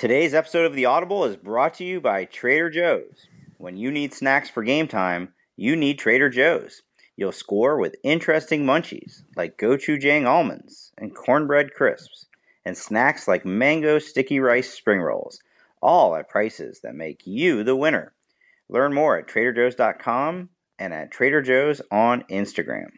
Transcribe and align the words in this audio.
Today's 0.00 0.32
episode 0.32 0.64
of 0.64 0.74
The 0.74 0.86
Audible 0.86 1.26
is 1.26 1.36
brought 1.36 1.74
to 1.74 1.84
you 1.84 2.00
by 2.00 2.24
Trader 2.24 2.70
Joe's. 2.70 3.26
When 3.58 3.76
you 3.76 3.90
need 3.90 4.14
snacks 4.14 4.48
for 4.48 4.62
game 4.62 4.88
time, 4.88 5.34
you 5.58 5.76
need 5.76 5.98
Trader 5.98 6.30
Joe's. 6.30 6.80
You'll 7.18 7.32
score 7.32 7.78
with 7.78 7.96
interesting 8.02 8.64
munchies 8.64 9.24
like 9.36 9.58
gochujang 9.58 10.26
almonds 10.26 10.90
and 10.96 11.14
cornbread 11.14 11.74
crisps, 11.74 12.28
and 12.64 12.78
snacks 12.78 13.28
like 13.28 13.44
mango 13.44 13.98
sticky 13.98 14.40
rice 14.40 14.72
spring 14.72 15.02
rolls, 15.02 15.38
all 15.82 16.16
at 16.16 16.30
prices 16.30 16.80
that 16.82 16.94
make 16.94 17.26
you 17.26 17.62
the 17.62 17.76
winner. 17.76 18.14
Learn 18.70 18.94
more 18.94 19.18
at 19.18 19.28
TraderJoe's.com 19.28 20.48
and 20.78 20.94
at 20.94 21.10
Trader 21.10 21.42
Joe's 21.42 21.82
on 21.90 22.24
Instagram. 22.30 22.88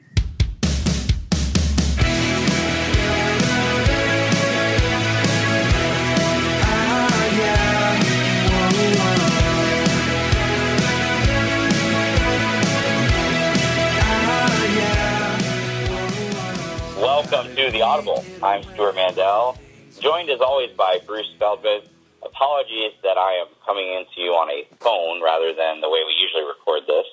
To 17.62 17.70
The 17.70 17.82
Audible. 17.82 18.24
I'm 18.42 18.64
Stewart 18.74 18.96
Mandel, 18.96 19.56
joined 20.00 20.30
as 20.30 20.40
always 20.40 20.74
by 20.74 20.98
Bruce 21.06 21.30
Feldman. 21.38 21.82
Apologies 22.20 22.90
that 23.04 23.14
I 23.16 23.38
am 23.38 23.46
coming 23.64 23.86
into 23.86 24.18
you 24.18 24.34
on 24.34 24.50
a 24.50 24.66
phone 24.82 25.22
rather 25.22 25.54
than 25.54 25.80
the 25.80 25.86
way 25.86 26.02
we 26.02 26.10
usually 26.18 26.42
record 26.42 26.90
this. 26.90 27.06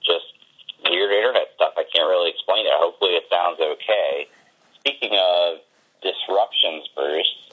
Just 0.00 0.32
weird 0.88 1.12
internet 1.12 1.52
stuff. 1.56 1.74
I 1.76 1.84
can't 1.92 2.08
really 2.08 2.30
explain 2.30 2.64
it. 2.64 2.72
Hopefully 2.72 3.20
it 3.20 3.28
sounds 3.28 3.60
okay. 3.60 4.32
Speaking 4.80 5.12
of 5.12 5.60
disruptions, 6.00 6.88
Bruce, 6.96 7.52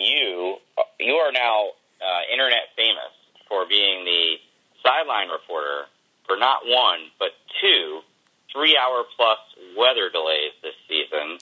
you 0.00 0.58
you 0.98 1.14
are 1.14 1.30
now 1.30 1.78
uh, 2.02 2.22
internet 2.26 2.74
famous 2.74 3.14
for 3.46 3.70
being 3.70 4.04
the 4.04 4.42
sideline 4.82 5.28
reporter 5.30 5.86
for 6.26 6.36
not 6.36 6.66
one 6.66 7.14
but 7.20 7.38
two 7.62 8.02
three-hour 8.52 9.04
plus 9.14 9.38
weather 9.76 10.10
delays 10.10 10.50
this 10.62 10.74
season, 10.88 11.38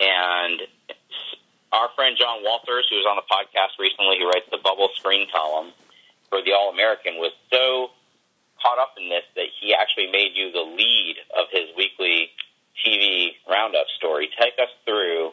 and 0.00 0.62
our 1.72 1.88
friend 1.94 2.16
John 2.18 2.42
Walters, 2.42 2.86
who 2.88 2.96
was 2.96 3.06
on 3.08 3.16
the 3.16 3.26
podcast 3.28 3.78
recently, 3.78 4.18
who 4.18 4.26
writes 4.26 4.46
the 4.50 4.58
bubble 4.62 4.88
screen 4.96 5.28
column 5.30 5.72
for 6.30 6.42
the 6.42 6.52
All 6.52 6.70
American, 6.70 7.16
was 7.16 7.32
so 7.52 7.90
caught 8.62 8.78
up 8.78 8.94
in 8.98 9.08
this 9.08 9.24
that 9.36 9.48
he 9.60 9.74
actually 9.74 10.10
made 10.10 10.32
you 10.34 10.50
the 10.52 10.64
lead 10.64 11.16
of 11.36 11.46
his 11.50 11.68
weekly 11.76 12.30
TV 12.84 13.36
roundup 13.48 13.86
story. 13.96 14.30
Take 14.40 14.54
us 14.58 14.70
through 14.84 15.32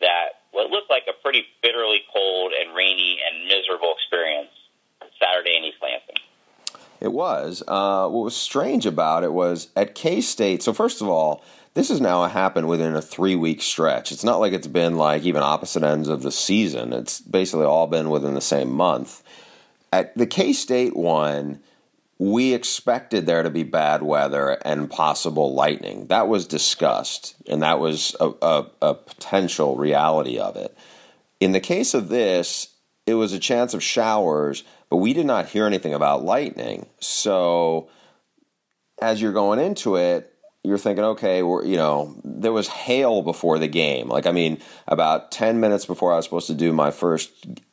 that 0.00 0.42
what 0.52 0.70
looked 0.70 0.90
like 0.90 1.04
a 1.08 1.12
pretty 1.22 1.44
bitterly 1.62 2.02
cold 2.12 2.52
and 2.52 2.74
rainy 2.74 3.18
and 3.20 3.46
miserable 3.46 3.94
experience 3.98 4.50
Saturday 5.20 5.56
in 5.56 5.64
East 5.64 5.78
Lansing. 5.82 6.16
It 7.00 7.12
was. 7.12 7.62
Uh, 7.66 8.08
what 8.08 8.24
was 8.24 8.36
strange 8.36 8.86
about 8.86 9.24
it 9.24 9.32
was 9.32 9.68
at 9.76 9.94
K 9.94 10.20
State. 10.20 10.62
So 10.62 10.72
first 10.72 11.02
of 11.02 11.08
all, 11.08 11.44
this 11.74 11.88
has 11.88 12.00
now 12.00 12.24
happened 12.26 12.68
within 12.68 12.94
a 12.94 13.02
three 13.02 13.36
week 13.36 13.60
stretch. 13.60 14.12
It's 14.12 14.24
not 14.24 14.40
like 14.40 14.52
it's 14.52 14.68
been 14.68 14.96
like 14.96 15.24
even 15.24 15.42
opposite 15.42 15.82
ends 15.82 16.08
of 16.08 16.22
the 16.22 16.32
season. 16.32 16.92
It's 16.92 17.20
basically 17.20 17.66
all 17.66 17.86
been 17.86 18.10
within 18.10 18.34
the 18.34 18.40
same 18.40 18.72
month. 18.72 19.22
At 19.92 20.16
the 20.16 20.26
K 20.26 20.52
State 20.52 20.96
one, 20.96 21.60
we 22.18 22.54
expected 22.54 23.26
there 23.26 23.42
to 23.42 23.50
be 23.50 23.64
bad 23.64 24.02
weather 24.02 24.58
and 24.64 24.88
possible 24.88 25.52
lightning. 25.52 26.06
That 26.06 26.28
was 26.28 26.46
discussed, 26.46 27.34
and 27.48 27.62
that 27.62 27.80
was 27.80 28.14
a, 28.20 28.30
a, 28.40 28.66
a 28.80 28.94
potential 28.94 29.76
reality 29.76 30.38
of 30.38 30.56
it. 30.56 30.76
In 31.40 31.52
the 31.52 31.60
case 31.60 31.92
of 31.92 32.08
this, 32.08 32.68
it 33.06 33.14
was 33.14 33.32
a 33.32 33.38
chance 33.38 33.74
of 33.74 33.82
showers, 33.82 34.62
but 34.90 34.98
we 34.98 35.12
did 35.12 35.26
not 35.26 35.48
hear 35.48 35.66
anything 35.66 35.92
about 35.92 36.24
lightning. 36.24 36.86
So 37.00 37.88
as 39.02 39.20
you're 39.20 39.32
going 39.32 39.58
into 39.58 39.96
it, 39.96 40.33
you're 40.64 40.78
thinking, 40.78 41.04
okay, 41.04 41.42
we're, 41.42 41.64
you 41.64 41.76
know, 41.76 42.16
there 42.24 42.52
was 42.52 42.68
hail 42.68 43.20
before 43.20 43.58
the 43.58 43.68
game. 43.68 44.08
Like, 44.08 44.26
I 44.26 44.32
mean, 44.32 44.60
about 44.88 45.30
10 45.30 45.60
minutes 45.60 45.84
before 45.84 46.12
I 46.12 46.16
was 46.16 46.24
supposed 46.24 46.46
to 46.46 46.54
do 46.54 46.72
my 46.72 46.90
first 46.90 47.30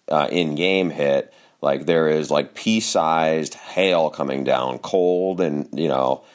uh, 0.10 0.28
in 0.30 0.56
game 0.56 0.90
hit, 0.90 1.34
like, 1.62 1.86
there 1.86 2.10
is 2.10 2.30
like 2.30 2.54
pea 2.54 2.82
sized 2.82 3.54
hail 3.54 4.10
coming 4.10 4.44
down, 4.44 4.80
cold 4.80 5.40
and, 5.40 5.70
you 5.74 5.88
know, 5.88 6.26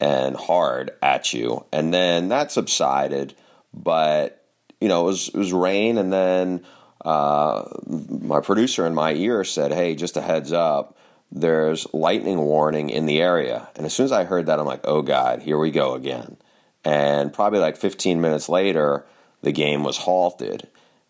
and 0.00 0.36
hard 0.36 0.90
at 1.00 1.32
you. 1.32 1.64
And 1.72 1.94
then 1.94 2.28
that 2.30 2.50
subsided, 2.50 3.34
but, 3.72 4.44
you 4.80 4.88
know, 4.88 5.02
it 5.02 5.06
was, 5.06 5.28
it 5.28 5.36
was 5.36 5.52
rain. 5.52 5.96
And 5.96 6.12
then 6.12 6.64
uh, 7.04 7.68
my 7.86 8.40
producer 8.40 8.84
in 8.84 8.94
my 8.94 9.12
ear 9.12 9.44
said, 9.44 9.72
hey, 9.72 9.94
just 9.94 10.16
a 10.16 10.22
heads 10.22 10.52
up 10.52 10.96
there's 11.32 11.86
lightning 11.92 12.38
warning 12.38 12.90
in 12.90 13.06
the 13.06 13.20
area. 13.20 13.68
And 13.76 13.86
as 13.86 13.92
soon 13.92 14.04
as 14.04 14.12
I 14.12 14.24
heard 14.24 14.46
that, 14.46 14.58
I'm 14.58 14.66
like, 14.66 14.80
oh 14.84 15.02
God, 15.02 15.42
here 15.42 15.58
we 15.58 15.70
go 15.70 15.94
again. 15.94 16.36
And 16.84 17.32
probably 17.32 17.60
like 17.60 17.76
15 17.76 18.20
minutes 18.20 18.48
later, 18.48 19.04
the 19.42 19.52
game 19.52 19.84
was 19.84 19.98
halted. 19.98 20.68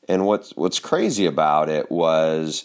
And 0.09 0.27
what's 0.27 0.51
what's 0.57 0.81
crazy 0.81 1.27
about 1.27 1.69
it 1.69 1.91
was, 1.91 2.65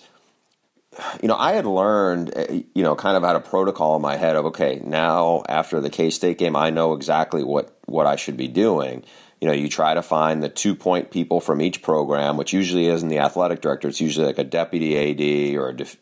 you 1.22 1.28
know, 1.28 1.36
I 1.36 1.54
had 1.54 1.66
learned, 1.66 2.34
eh, 2.36 2.64
you 2.74 2.84
know, 2.84 2.96
kind 2.96 3.16
of 3.16 3.24
had 3.24 3.36
a 3.36 3.42
protocol 3.42 3.96
in 3.96 4.02
my 4.02 4.18
head 4.18 4.36
of, 4.36 4.46
okay, 4.48 4.82
now 4.84 5.44
after 5.48 5.80
the 5.80 5.90
K 5.90 6.10
State 6.10 6.40
game, 6.40 6.56
I 6.56 6.72
know 6.72 6.94
exactly 6.94 7.44
what 7.44 7.78
what 7.86 8.08
I 8.08 8.16
should 8.16 8.36
be 8.36 8.48
doing. 8.48 9.04
You 9.40 9.48
know, 9.48 9.54
you 9.54 9.70
try 9.70 9.94
to 9.94 10.02
find 10.02 10.42
the 10.42 10.50
two 10.50 10.76
point 10.76 11.12
people 11.12 11.40
from 11.40 11.62
each 11.62 11.84
program, 11.84 12.36
which 12.36 12.54
usually 12.54 12.88
isn't 12.88 13.10
the 13.10 13.20
athletic 13.20 13.62
director. 13.62 13.88
It's 13.88 14.02
usually 14.02 14.26
like 14.26 14.40
a 14.40 14.44
deputy 14.44 14.98
AD 14.98 15.56
or 15.58 15.70
a 15.70 15.76
def- 15.76 15.98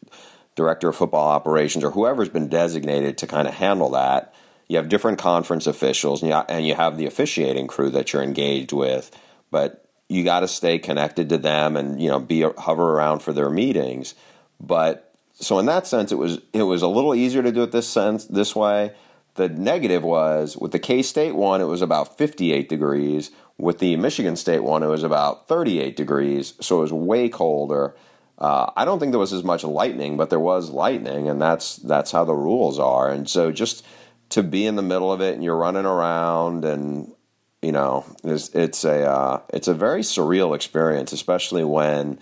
director 0.56 0.90
of 0.90 0.96
football 0.96 1.30
operations 1.30 1.84
or 1.84 1.92
whoever's 1.92 2.30
been 2.30 2.48
designated 2.48 3.18
to 3.20 3.28
kind 3.28 3.48
of 3.48 3.56
handle 3.56 3.90
that. 3.92 4.34
You 4.68 4.78
have 4.78 4.90
different 4.90 5.20
conference 5.20 5.68
officials 5.68 6.22
and 6.22 6.32
you, 6.32 6.38
and 6.38 6.66
you 6.68 6.76
have 6.76 6.98
the 6.98 7.06
officiating 7.06 7.68
crew 7.68 7.90
that 7.92 8.14
you're 8.14 8.24
engaged 8.24 8.72
with, 8.72 9.12
but 9.52 9.86
you 10.10 10.24
got 10.24 10.42
to 10.42 10.48
stay 10.48 10.80
connected 10.80 11.30
to 11.30 11.38
them 11.38 11.76
and 11.76 12.02
you 12.02 12.10
know 12.10 12.20
be 12.20 12.42
hover 12.42 12.92
around 12.94 13.20
for 13.20 13.34
their 13.34 13.50
meetings. 13.50 14.16
But 14.60 15.14
so 15.34 15.60
in 15.60 15.66
that 15.66 15.88
sense, 15.88 16.12
it 16.12 16.18
was 16.18 16.40
it 16.54 16.64
was 16.64 16.82
a 16.82 16.88
little 16.88 17.16
easier 17.16 17.44
to 17.44 17.52
do 17.52 17.64
it 17.64 17.72
this 17.72 17.88
sense 17.88 18.26
this 18.26 18.56
way. 18.56 18.94
The 19.36 19.50
negative 19.50 20.04
was 20.04 20.56
with 20.56 20.72
the 20.72 20.80
K 20.80 21.02
State 21.02 21.36
one, 21.36 21.62
it 21.62 21.66
was 21.66 21.82
about 21.82 22.18
58 22.18 22.70
degrees. 22.70 23.32
With 23.58 23.80
the 23.80 23.96
Michigan 23.98 24.36
State 24.36 24.64
one, 24.64 24.84
it 24.84 24.88
was 24.88 25.04
about 25.04 25.48
38 25.48 25.96
degrees, 25.96 26.54
so 26.60 26.78
it 26.78 26.82
was 26.82 26.94
way 26.94 27.30
colder. 27.30 27.96
Uh, 28.44 28.70
I 28.76 28.84
don't 28.84 29.00
think 29.00 29.14
there 29.14 29.20
was 29.20 29.32
as 29.32 29.46
much 29.46 29.64
lightning, 29.64 30.18
but 30.18 30.30
there 30.30 30.38
was 30.38 30.70
lightning, 30.70 31.30
and 31.30 31.42
that's 31.42 31.78
that's 31.78 32.12
how 32.12 32.26
the 32.26 32.36
rules 32.36 32.78
are. 32.78 33.10
And 33.10 33.30
so 33.30 33.54
just 33.54 33.86
to 34.32 34.44
be 34.44 34.66
in 34.66 34.76
the 34.76 34.82
middle 34.82 35.14
of 35.14 35.22
it 35.22 35.34
and 35.34 35.42
you're 35.42 35.56
running 35.56 35.86
around 35.86 36.66
and 36.66 37.14
you 37.62 37.72
know 37.72 38.04
it's, 38.22 38.50
it's 38.50 38.84
a 38.84 39.10
uh, 39.10 39.42
it's 39.54 39.70
a 39.70 39.74
very 39.74 40.02
surreal 40.02 40.54
experience, 40.54 41.14
especially 41.14 41.64
when 41.64 42.20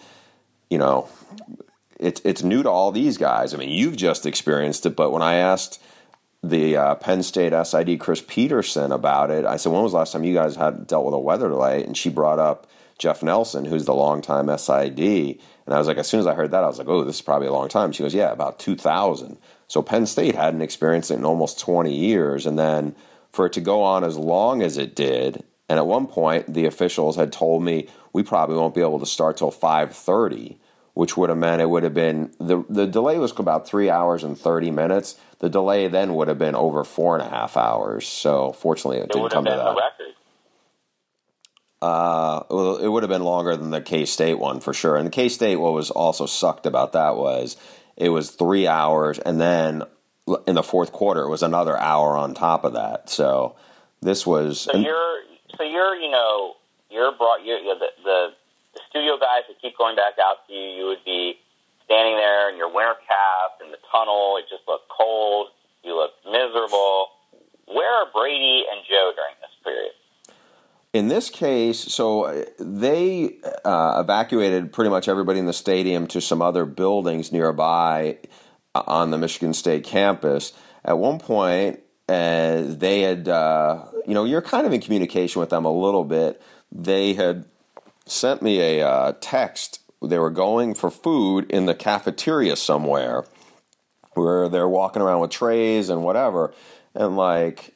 you 0.70 0.78
know 0.78 1.10
it's 2.00 2.22
it's 2.24 2.44
new 2.44 2.62
to 2.62 2.70
all 2.70 2.92
these 2.92 3.18
guys. 3.18 3.56
I 3.56 3.58
mean, 3.58 3.70
you've 3.70 3.98
just 3.98 4.28
experienced 4.28 4.86
it, 4.86 4.96
but 4.96 5.10
when 5.10 5.24
I 5.24 5.38
asked 5.38 5.82
the 6.44 6.78
uh, 6.78 6.96
Penn 6.96 7.24
State 7.24 7.52
SID 7.66 8.00
Chris 8.00 8.24
Peterson 8.28 8.92
about 8.92 9.32
it, 9.32 9.44
I 9.44 9.58
said, 9.58 9.72
"When 9.72 9.82
was 9.82 9.94
the 9.94 9.98
last 9.98 10.12
time 10.12 10.24
you 10.24 10.36
guys 10.36 10.56
had 10.56 10.86
dealt 10.86 11.06
with 11.06 11.16
a 11.16 11.20
weather 11.20 11.50
delay?" 11.50 11.84
And 11.84 11.98
she 11.98 12.10
brought 12.10 12.38
up 12.38 12.68
Jeff 13.00 13.24
Nelson, 13.24 13.66
who's 13.66 13.86
the 13.86 13.96
longtime 13.96 14.56
SID. 14.56 15.40
And 15.72 15.78
I 15.78 15.80
was 15.80 15.88
like, 15.88 16.00
as 16.00 16.10
soon 16.10 16.20
as 16.20 16.28
I 16.28 16.34
heard 16.34 16.52
that, 16.52 16.66
I 16.66 16.68
was 16.68 16.80
like, 16.80 16.90
oh, 16.90 17.06
this 17.06 17.16
is 17.16 17.22
probably 17.22 17.48
a 17.48 17.54
long 17.54 17.70
time. 17.70 17.94
She 17.94 18.04
goes, 18.04 18.14
yeah, 18.14 18.30
about 18.30 18.60
2000. 18.60 19.38
So 19.70 19.82
Penn 19.82 20.06
State 20.06 20.36
hadn't 20.36 20.62
experienced 20.62 21.12
it 21.12 21.14
in 21.14 21.24
almost 21.24 21.62
20 21.62 21.96
years. 21.96 22.46
And 22.46 22.60
then 22.60 22.94
for 23.30 23.46
it 23.46 23.54
to 23.54 23.62
go 23.62 23.82
on 23.82 24.04
as 24.04 24.18
long 24.18 24.62
as 24.62 24.78
it 24.78 24.94
did, 24.94 25.46
and 25.70 25.80
at 25.80 25.88
one 25.88 26.08
point 26.08 26.54
the 26.54 26.66
officials 26.66 27.16
had 27.16 27.32
told 27.32 27.64
me 27.64 27.88
we 28.12 28.22
probably 28.22 28.58
won't 28.58 28.76
be 28.76 28.82
able 28.82 29.00
to 29.00 29.06
start 29.06 29.38
till 29.38 29.50
5:30, 29.50 30.58
which 30.94 31.16
would 31.16 31.30
have 31.30 31.38
meant 31.38 31.62
it 31.62 31.70
would 31.70 31.84
have 31.84 31.94
been 31.94 32.34
the 32.38 32.66
the 32.68 32.86
delay 32.86 33.18
was 33.18 33.32
about 33.40 33.66
three 33.66 33.90
hours 33.90 34.26
and 34.26 34.38
30 34.38 34.72
minutes. 34.72 35.16
The 35.40 35.50
delay 35.50 35.88
then 35.88 36.16
would 36.16 36.28
have 36.28 36.38
been 36.38 36.54
over 36.54 36.84
four 36.84 37.18
and 37.18 37.26
a 37.26 37.30
half 37.30 37.56
hours. 37.56 38.06
So 38.06 38.52
fortunately, 38.52 38.98
it, 38.98 39.04
it 39.04 39.12
didn't 39.14 39.32
come 39.32 39.46
to 39.46 39.52
that. 39.52 39.78
Uh, 41.82 42.44
well, 42.50 42.78
it 42.78 42.88
would 42.88 43.02
have 43.02 43.10
been 43.10 43.24
longer 43.24 43.58
than 43.58 43.72
the 43.72 43.82
K 43.82 44.06
State 44.06 44.38
one 44.38 44.60
for 44.60 44.74
sure. 44.74 44.96
And 44.96 45.08
the 45.08 45.12
K 45.12 45.30
State, 45.30 45.56
what 45.56 45.74
was 45.74 45.90
also 45.90 46.26
sucked 46.26 46.66
about 46.66 46.94
that 46.94 47.16
was 47.18 47.58
it 47.98 48.10
was 48.10 48.32
three 48.32 48.68
hours, 48.68 49.18
and 49.20 49.42
then 49.42 49.84
in 50.46 50.56
the 50.56 50.64
fourth 50.64 50.92
quarter, 50.92 51.24
it 51.24 51.30
was 51.30 51.44
another 51.44 51.78
hour 51.78 52.16
on 52.16 52.34
top 52.34 52.64
of 52.64 52.74
that. 52.74 53.10
So 53.10 53.56
this 54.02 54.26
was. 54.28 54.62
So 54.62 54.78
you're, 54.78 55.22
so 55.58 55.64
you're, 55.64 55.96
you 55.96 56.12
know, 56.12 56.54
you're 56.90 57.12
brought. 57.18 57.44
You're, 57.44 57.60
you're 57.60 57.80
the, 57.80 57.90
the 58.04 58.28
the 58.74 58.82
studio 58.90 59.18
guys 59.18 59.44
would 59.50 59.60
keep 59.62 59.78
going 59.78 59.96
back 59.96 60.14
out 60.22 60.48
to 60.48 60.54
you. 60.54 60.70
You 60.78 60.86
would 60.86 61.04
be 61.04 61.40
standing 61.86 62.16
there 62.16 62.50
in 62.50 62.58
your 62.58 62.72
winter 62.74 62.96
cap 63.08 63.60
in 63.64 63.72
the 63.72 63.82
tunnel. 63.92 64.38
It 64.38 64.46
just 64.50 64.64
looked 64.68 64.88
cold. 64.88 65.48
You 65.84 65.96
looked 65.96 66.24
miserable. 66.26 67.10
Where 67.66 67.90
are 67.90 68.08
Brady 68.14 68.66
and 68.72 68.86
Joe 68.88 69.12
during 69.16 69.36
this 69.42 69.52
period? 69.64 69.92
In 70.94 71.08
this 71.08 71.30
case, 71.30 71.80
so 71.80 72.24
uh, 72.24 72.46
they 72.60 73.38
uh, 73.64 74.02
evacuated 74.04 74.74
pretty 74.74 74.90
much 74.90 75.08
everybody 75.08 75.40
in 75.40 75.46
the 75.46 75.54
stadium 75.54 76.06
to 76.08 76.20
some 76.20 76.42
other 76.42 76.66
buildings 76.66 77.32
nearby 77.32 78.18
uh, 78.76 78.84
on 78.88 79.12
the 79.12 79.18
Michigan 79.18 79.54
State 79.54 79.86
campus. 79.86 80.52
At 80.84 80.98
one 80.98 81.18
point, 81.18 81.80
uh, 82.10 82.64
they 82.66 83.02
had, 83.02 83.30
uh, 83.30 83.86
you 84.06 84.14
know, 84.14 84.26
you're 84.26 84.42
kind 84.42 84.68
of 84.68 84.74
in 84.74 84.82
communication 84.82 85.40
with 85.40 85.50
them 85.50 85.64
a 85.64 85.72
little 85.72 86.04
bit. 86.04 86.42
They 86.74 87.14
had 87.14 87.46
sent 88.06 88.42
me 88.42 88.60
a 88.60 88.86
uh, 88.86 89.14
text. 89.22 89.80
They 90.02 90.20
were 90.20 90.30
going 90.30 90.74
for 90.74 90.92
food 90.92 91.50
in 91.50 91.68
the 91.68 91.76
cafeteria 91.76 92.58
somewhere 92.58 93.24
where 94.14 94.50
they're 94.50 94.68
walking 94.68 95.02
around 95.02 95.22
with 95.22 95.32
trays 95.32 95.90
and 95.90 96.04
whatever. 96.04 96.54
And 96.94 97.16
like, 97.16 97.76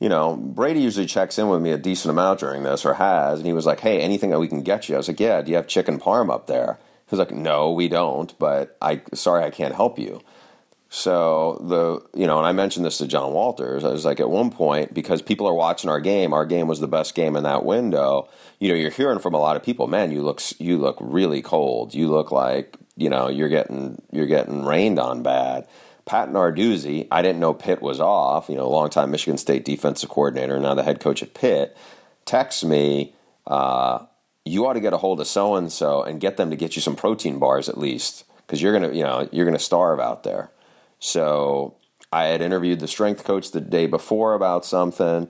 you 0.00 0.08
know, 0.08 0.36
Brady 0.36 0.80
usually 0.80 1.06
checks 1.06 1.38
in 1.38 1.48
with 1.48 1.60
me 1.60 1.72
a 1.72 1.78
decent 1.78 2.10
amount 2.10 2.40
during 2.40 2.62
this 2.62 2.84
or 2.84 2.94
has. 2.94 3.40
And 3.40 3.46
he 3.46 3.52
was 3.52 3.66
like, 3.66 3.80
hey, 3.80 4.00
anything 4.00 4.30
that 4.30 4.38
we 4.38 4.48
can 4.48 4.62
get 4.62 4.88
you? 4.88 4.94
I 4.94 4.98
was 4.98 5.08
like, 5.08 5.20
yeah, 5.20 5.42
do 5.42 5.50
you 5.50 5.56
have 5.56 5.66
chicken 5.66 5.98
parm 5.98 6.32
up 6.32 6.46
there? 6.46 6.78
He 7.06 7.16
was 7.16 7.18
like, 7.18 7.34
no, 7.34 7.72
we 7.72 7.88
don't, 7.88 8.38
but 8.38 8.76
I, 8.80 9.02
sorry, 9.14 9.42
I 9.44 9.50
can't 9.50 9.74
help 9.74 9.98
you. 9.98 10.20
So 10.90 11.58
the 11.60 12.18
you 12.18 12.26
know, 12.26 12.38
and 12.38 12.46
I 12.46 12.52
mentioned 12.52 12.86
this 12.86 12.98
to 12.98 13.06
John 13.06 13.34
Walters. 13.34 13.84
I 13.84 13.90
was 13.90 14.06
like, 14.06 14.20
at 14.20 14.30
one 14.30 14.50
point, 14.50 14.94
because 14.94 15.20
people 15.20 15.46
are 15.46 15.54
watching 15.54 15.90
our 15.90 16.00
game, 16.00 16.32
our 16.32 16.46
game 16.46 16.66
was 16.66 16.80
the 16.80 16.88
best 16.88 17.14
game 17.14 17.36
in 17.36 17.42
that 17.42 17.64
window. 17.64 18.28
You 18.58 18.70
know, 18.70 18.74
you're 18.74 18.90
hearing 18.90 19.18
from 19.18 19.34
a 19.34 19.38
lot 19.38 19.56
of 19.56 19.62
people, 19.62 19.86
man, 19.86 20.10
you 20.10 20.22
look 20.22 20.40
you 20.58 20.78
look 20.78 20.96
really 20.98 21.42
cold. 21.42 21.94
You 21.94 22.08
look 22.08 22.32
like 22.32 22.78
you 22.96 23.10
know 23.10 23.28
you're 23.28 23.50
getting 23.50 24.00
you're 24.12 24.26
getting 24.26 24.64
rained 24.64 24.98
on 24.98 25.22
bad. 25.22 25.66
Pat 26.08 26.30
Narduzzi, 26.30 27.06
I 27.12 27.20
didn't 27.20 27.38
know 27.38 27.52
Pitt 27.52 27.82
was 27.82 28.00
off. 28.00 28.48
You 28.48 28.56
know, 28.56 28.68
longtime 28.68 29.10
Michigan 29.10 29.36
State 29.36 29.66
defensive 29.66 30.08
coordinator, 30.08 30.58
now 30.58 30.74
the 30.74 30.82
head 30.82 31.00
coach 31.00 31.22
at 31.22 31.34
Pitt, 31.34 31.76
texts 32.24 32.64
me. 32.64 33.14
Uh, 33.46 34.06
you 34.44 34.66
ought 34.66 34.72
to 34.72 34.80
get 34.80 34.94
a 34.94 34.96
hold 34.96 35.20
of 35.20 35.26
so 35.26 35.54
and 35.54 35.70
so 35.70 36.02
and 36.02 36.18
get 36.18 36.38
them 36.38 36.48
to 36.48 36.56
get 36.56 36.76
you 36.76 36.82
some 36.82 36.96
protein 36.96 37.38
bars 37.38 37.68
at 37.68 37.76
least 37.76 38.24
because 38.38 38.62
you're 38.62 38.72
gonna 38.72 38.94
you 38.94 39.02
know 39.02 39.28
you're 39.30 39.44
gonna 39.44 39.58
starve 39.58 40.00
out 40.00 40.22
there. 40.22 40.50
So 40.98 41.76
I 42.10 42.24
had 42.24 42.40
interviewed 42.40 42.80
the 42.80 42.88
strength 42.88 43.24
coach 43.24 43.50
the 43.50 43.60
day 43.60 43.86
before 43.86 44.32
about 44.32 44.64
something, 44.64 45.28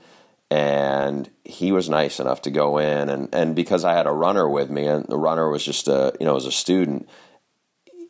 and 0.48 1.28
he 1.44 1.72
was 1.72 1.88
nice 1.88 2.20
enough 2.20 2.40
to 2.42 2.52
go 2.52 2.78
in 2.78 3.08
and, 3.08 3.28
and 3.34 3.56
because 3.56 3.84
I 3.84 3.94
had 3.94 4.06
a 4.06 4.12
runner 4.12 4.48
with 4.48 4.70
me, 4.70 4.86
and 4.86 5.04
the 5.06 5.19
runner 5.19 5.50
was 5.50 5.64
just 5.64 5.88
a 5.88 6.14
you 6.20 6.26
know 6.26 6.34
was 6.34 6.46
a 6.46 6.52
student, 6.52 7.08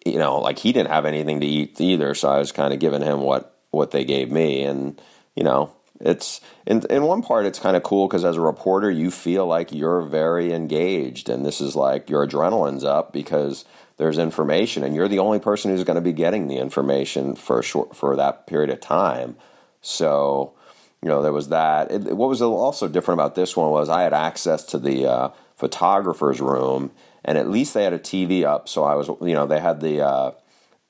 you 0.04 0.18
know, 0.18 0.38
like 0.38 0.58
he 0.58 0.72
didn't 0.72 0.90
have 0.90 1.04
anything 1.04 1.40
to 1.40 1.46
eat 1.46 1.80
either, 1.80 2.14
so 2.14 2.28
I 2.28 2.38
was 2.38 2.52
kind 2.52 2.72
of 2.72 2.80
giving 2.80 3.02
him 3.02 3.20
what 3.20 3.54
what 3.70 3.90
they 3.90 4.04
gave 4.04 4.30
me, 4.30 4.64
and 4.64 5.00
you 5.36 5.44
know, 5.44 5.72
it's 6.00 6.40
in 6.66 6.82
in 6.90 7.02
one 7.02 7.22
part 7.22 7.46
it's 7.46 7.58
kind 7.58 7.76
of 7.76 7.82
cool 7.82 8.06
because 8.06 8.24
as 8.24 8.36
a 8.36 8.40
reporter 8.40 8.90
you 8.90 9.10
feel 9.10 9.46
like 9.46 9.72
you're 9.72 10.02
very 10.02 10.52
engaged, 10.52 11.28
and 11.28 11.44
this 11.44 11.60
is 11.60 11.76
like 11.76 12.08
your 12.08 12.26
adrenaline's 12.26 12.84
up 12.84 13.12
because 13.12 13.64
there's 13.98 14.18
information, 14.18 14.84
and 14.84 14.94
you're 14.94 15.08
the 15.08 15.18
only 15.18 15.40
person 15.40 15.70
who's 15.70 15.84
going 15.84 15.96
to 15.96 16.00
be 16.00 16.12
getting 16.12 16.46
the 16.46 16.56
information 16.56 17.34
for 17.34 17.62
short 17.62 17.96
for 17.96 18.16
that 18.16 18.46
period 18.46 18.70
of 18.70 18.80
time. 18.80 19.36
So, 19.82 20.54
you 21.02 21.08
know, 21.08 21.20
there 21.20 21.32
was 21.32 21.48
that. 21.48 21.90
It, 21.90 22.16
what 22.16 22.28
was 22.28 22.40
also 22.40 22.88
different 22.88 23.20
about 23.20 23.34
this 23.34 23.56
one 23.56 23.70
was 23.70 23.88
I 23.88 24.02
had 24.02 24.14
access 24.14 24.62
to 24.66 24.78
the 24.78 25.06
uh, 25.06 25.28
photographer's 25.56 26.40
room, 26.40 26.92
and 27.24 27.38
at 27.38 27.48
least 27.48 27.74
they 27.74 27.84
had 27.84 27.92
a 27.92 27.98
TV 27.98 28.44
up. 28.44 28.68
So 28.68 28.84
I 28.84 28.94
was, 28.94 29.08
you 29.20 29.34
know, 29.34 29.46
they 29.46 29.60
had 29.60 29.80
the 29.80 30.00
uh, 30.00 30.30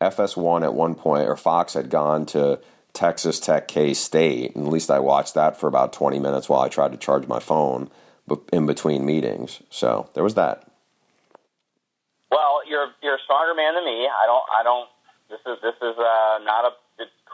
FS1 0.00 0.62
at 0.62 0.74
one 0.74 0.94
point, 0.94 1.28
or 1.28 1.36
Fox 1.36 1.74
had 1.74 1.90
gone 1.90 2.26
to 2.26 2.60
Texas 2.92 3.40
Tech 3.40 3.68
K 3.68 3.94
State, 3.94 4.54
and 4.54 4.66
at 4.66 4.72
least 4.72 4.90
I 4.90 4.98
watched 4.98 5.34
that 5.34 5.58
for 5.58 5.66
about 5.68 5.92
20 5.92 6.18
minutes 6.18 6.48
while 6.48 6.60
I 6.60 6.68
tried 6.68 6.92
to 6.92 6.98
charge 6.98 7.26
my 7.26 7.38
phone 7.38 7.90
in 8.52 8.66
between 8.66 9.04
meetings. 9.06 9.62
So 9.70 10.10
there 10.14 10.24
was 10.24 10.34
that. 10.34 10.64
Well, 12.30 12.60
you're 12.68 12.88
you're 13.02 13.14
a 13.14 13.20
stronger 13.24 13.54
man 13.54 13.74
than 13.74 13.84
me. 13.84 14.06
I 14.06 14.26
don't 14.26 14.44
I 14.58 14.62
don't. 14.62 14.88
This 15.30 15.40
is 15.46 15.62
this 15.62 15.76
is 15.76 15.98
uh, 15.98 16.38
not 16.44 16.64
a 16.64 16.72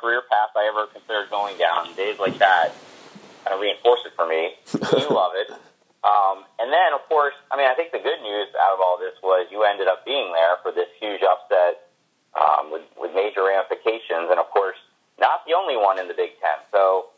career 0.05 0.23
path 0.29 0.51
I 0.55 0.69
ever 0.69 0.87
considered 0.93 1.31
going 1.31 1.57
down. 1.57 1.95
Days 1.97 2.19
like 2.19 2.39
that 2.39 2.75
kind 3.45 3.55
of 3.55 3.61
reinforce 3.61 4.01
it 4.05 4.13
for 4.17 4.27
me. 4.27 4.53
you 4.73 5.09
love 5.09 5.33
it. 5.35 5.55
Um, 6.05 6.45
and 6.61 6.69
then, 6.69 6.93
of 6.93 7.01
course, 7.09 7.33
I 7.49 7.57
mean, 7.57 7.65
I 7.65 7.73
think 7.73 7.91
the 7.91 8.05
good 8.05 8.21
news 8.21 8.53
out 8.61 8.77
of 8.77 8.81
all 8.85 9.01
this 9.01 9.17
was 9.25 9.49
you 9.49 9.65
ended 9.65 9.89
up 9.89 10.05
being 10.05 10.37
there 10.37 10.61
for 10.61 10.69
this 10.71 10.93
huge 11.01 11.25
upset 11.25 11.89
um, 12.37 12.69
with, 12.69 12.85
with 13.01 13.17
major 13.17 13.41
ramifications, 13.41 14.29
and 14.29 14.37
of 14.37 14.53
course, 14.53 14.77
not 15.17 15.49
the 15.49 15.57
only 15.57 15.81
one 15.81 15.99
in 15.99 16.07
the 16.09 16.15
Big 16.15 16.37
Ten. 16.45 16.61
So, 16.69 17.09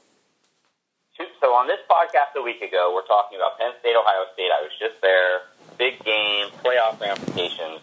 so 1.18 1.50
on 1.50 1.66
this 1.66 1.82
podcast 1.90 2.38
a 2.38 2.42
week 2.42 2.62
ago, 2.62 2.92
we're 2.94 3.08
talking 3.10 3.34
about 3.34 3.58
Penn 3.58 3.74
State, 3.80 3.98
Ohio 3.98 4.30
State. 4.38 4.54
I 4.54 4.62
was 4.62 4.70
just 4.78 5.02
there 5.02 5.50
big 5.78 6.02
game, 6.04 6.48
playoff 6.64 7.00
ramifications. 7.00 7.80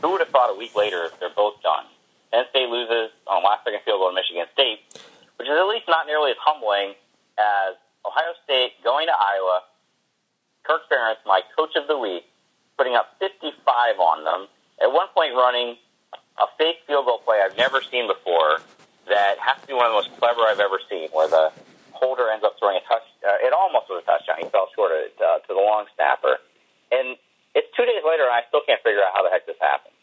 Who 0.00 0.12
would 0.12 0.20
have 0.20 0.28
thought 0.28 0.52
a 0.52 0.56
week 0.56 0.76
later 0.76 1.08
they're 1.20 1.34
both 1.34 1.60
done? 1.62 1.84
Penn 2.32 2.44
State 2.50 2.68
loses 2.68 3.10
on 3.26 3.42
last 3.44 3.64
second 3.64 3.80
field 3.84 4.00
goal 4.00 4.10
to 4.10 4.14
Michigan 4.14 4.46
State, 4.52 4.80
which 5.36 5.48
is 5.48 5.56
at 5.56 5.66
least 5.68 5.88
not 5.88 6.06
nearly 6.06 6.30
as 6.32 6.36
humbling 6.40 6.94
as 7.38 7.76
Ohio 8.04 8.32
State 8.44 8.78
going 8.84 9.06
to 9.06 9.16
Iowa. 9.16 9.62
Kirk 10.66 10.82
Ferentz, 10.90 11.22
my 11.24 11.40
coach 11.56 11.76
of 11.76 11.86
the 11.86 11.96
week, 11.96 12.26
putting 12.76 12.94
up 12.94 13.14
55 13.20 13.54
on 13.98 14.24
them. 14.24 14.48
At 14.82 14.92
one 14.92 15.08
point, 15.14 15.32
running 15.34 15.76
a 16.36 16.46
fake 16.58 16.82
field 16.86 17.06
goal 17.06 17.18
play 17.24 17.40
I've 17.40 17.56
never 17.56 17.80
seen 17.80 18.06
before. 18.06 18.58
That 19.08 19.38
has 19.38 19.60
to 19.62 19.66
be 19.68 19.72
one 19.72 19.86
of 19.86 19.92
the 19.94 19.98
most 20.02 20.10
clever 20.18 20.42
I've 20.42 20.60
ever 20.60 20.80
seen, 20.90 21.08
where 21.12 21.28
the 21.28 21.52
holder 21.92 22.28
ends 22.30 22.44
up 22.44 22.58
throwing 22.58 22.76
a 22.76 22.84
touch. 22.88 23.06
Uh, 23.22 23.46
it 23.46 23.54
almost 23.54 23.88
was 23.88 24.02
a 24.02 24.06
touchdown. 24.06 24.36
He 24.42 24.48
fell 24.50 24.68
short 24.74 24.90
of 24.90 24.98
it 24.98 25.14
uh, 25.22 25.38
to 25.46 25.54
the 25.54 25.62
long 25.62 25.86
snapper, 25.94 26.42
and 26.90 27.16
it's 27.54 27.68
two 27.76 27.86
days 27.86 28.02
later, 28.04 28.24
and 28.26 28.34
I 28.34 28.42
still 28.48 28.60
can't 28.66 28.82
figure 28.82 29.00
out 29.00 29.14
how 29.14 29.22
the 29.22 29.30
heck 29.30 29.46
this 29.46 29.56
happened. 29.62 29.94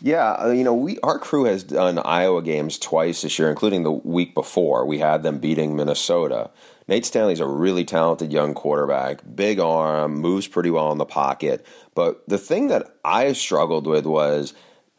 Yeah, 0.00 0.32
uh, 0.32 0.50
you 0.50 0.64
know, 0.64 0.74
we 0.74 0.98
our 1.00 1.18
crew 1.18 1.44
has 1.44 1.64
done 1.64 1.98
Iowa 1.98 2.42
games 2.42 2.78
twice 2.78 3.22
this 3.22 3.38
year, 3.38 3.48
including 3.48 3.84
the 3.84 3.92
week 3.92 4.34
before. 4.34 4.84
We 4.84 4.98
had 4.98 5.22
them 5.22 5.38
beating 5.38 5.74
Minnesota. 5.74 6.50
Nate 6.86 7.06
Stanley's 7.06 7.40
a 7.40 7.46
really 7.46 7.84
talented 7.84 8.32
young 8.32 8.52
quarterback, 8.52 9.20
big 9.34 9.58
arm, 9.58 10.16
moves 10.16 10.46
pretty 10.46 10.70
well 10.70 10.92
in 10.92 10.98
the 10.98 11.06
pocket. 11.06 11.64
But 11.94 12.28
the 12.28 12.38
thing 12.38 12.68
that 12.68 12.96
I 13.04 13.32
struggled 13.32 13.86
with 13.86 14.04
was 14.04 14.52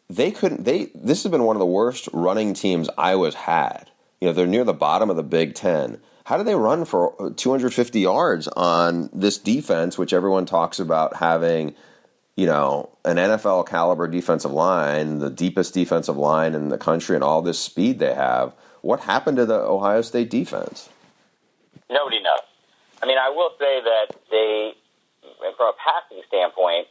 they 0.09 0.31
couldn't. 0.31 0.63
They 0.63 0.91
this 0.95 1.23
has 1.23 1.31
been 1.31 1.43
one 1.43 1.55
of 1.55 1.59
the 1.59 1.65
worst 1.65 2.09
running 2.13 2.53
teams 2.53 2.89
Iowa's 2.97 3.35
had. 3.35 3.91
You 4.19 4.27
know, 4.27 4.33
they're 4.33 4.47
near 4.47 4.63
the 4.63 4.73
bottom 4.73 5.09
of 5.09 5.15
the 5.15 5.23
Big 5.23 5.55
Ten. 5.55 5.99
How 6.25 6.37
do 6.37 6.43
they 6.43 6.55
run 6.55 6.85
for 6.85 7.33
250 7.35 7.99
yards 7.99 8.47
on 8.47 9.11
this 9.13 9.37
defense, 9.37 9.97
which 9.97 10.13
everyone 10.13 10.47
talks 10.47 10.79
about 10.79 11.17
having, 11.17 11.75
you 12.35 12.47
know, 12.47 12.89
an 13.03 13.17
NFL 13.17 13.67
caliber 13.67 14.07
defensive 14.07 14.51
line, 14.51 15.19
the 15.19 15.29
deepest 15.29 15.75
defensive 15.75 16.17
line 16.17 16.55
in 16.55 16.69
the 16.69 16.79
country, 16.79 17.15
and 17.15 17.23
all 17.23 17.43
this 17.43 17.59
speed 17.59 17.99
they 17.99 18.15
have? 18.15 18.53
What 18.81 19.01
happened 19.01 19.37
to 19.37 19.45
the 19.45 19.59
Ohio 19.59 20.01
State 20.01 20.31
defense? 20.31 20.89
Nobody 21.89 22.21
knows. 22.21 22.45
I 23.01 23.05
mean, 23.05 23.17
I 23.17 23.29
will 23.29 23.53
say 23.59 23.81
that 23.83 24.15
they, 24.31 24.73
from 25.57 25.73
a 25.73 25.77
passing 25.77 26.23
standpoint, 26.27 26.87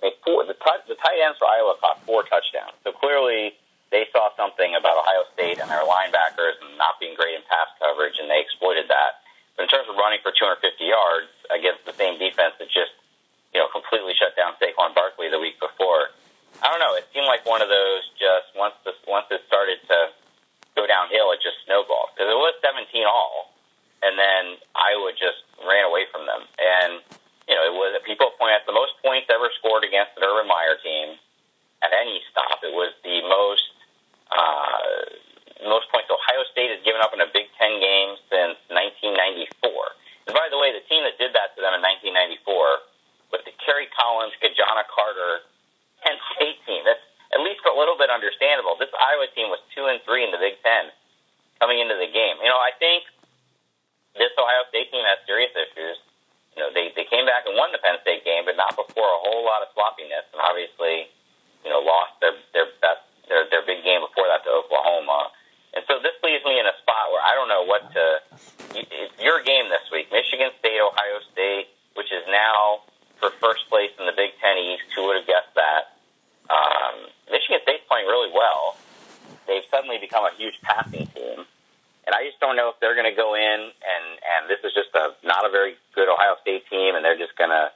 they 0.00 0.10
four, 0.24 0.42
the, 0.44 0.58
t- 0.58 0.84
the 0.88 0.98
tight 0.98 1.20
ends 1.22 1.38
for 1.38 1.46
Iowa 1.46 1.78
caught 1.78 2.02
four 2.02 2.26
touchdowns. 2.26 2.74
So 2.82 2.90
clearly, 2.90 3.54
they 3.94 4.08
saw 4.10 4.34
something 4.34 4.74
about 4.74 4.98
Ohio 4.98 5.22
State 5.36 5.62
and 5.62 5.70
their 5.70 5.84
linebackers 5.86 6.58
and 6.58 6.74
not 6.74 6.98
being 6.98 7.14
great 7.14 7.38
in 7.38 7.44
pass 7.46 7.70
coverage, 7.78 8.18
and 8.18 8.26
they 8.26 8.40
exploited 8.40 8.88
that. 8.88 9.22
But 9.54 9.68
in 9.68 9.70
terms 9.70 9.86
of 9.86 9.94
running 10.00 10.18
for 10.24 10.32
250 10.32 10.64
yards 10.82 11.30
against 11.52 11.84
the 11.84 11.94
same 11.94 12.18
defense 12.18 12.56
that 12.58 12.72
just, 12.72 12.96
you 13.54 13.60
know, 13.60 13.68
completely 13.70 14.16
shut 14.16 14.34
down 14.34 14.56
Saquon 14.58 14.96
Barkley 14.96 15.28
the 15.28 15.38
week 15.38 15.60
before, 15.60 16.10
I 16.60 16.68
don't 16.68 16.82
know. 16.82 16.92
It 16.98 17.08
seemed 17.14 17.24
like 17.24 17.48
one 17.48 17.64
of 17.64 17.72
those 17.72 18.04
just 18.20 18.52
once 18.52 18.76
this 18.84 18.98
once 19.08 19.24
it 19.32 19.40
started 19.48 19.80
to 19.88 20.12
go 20.76 20.84
downhill, 20.84 21.32
it 21.32 21.40
just 21.40 21.64
snowballed 21.64 22.12
because 22.12 22.28
it 22.28 22.36
was 22.36 22.52
17 22.60 23.08
all, 23.08 23.54
and 24.04 24.18
then 24.20 24.60
Iowa 24.76 25.16
just 25.16 25.40
ran 25.64 25.88
away 25.88 26.04
from 26.12 26.28
them. 26.28 26.44
And 26.60 27.00
you 27.48 27.56
know, 27.56 27.64
it 27.64 27.72
was 27.72 27.96
people 28.04 28.36
point 28.36 28.52
out 28.52 28.68
the 28.68 28.76
most 28.76 29.00
points 29.00 29.32
ever 29.32 29.48
scored 29.56 29.84
against 29.88 30.12
an 30.20 30.28
Urban 30.28 30.44
Meyer 30.44 30.76
team 30.84 31.16
at 31.80 31.96
any 31.96 32.20
stop. 32.28 32.60
It 32.60 32.74
was 32.76 32.92
the 33.00 33.24
most 33.24 33.72
uh, 34.28 35.66
most 35.66 35.88
points 35.88 36.12
Ohio 36.12 36.44
State 36.52 36.68
has 36.68 36.82
given 36.84 37.00
up 37.00 37.16
in 37.16 37.24
a 37.24 37.30
Big 37.32 37.48
Ten 37.56 37.80
game 37.80 38.18
since 38.28 38.60
1994. 38.68 40.30
And 40.30 40.34
by 40.36 40.46
the 40.52 40.58
way, 40.60 40.70
the 40.70 40.84
team 40.86 41.02
that 41.02 41.18
did 41.18 41.34
that 41.34 41.56
to 41.56 41.64
them 41.64 41.74
in 41.74 41.82
1994 41.82 42.82
little 47.82 47.98
bit 47.98 48.14
understandable. 48.14 48.78
This 48.78 48.94
Iowa 48.94 49.26
team 49.34 49.50
was 49.50 49.58
two 49.74 49.90
and 49.90 49.98
three 50.06 50.22
in 50.22 50.30
the 50.30 50.38
Big 50.38 50.54
Ten 50.62 50.94
coming 51.58 51.82
into 51.82 51.98
the 51.98 52.06
game. 52.06 52.38
You 52.38 52.46
know, 52.46 52.62
I 52.62 52.70
think 52.78 53.02
this 54.14 54.30
Ohio 54.38 54.62
State 54.70 54.94
team 54.94 55.02
has 55.02 55.18
serious 55.26 55.50
issues. 55.50 55.98
You 56.54 56.62
know, 56.62 56.70
they 56.70 56.94
they 56.94 57.04
came 57.04 57.26
back 57.26 57.44
and 57.44 57.58
won 57.58 57.74
the 57.74 57.82
Penn 57.82 58.00
State 58.00 58.22
game, 58.22 58.46
but 58.46 58.54
not 58.54 58.78
before 58.78 59.04
a 59.04 59.20
whole 59.20 59.44
lot 59.44 59.60
of 59.60 59.68
sloppiness, 59.76 60.24
and 60.32 60.40
obviously, 60.40 61.10
you 61.66 61.70
know, 61.74 61.84
lost 61.84 62.16
their 62.24 62.32
their 62.56 62.72
best 62.80 63.04
their 63.28 63.44
their 63.52 63.64
big 63.66 63.84
game 63.84 64.00
before 64.00 64.24
that 64.30 64.40
to 64.48 64.50
Oklahoma. 64.52 65.34
And 65.72 65.84
so 65.88 66.00
this 66.00 66.16
leaves 66.20 66.44
me 66.44 66.60
in 66.60 66.68
a 66.68 66.76
spot 66.80 67.12
where 67.12 67.24
I 67.24 67.36
don't 67.36 67.48
know 67.48 67.64
what 67.68 67.92
to. 67.92 68.04
It's 68.72 69.16
your 69.20 69.44
game 69.44 69.68
this 69.68 69.84
week, 69.92 70.08
Michigan 70.12 70.52
State, 70.60 70.80
Ohio 70.80 71.20
State, 71.32 71.72
which 71.92 72.08
is 72.08 72.24
now 72.28 72.84
for 73.20 73.32
first 73.40 73.68
place 73.68 73.92
in 74.00 74.04
the 74.04 74.16
Big 74.16 74.36
Ten 74.40 74.56
East. 74.60 74.84
Who 74.96 75.08
would 75.08 75.20
have 75.20 75.28
guessed 75.28 75.56
that? 75.56 75.92
Um, 76.52 77.08
Michigan 77.30 77.60
State's 77.62 77.84
playing 77.88 78.06
really 78.06 78.28
well. 78.28 78.76
They've 79.48 79.64
suddenly 79.70 79.96
become 79.96 80.24
a 80.28 80.34
huge 80.36 80.60
passing 80.62 81.06
team. 81.08 81.48
And 82.04 82.12
I 82.12 82.26
just 82.26 82.40
don't 82.40 82.56
know 82.56 82.68
if 82.68 82.76
they're 82.80 82.94
going 82.94 83.08
to 83.08 83.16
go 83.16 83.34
in 83.34 83.72
and 83.72 84.06
and 84.20 84.50
this 84.50 84.58
is 84.64 84.74
just 84.74 84.90
a 84.94 85.14
not 85.24 85.46
a 85.46 85.50
very 85.50 85.78
good 85.94 86.10
Ohio 86.10 86.34
State 86.42 86.68
team, 86.68 86.94
and 86.94 87.04
they're 87.04 87.18
just 87.18 87.36
going 87.38 87.50
to, 87.50 87.70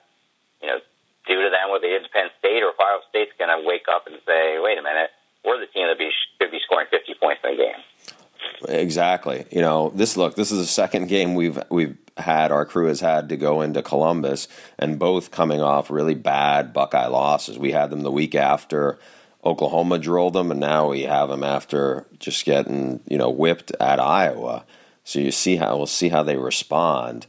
you 0.61 0.68
know, 0.68 0.78
do 1.26 1.42
to 1.42 1.50
them 1.50 1.70
what 1.70 1.80
they 1.80 1.94
did 1.94 2.02
to 2.02 2.11
Penn 2.11 2.28
State, 2.38 2.62
or 2.62 2.75
if 2.75 2.78
Ohio 2.78 3.00
State's 3.08 3.32
going 3.38 3.54
to 3.54 3.62
wake 3.66 3.87
up 3.87 4.06
and 4.06 4.18
say, 4.26 4.58
wait 4.58 4.78
a 4.78 4.82
minute, 4.82 5.11
we're 5.44 5.58
the 5.58 5.70
team 5.70 5.87
that 5.87 5.99
be 5.99 6.11
should 6.11 6.50
be 6.50 6.58
scoring 6.64 6.87
50 6.90 7.14
points 7.23 7.40
in 7.44 7.54
a 7.54 7.56
game. 7.56 7.80
Exactly. 8.68 9.47
You 9.50 9.62
know, 9.62 9.86
this 9.97 10.17
look, 10.17 10.35
this 10.35 10.53
is 10.53 10.59
the 10.59 10.67
second 10.67 11.09
game 11.09 11.35
we've 11.35 11.59
we've 11.71 11.97
had 12.17 12.50
our 12.50 12.65
crew 12.65 12.87
has 12.87 13.00
had 13.00 13.29
to 13.29 13.37
go 13.37 13.61
into 13.61 13.83
Columbus 13.83 14.49
and 14.79 14.99
both 14.99 15.31
coming 15.31 15.61
off 15.61 15.91
really 15.91 16.15
bad 16.15 16.73
Buckeye 16.73 17.07
losses. 17.07 17.59
We 17.59 17.73
had 17.73 17.91
them 17.91 18.03
the 18.03 18.12
week 18.12 18.35
after 18.35 18.99
Oklahoma 19.45 19.99
drilled 19.99 20.33
them, 20.33 20.50
and 20.50 20.61
now 20.61 20.88
we 20.88 21.03
have 21.03 21.29
them 21.29 21.45
after 21.45 22.07
just 22.19 22.45
getting 22.45 23.00
you 23.09 23.19
know 23.19 23.31
whipped 23.31 23.73
at 23.81 24.00
Iowa. 24.00 24.65
So 25.05 25.19
you 25.19 25.31
see 25.31 25.57
how 25.57 25.76
we'll 25.76 25.87
see 25.87 26.09
how 26.09 26.23
they 26.23 26.37
respond. 26.37 27.26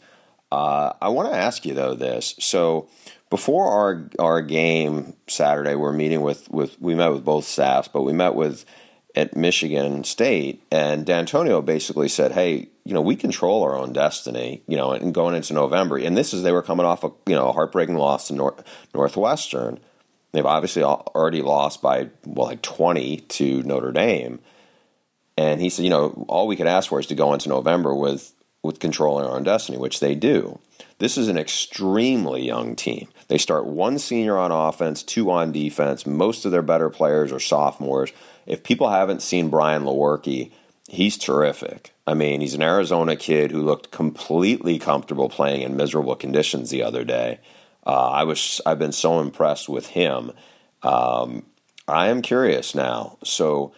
Uh, 0.51 0.93
I 1.01 1.09
want 1.09 1.29
to 1.29 1.37
ask 1.37 1.65
you 1.65 1.73
though 1.73 1.93
this. 1.93 2.35
So 2.39 2.89
before 3.29 3.71
our 3.71 4.09
our 4.19 4.41
game 4.41 5.15
Saturday, 5.27 5.75
we're 5.75 5.93
meeting 5.93 6.21
with 6.21 6.49
with 6.49 6.79
we 6.81 6.95
met 6.95 7.11
with 7.11 7.23
both 7.25 7.45
staffs, 7.45 7.87
but 7.87 8.03
we 8.03 8.13
met 8.13 8.35
with 8.35 8.65
at 9.17 9.35
Michigan 9.35 10.03
State, 10.03 10.61
and 10.71 11.05
Dantonio 11.05 11.65
basically 11.65 12.07
said, 12.07 12.33
"Hey, 12.33 12.69
you 12.85 12.93
know, 12.93 13.01
we 13.01 13.15
control 13.15 13.63
our 13.63 13.75
own 13.75 13.91
destiny. 13.91 14.61
You 14.67 14.77
know, 14.77 14.91
and 14.91 15.13
going 15.13 15.33
into 15.33 15.53
November, 15.53 15.97
and 15.97 16.15
this 16.15 16.33
is 16.33 16.43
they 16.43 16.51
were 16.51 16.61
coming 16.61 16.85
off 16.85 17.03
a 17.03 17.11
you 17.25 17.35
know 17.35 17.49
a 17.49 17.53
heartbreaking 17.53 17.95
loss 17.95 18.27
to 18.27 18.35
North, 18.35 18.63
Northwestern." 18.93 19.79
They've 20.33 20.45
obviously 20.45 20.83
already 20.83 21.41
lost 21.41 21.81
by 21.81 22.09
well, 22.25 22.47
like 22.47 22.61
twenty 22.61 23.17
to 23.17 23.63
Notre 23.63 23.91
Dame, 23.91 24.39
and 25.35 25.61
he 25.61 25.69
said, 25.69 25.83
you 25.83 25.89
know, 25.89 26.25
all 26.27 26.45
we 26.45 26.55
could 26.55 26.67
ask 26.67 26.89
for 26.89 26.99
is 26.99 27.07
to 27.07 27.15
go 27.15 27.33
into 27.33 27.49
November 27.49 27.95
with 27.95 28.33
with 28.61 28.79
controlling 28.79 29.25
our 29.25 29.35
own 29.35 29.43
destiny, 29.43 29.79
which 29.79 29.99
they 29.99 30.13
do. 30.13 30.59
This 30.99 31.17
is 31.17 31.27
an 31.27 31.37
extremely 31.37 32.43
young 32.43 32.75
team. 32.75 33.07
They 33.29 33.37
start 33.37 33.65
one 33.65 33.97
senior 33.97 34.37
on 34.37 34.51
offense, 34.51 35.03
two 35.03 35.31
on 35.31 35.51
defense. 35.51 36.05
Most 36.05 36.45
of 36.45 36.51
their 36.51 36.61
better 36.61 36.89
players 36.89 37.31
are 37.31 37.39
sophomores. 37.39 38.11
If 38.47 38.63
people 38.63 38.89
haven't 38.89 39.21
seen 39.21 39.49
Brian 39.49 39.83
Lewerke, 39.83 40.51
he's 40.87 41.17
terrific. 41.17 41.93
I 42.07 42.13
mean, 42.13 42.41
he's 42.41 42.53
an 42.53 42.61
Arizona 42.61 43.15
kid 43.15 43.51
who 43.51 43.61
looked 43.61 43.91
completely 43.91 44.79
comfortable 44.79 45.29
playing 45.29 45.61
in 45.61 45.75
miserable 45.75 46.15
conditions 46.15 46.69
the 46.69 46.81
other 46.81 47.03
day. 47.03 47.39
Uh, 47.85 48.09
I 48.09 48.23
was 48.23 48.61
I've 48.65 48.79
been 48.79 48.93
so 48.93 49.19
impressed 49.19 49.69
with 49.69 49.87
him. 49.87 50.31
Um, 50.81 51.45
I 51.87 52.07
am 52.07 52.21
curious 52.21 52.73
now. 52.73 53.17
So 53.23 53.73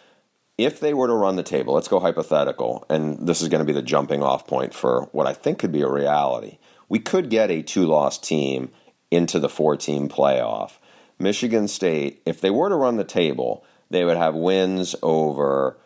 if 0.58 0.80
they 0.80 0.94
were 0.94 1.08
to 1.08 1.14
run 1.14 1.36
the 1.36 1.44
table, 1.44 1.74
let's 1.74 1.88
go 1.88 2.00
hypothetical, 2.00 2.86
and 2.90 3.28
this 3.28 3.42
is 3.42 3.48
going 3.48 3.60
to 3.60 3.66
be 3.66 3.74
the 3.74 3.82
jumping 3.82 4.22
off 4.22 4.46
point 4.46 4.74
for 4.74 5.10
what 5.12 5.28
I 5.28 5.34
think 5.34 5.60
could 5.60 5.72
be 5.72 5.82
a 5.82 5.90
reality. 5.90 6.58
We 6.88 7.00
could 7.00 7.30
get 7.30 7.52
a 7.52 7.62
two 7.62 7.86
loss 7.86 8.18
team 8.18 8.72
into 9.10 9.40
the 9.40 9.50
four 9.50 9.78
team 9.78 10.10
playoff. 10.10 10.74
Michigan 11.18 11.68
State, 11.68 12.22
if 12.26 12.42
they 12.42 12.50
were 12.50 12.70
to 12.70 12.76
run 12.76 12.98
the 12.98 13.04
table, 13.04 13.64
they 13.90 14.06
would 14.06 14.18
have 14.18 14.36
wins 14.36 14.96
over 15.02 15.78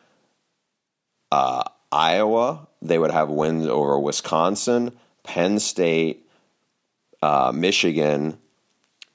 uh, 1.32 1.64
Iowa, 1.92 2.68
they 2.82 3.00
would 3.00 3.12
have 3.12 3.30
wins 3.30 3.68
over 3.68 3.98
Wisconsin, 4.00 4.92
Penn 5.24 5.60
State, 5.60 6.28
uh, 7.22 7.52
Michigan, 7.54 8.38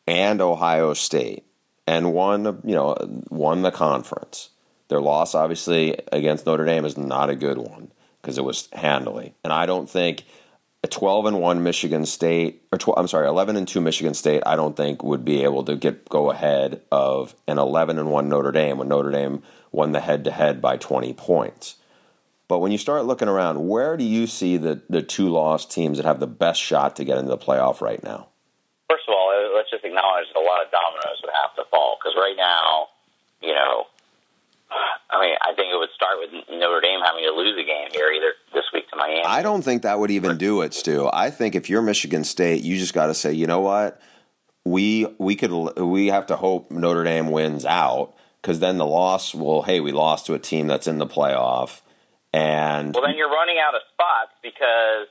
and 0.06 0.40
Ohio 0.40 0.94
State, 0.94 1.44
and 1.86 2.12
won 2.12 2.60
you 2.64 2.74
know 2.74 2.96
won 3.30 3.62
the 3.62 3.70
conference. 3.70 4.50
Their 4.88 5.00
loss, 5.00 5.34
obviously, 5.34 5.98
against 6.12 6.46
Notre 6.46 6.64
Dame 6.64 6.86
is 6.86 6.96
not 6.96 7.28
a 7.28 7.36
good 7.36 7.58
one 7.58 7.92
because 8.22 8.38
it 8.38 8.44
was 8.44 8.68
handily, 8.72 9.34
and 9.44 9.52
I 9.52 9.66
don't 9.66 9.88
think 9.88 10.24
12 10.90 11.26
and 11.26 11.40
1 11.40 11.62
Michigan 11.62 12.06
State 12.06 12.62
or 12.72 12.78
12, 12.78 12.98
I'm 12.98 13.08
sorry, 13.08 13.26
11 13.26 13.56
and 13.56 13.66
2 13.66 13.80
Michigan 13.80 14.14
State 14.14 14.42
I 14.46 14.56
don't 14.56 14.76
think 14.76 15.02
would 15.02 15.24
be 15.24 15.42
able 15.42 15.64
to 15.64 15.76
get 15.76 16.08
go 16.08 16.30
ahead 16.30 16.82
of 16.90 17.34
an 17.46 17.58
11 17.58 17.98
and 17.98 18.10
1 18.10 18.28
Notre 18.28 18.52
Dame 18.52 18.78
when 18.78 18.88
Notre 18.88 19.10
Dame 19.10 19.42
won 19.72 19.92
the 19.92 20.00
head 20.00 20.24
to 20.24 20.30
head 20.30 20.60
by 20.60 20.76
20 20.76 21.12
points. 21.14 21.76
But 22.48 22.60
when 22.60 22.72
you 22.72 22.78
start 22.78 23.04
looking 23.04 23.28
around, 23.28 23.68
where 23.68 23.96
do 23.96 24.04
you 24.04 24.26
see 24.26 24.56
the, 24.56 24.80
the 24.88 25.02
two 25.02 25.28
lost 25.28 25.70
teams 25.70 25.98
that 25.98 26.06
have 26.06 26.18
the 26.18 26.26
best 26.26 26.60
shot 26.60 26.96
to 26.96 27.04
get 27.04 27.18
into 27.18 27.30
the 27.30 27.38
playoff 27.38 27.82
right 27.82 28.02
now? 28.02 28.28
First 28.90 29.04
of 29.06 29.12
all, 29.12 29.52
let's 29.54 29.70
just 29.70 29.84
acknowledge 29.84 30.24
that 30.32 30.40
a 30.40 30.46
lot 30.48 30.64
of 30.64 30.70
dominoes 30.72 31.20
would 31.22 31.32
have 31.42 31.54
to 31.56 31.64
fall 31.70 31.98
because 32.00 32.16
right 32.16 32.36
now, 32.36 32.88
you 33.42 33.52
know, 33.52 33.84
I 35.18 35.26
mean, 35.26 35.36
I 35.42 35.54
think 35.54 35.72
it 35.72 35.78
would 35.78 35.90
start 35.94 36.18
with 36.18 36.30
Notre 36.50 36.80
Dame 36.80 37.00
having 37.04 37.24
to 37.24 37.32
lose 37.32 37.58
a 37.58 37.66
game 37.66 37.88
here 37.92 38.10
either 38.10 38.32
this 38.54 38.64
week 38.72 38.88
to 38.90 38.96
Miami. 38.96 39.24
I 39.24 39.42
don't 39.42 39.62
think 39.62 39.82
that 39.82 39.98
would 39.98 40.10
even 40.10 40.38
do 40.38 40.62
it, 40.62 40.74
Stu. 40.74 41.08
I 41.12 41.30
think 41.30 41.54
if 41.54 41.68
you're 41.68 41.82
Michigan 41.82 42.24
State, 42.24 42.62
you 42.62 42.78
just 42.78 42.94
got 42.94 43.06
to 43.06 43.14
say, 43.14 43.32
you 43.32 43.46
know 43.46 43.60
what, 43.60 44.00
we 44.64 45.06
we 45.18 45.34
could 45.34 45.50
we 45.78 46.08
have 46.08 46.26
to 46.26 46.36
hope 46.36 46.70
Notre 46.70 47.04
Dame 47.04 47.30
wins 47.30 47.64
out 47.64 48.14
because 48.40 48.60
then 48.60 48.78
the 48.78 48.86
loss 48.86 49.34
will, 49.34 49.62
hey, 49.62 49.80
we 49.80 49.92
lost 49.92 50.26
to 50.26 50.34
a 50.34 50.38
team 50.38 50.66
that's 50.66 50.86
in 50.86 50.98
the 50.98 51.06
playoff 51.06 51.80
and 52.32 52.92
well, 52.92 53.06
then 53.06 53.16
you're 53.16 53.32
running 53.32 53.56
out 53.56 53.74
of 53.74 53.80
spots 53.92 54.36
because 54.42 55.08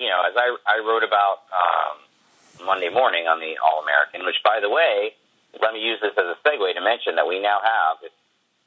you 0.00 0.08
know, 0.08 0.24
as 0.24 0.34
I 0.36 0.48
I 0.64 0.80
wrote 0.80 1.04
about 1.04 1.44
um, 1.52 2.66
Monday 2.66 2.88
morning 2.88 3.28
on 3.28 3.38
the 3.38 3.60
All 3.60 3.84
American, 3.84 4.24
which 4.24 4.40
by 4.42 4.60
the 4.60 4.70
way, 4.70 5.12
let 5.60 5.76
me 5.76 5.80
use 5.84 6.00
this 6.00 6.16
as 6.16 6.24
a 6.24 6.36
segue 6.40 6.72
to 6.74 6.80
mention 6.80 7.16
that 7.16 7.28
we 7.28 7.40
now 7.40 7.60
have. 7.60 8.00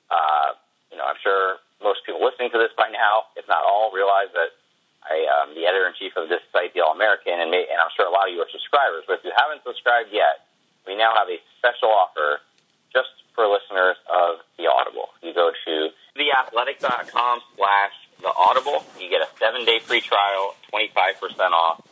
Uh, 0.09 0.55
you 0.91 0.97
know, 0.97 1.05
I'm 1.05 1.19
sure 1.21 1.59
most 1.83 2.05
people 2.05 2.23
listening 2.23 2.49
to 2.51 2.59
this 2.59 2.71
by 2.75 2.89
now, 2.89 3.29
if 3.35 3.47
not 3.47 3.63
all, 3.63 3.91
realize 3.91 4.31
that 4.33 4.55
I 5.03 5.23
am 5.43 5.55
the 5.55 5.63
editor 5.67 5.87
in 5.87 5.93
chief 5.95 6.15
of 6.17 6.27
this 6.27 6.41
site, 6.51 6.73
the 6.73 6.83
All 6.83 6.95
American, 6.95 7.39
and, 7.39 7.53
and 7.53 7.79
I'm 7.79 7.91
sure 7.95 8.07
a 8.07 8.11
lot 8.11 8.27
of 8.27 8.33
you 8.35 8.41
are 8.41 8.51
subscribers. 8.51 9.03
But 9.07 9.19
if 9.19 9.23
you 9.23 9.33
haven't 9.35 9.63
subscribed 9.63 10.09
yet, 10.11 10.47
we 10.85 10.95
now 10.95 11.15
have 11.15 11.27
a 11.31 11.39
special 11.59 11.89
offer 11.89 12.43
just 12.91 13.11
for 13.35 13.47
listeners 13.47 13.95
of 14.09 14.43
the 14.57 14.67
Audible. 14.67 15.13
You 15.21 15.33
go 15.33 15.51
to 15.51 15.73
theathletic.com 16.17 17.39
slash 17.55 17.95
the 18.21 18.33
audible. 18.35 18.83
You 18.99 19.09
get 19.09 19.21
a 19.21 19.29
seven 19.37 19.63
day 19.65 19.79
free 19.79 20.01
trial, 20.01 20.55
25% 20.73 21.51
off 21.51 21.85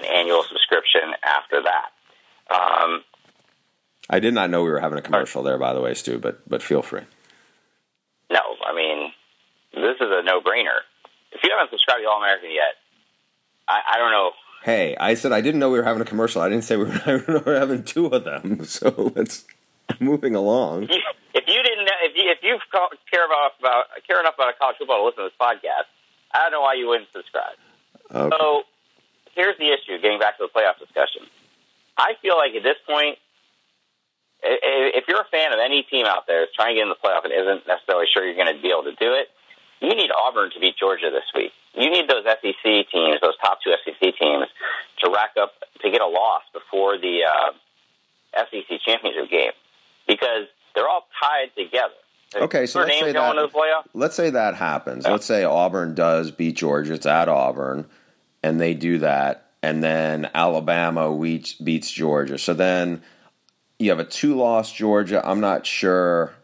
an 0.00 0.06
annual 0.06 0.42
subscription 0.42 1.14
after 1.22 1.62
that. 1.62 1.90
Um, 2.50 3.04
I 4.10 4.20
did 4.20 4.34
not 4.34 4.50
know 4.50 4.64
we 4.64 4.70
were 4.70 4.80
having 4.80 4.98
a 4.98 5.02
commercial 5.02 5.42
there, 5.42 5.58
by 5.58 5.74
the 5.74 5.80
way, 5.80 5.94
Stu, 5.94 6.18
but, 6.18 6.48
but 6.48 6.62
feel 6.62 6.82
free. 6.82 7.02
No, 8.30 8.40
I 8.66 8.74
mean, 8.74 9.12
this 9.74 9.96
is 10.00 10.08
a 10.10 10.22
no 10.22 10.40
brainer. 10.40 10.84
If 11.32 11.40
you 11.44 11.50
haven't 11.50 11.70
subscribed 11.70 12.02
to 12.02 12.08
All 12.08 12.18
American 12.18 12.50
yet, 12.50 12.76
I, 13.68 13.80
I 13.94 13.98
don't 13.98 14.12
know. 14.12 14.32
Hey, 14.64 14.96
I 14.98 15.14
said 15.14 15.32
I 15.32 15.40
didn't 15.40 15.60
know 15.60 15.70
we 15.70 15.78
were 15.78 15.84
having 15.84 16.02
a 16.02 16.06
commercial. 16.06 16.42
I 16.42 16.48
didn't 16.48 16.64
say 16.64 16.76
we 16.76 16.84
were, 16.84 17.24
we 17.28 17.34
were 17.38 17.58
having 17.58 17.84
two 17.84 18.06
of 18.06 18.24
them. 18.24 18.64
So 18.64 19.12
let's 19.14 19.44
moving 20.00 20.34
along. 20.34 20.84
If 20.84 21.44
you 21.46 21.62
didn't, 21.62 21.88
if 22.02 22.12
you 22.16 22.30
if 22.30 22.38
you 22.42 22.58
care 23.10 23.24
about 23.24 23.52
about 23.58 23.84
care 24.06 24.20
enough 24.20 24.34
about 24.34 24.58
college 24.58 24.76
football 24.78 24.98
to 24.98 25.04
listen 25.06 25.24
to 25.24 25.30
this 25.30 25.38
podcast, 25.40 25.88
I 26.32 26.42
don't 26.42 26.52
know 26.52 26.60
why 26.60 26.74
you 26.74 26.88
wouldn't 26.88 27.08
subscribe. 27.12 27.56
Okay. 28.10 28.36
So 28.36 28.62
here's 29.34 29.56
the 29.58 29.72
issue. 29.72 30.00
Getting 30.02 30.18
back 30.18 30.38
to 30.38 30.48
the 30.48 30.52
playoff 30.52 30.78
discussion, 30.78 31.22
I 31.96 32.14
feel 32.20 32.36
like 32.36 32.54
at 32.56 32.62
this 32.62 32.76
point, 32.86 33.18
if 34.42 35.04
you're 35.08 35.20
a 35.20 35.30
fan 35.30 35.52
of 35.52 35.58
any 35.58 35.82
team 35.82 36.06
out 36.06 36.26
there 36.26 36.40
that's 36.40 36.54
trying 36.54 36.74
to 36.74 36.80
get 36.80 36.82
in 36.82 36.88
the 36.88 37.00
playoff 37.02 37.24
and 37.24 37.32
isn't 37.32 37.66
necessarily 37.66 38.06
sure 38.12 38.24
you're 38.24 38.38
going 38.38 38.54
to 38.54 38.60
be 38.62 38.70
able 38.70 38.84
to 38.84 38.94
do 38.94 39.12
it, 39.14 39.28
you 39.80 39.94
need 39.94 40.10
Auburn 40.10 40.50
to 40.54 40.60
beat 40.60 40.76
Georgia 40.78 41.10
this 41.10 41.26
week. 41.34 41.52
You 41.74 41.90
need 41.90 42.08
those 42.08 42.24
SEC 42.24 42.62
teams, 42.90 43.20
those 43.22 43.36
top 43.42 43.58
two 43.62 43.72
SEC 43.84 44.00
teams, 44.18 44.46
to 45.02 45.10
rack 45.10 45.30
up 45.40 45.52
to 45.82 45.90
get 45.90 46.00
a 46.00 46.06
loss 46.06 46.42
before 46.52 46.98
the 46.98 47.22
uh, 47.24 47.52
SEC 48.50 48.80
championship 48.84 49.30
game 49.30 49.52
because 50.06 50.46
they're 50.74 50.88
all 50.88 51.06
tied 51.22 51.54
together. 51.56 51.94
Okay, 52.34 52.66
so 52.66 52.80
let's 52.80 52.98
say, 53.00 53.12
that, 53.12 53.86
let's 53.94 54.14
say 54.14 54.30
that 54.30 54.54
happens. 54.56 55.04
Yeah. 55.04 55.12
Let's 55.12 55.24
say 55.24 55.44
Auburn 55.44 55.94
does 55.94 56.30
beat 56.30 56.56
Georgia. 56.56 56.94
It's 56.94 57.06
at 57.06 57.28
Auburn, 57.28 57.86
and 58.42 58.60
they 58.60 58.74
do 58.74 58.98
that, 58.98 59.50
and 59.62 59.82
then 59.82 60.28
Alabama 60.34 61.16
beats, 61.16 61.54
beats 61.54 61.90
Georgia. 61.90 62.36
So 62.36 62.52
then 62.52 63.02
you 63.78 63.90
have 63.90 63.98
a 64.00 64.04
two 64.04 64.36
loss 64.36 64.72
Georgia. 64.72 65.22
I'm 65.24 65.40
not 65.40 65.66
sure. 65.66 66.34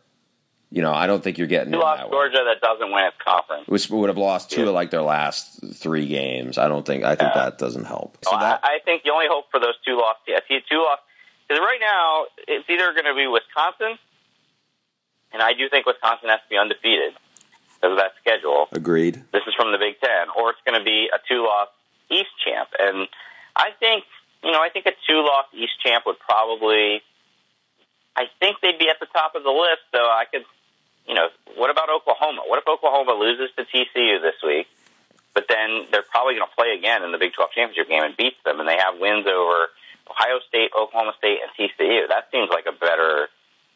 You 0.70 0.82
know, 0.82 0.92
I 0.92 1.06
don't 1.06 1.22
think 1.22 1.38
you're 1.38 1.46
getting 1.46 1.72
Two 1.72 1.78
in 1.78 1.82
lost 1.84 2.00
that 2.00 2.06
way. 2.10 2.16
Georgia 2.16 2.38
that 2.46 2.60
doesn't 2.60 2.90
win 2.92 3.04
its 3.04 3.16
conference. 3.24 3.68
Which 3.68 3.88
would 3.90 4.08
have 4.08 4.18
lost 4.18 4.50
two 4.50 4.62
Yeah. 4.62 4.68
of 4.68 4.74
like 4.74 4.90
their 4.90 5.02
last 5.02 5.60
three 5.76 6.06
games. 6.06 6.58
I 6.58 6.66
don't 6.68 6.84
think. 6.84 7.04
I 7.04 7.14
think 7.14 7.30
Yeah. 7.34 7.44
that 7.44 7.58
doesn't 7.58 7.84
help. 7.84 8.18
So 8.24 8.30
So 8.32 8.38
that 8.38 8.60
I, 8.64 8.76
I 8.76 8.78
think 8.84 9.04
the 9.04 9.10
only 9.10 9.26
hope 9.28 9.50
for 9.50 9.60
those 9.60 9.74
two 9.86 10.00
I 10.02 10.14
see 10.48 10.58
two 10.68 10.78
lost, 10.78 11.02
because 11.46 11.60
right 11.60 11.78
now 11.80 12.26
it's 12.48 12.68
either 12.68 12.92
going 12.92 13.04
to 13.04 13.14
be 13.14 13.26
Wisconsin, 13.28 13.98
and 15.32 15.42
I 15.42 15.52
do 15.52 15.68
think 15.68 15.86
Wisconsin 15.86 16.28
has 16.28 16.40
to 16.42 16.48
be 16.48 16.56
undefeated 16.56 17.14
because 17.76 17.92
of 17.92 17.98
that 17.98 18.12
schedule. 18.20 18.68
agreed. 18.72 19.22
This 19.32 19.42
is 19.46 19.54
from 19.54 19.70
the 19.70 19.78
Big 19.78 20.00
Ten, 20.00 20.26
or 20.36 20.50
it's 20.50 20.60
going 20.66 20.78
to 20.78 20.84
be 20.84 21.08
a 21.14 21.18
two-loss 21.28 21.68
East 22.10 22.30
champ. 22.44 22.70
And 22.80 23.06
I 23.54 23.70
think, 23.78 24.04
you 24.42 24.50
know, 24.50 24.60
I 24.62 24.70
think 24.70 24.86
a 24.86 24.92
two-loss 25.06 25.46
East 25.52 25.78
champ 25.84 26.04
would 26.06 26.18
probably, 26.18 27.02
I 28.16 28.26
think 28.40 28.58
they'd 28.62 28.78
be 28.78 28.88
at 28.88 29.00
the 29.00 29.06
top 29.06 29.34
of 29.34 29.42
the 29.42 29.50
list. 29.50 29.82
So 29.92 29.98
I 29.98 30.24
could, 30.30 30.44
you 31.06 31.14
know, 31.14 31.28
what 31.56 31.70
about 31.70 31.88
Oklahoma? 31.90 32.42
What 32.46 32.58
if 32.58 32.68
Oklahoma 32.68 33.12
loses 33.12 33.50
to 33.56 33.64
TCU 33.64 34.22
this 34.22 34.38
week, 34.42 34.66
but 35.34 35.46
then 35.48 35.86
they're 35.90 36.06
probably 36.06 36.34
going 36.34 36.48
to 36.48 36.54
play 36.54 36.76
again 36.78 37.02
in 37.02 37.12
the 37.12 37.18
Big 37.18 37.32
12 37.32 37.50
championship 37.50 37.88
game 37.88 38.02
and 38.04 38.16
beats 38.16 38.36
them, 38.44 38.60
and 38.60 38.68
they 38.68 38.78
have 38.78 38.98
wins 38.98 39.26
over 39.26 39.68
Ohio 40.08 40.38
State, 40.48 40.70
Oklahoma 40.78 41.14
State, 41.18 41.38
and 41.42 41.50
TCU? 41.58 42.08
That 42.08 42.28
seems 42.30 42.48
like 42.50 42.66
a 42.66 42.72
better. 42.72 43.28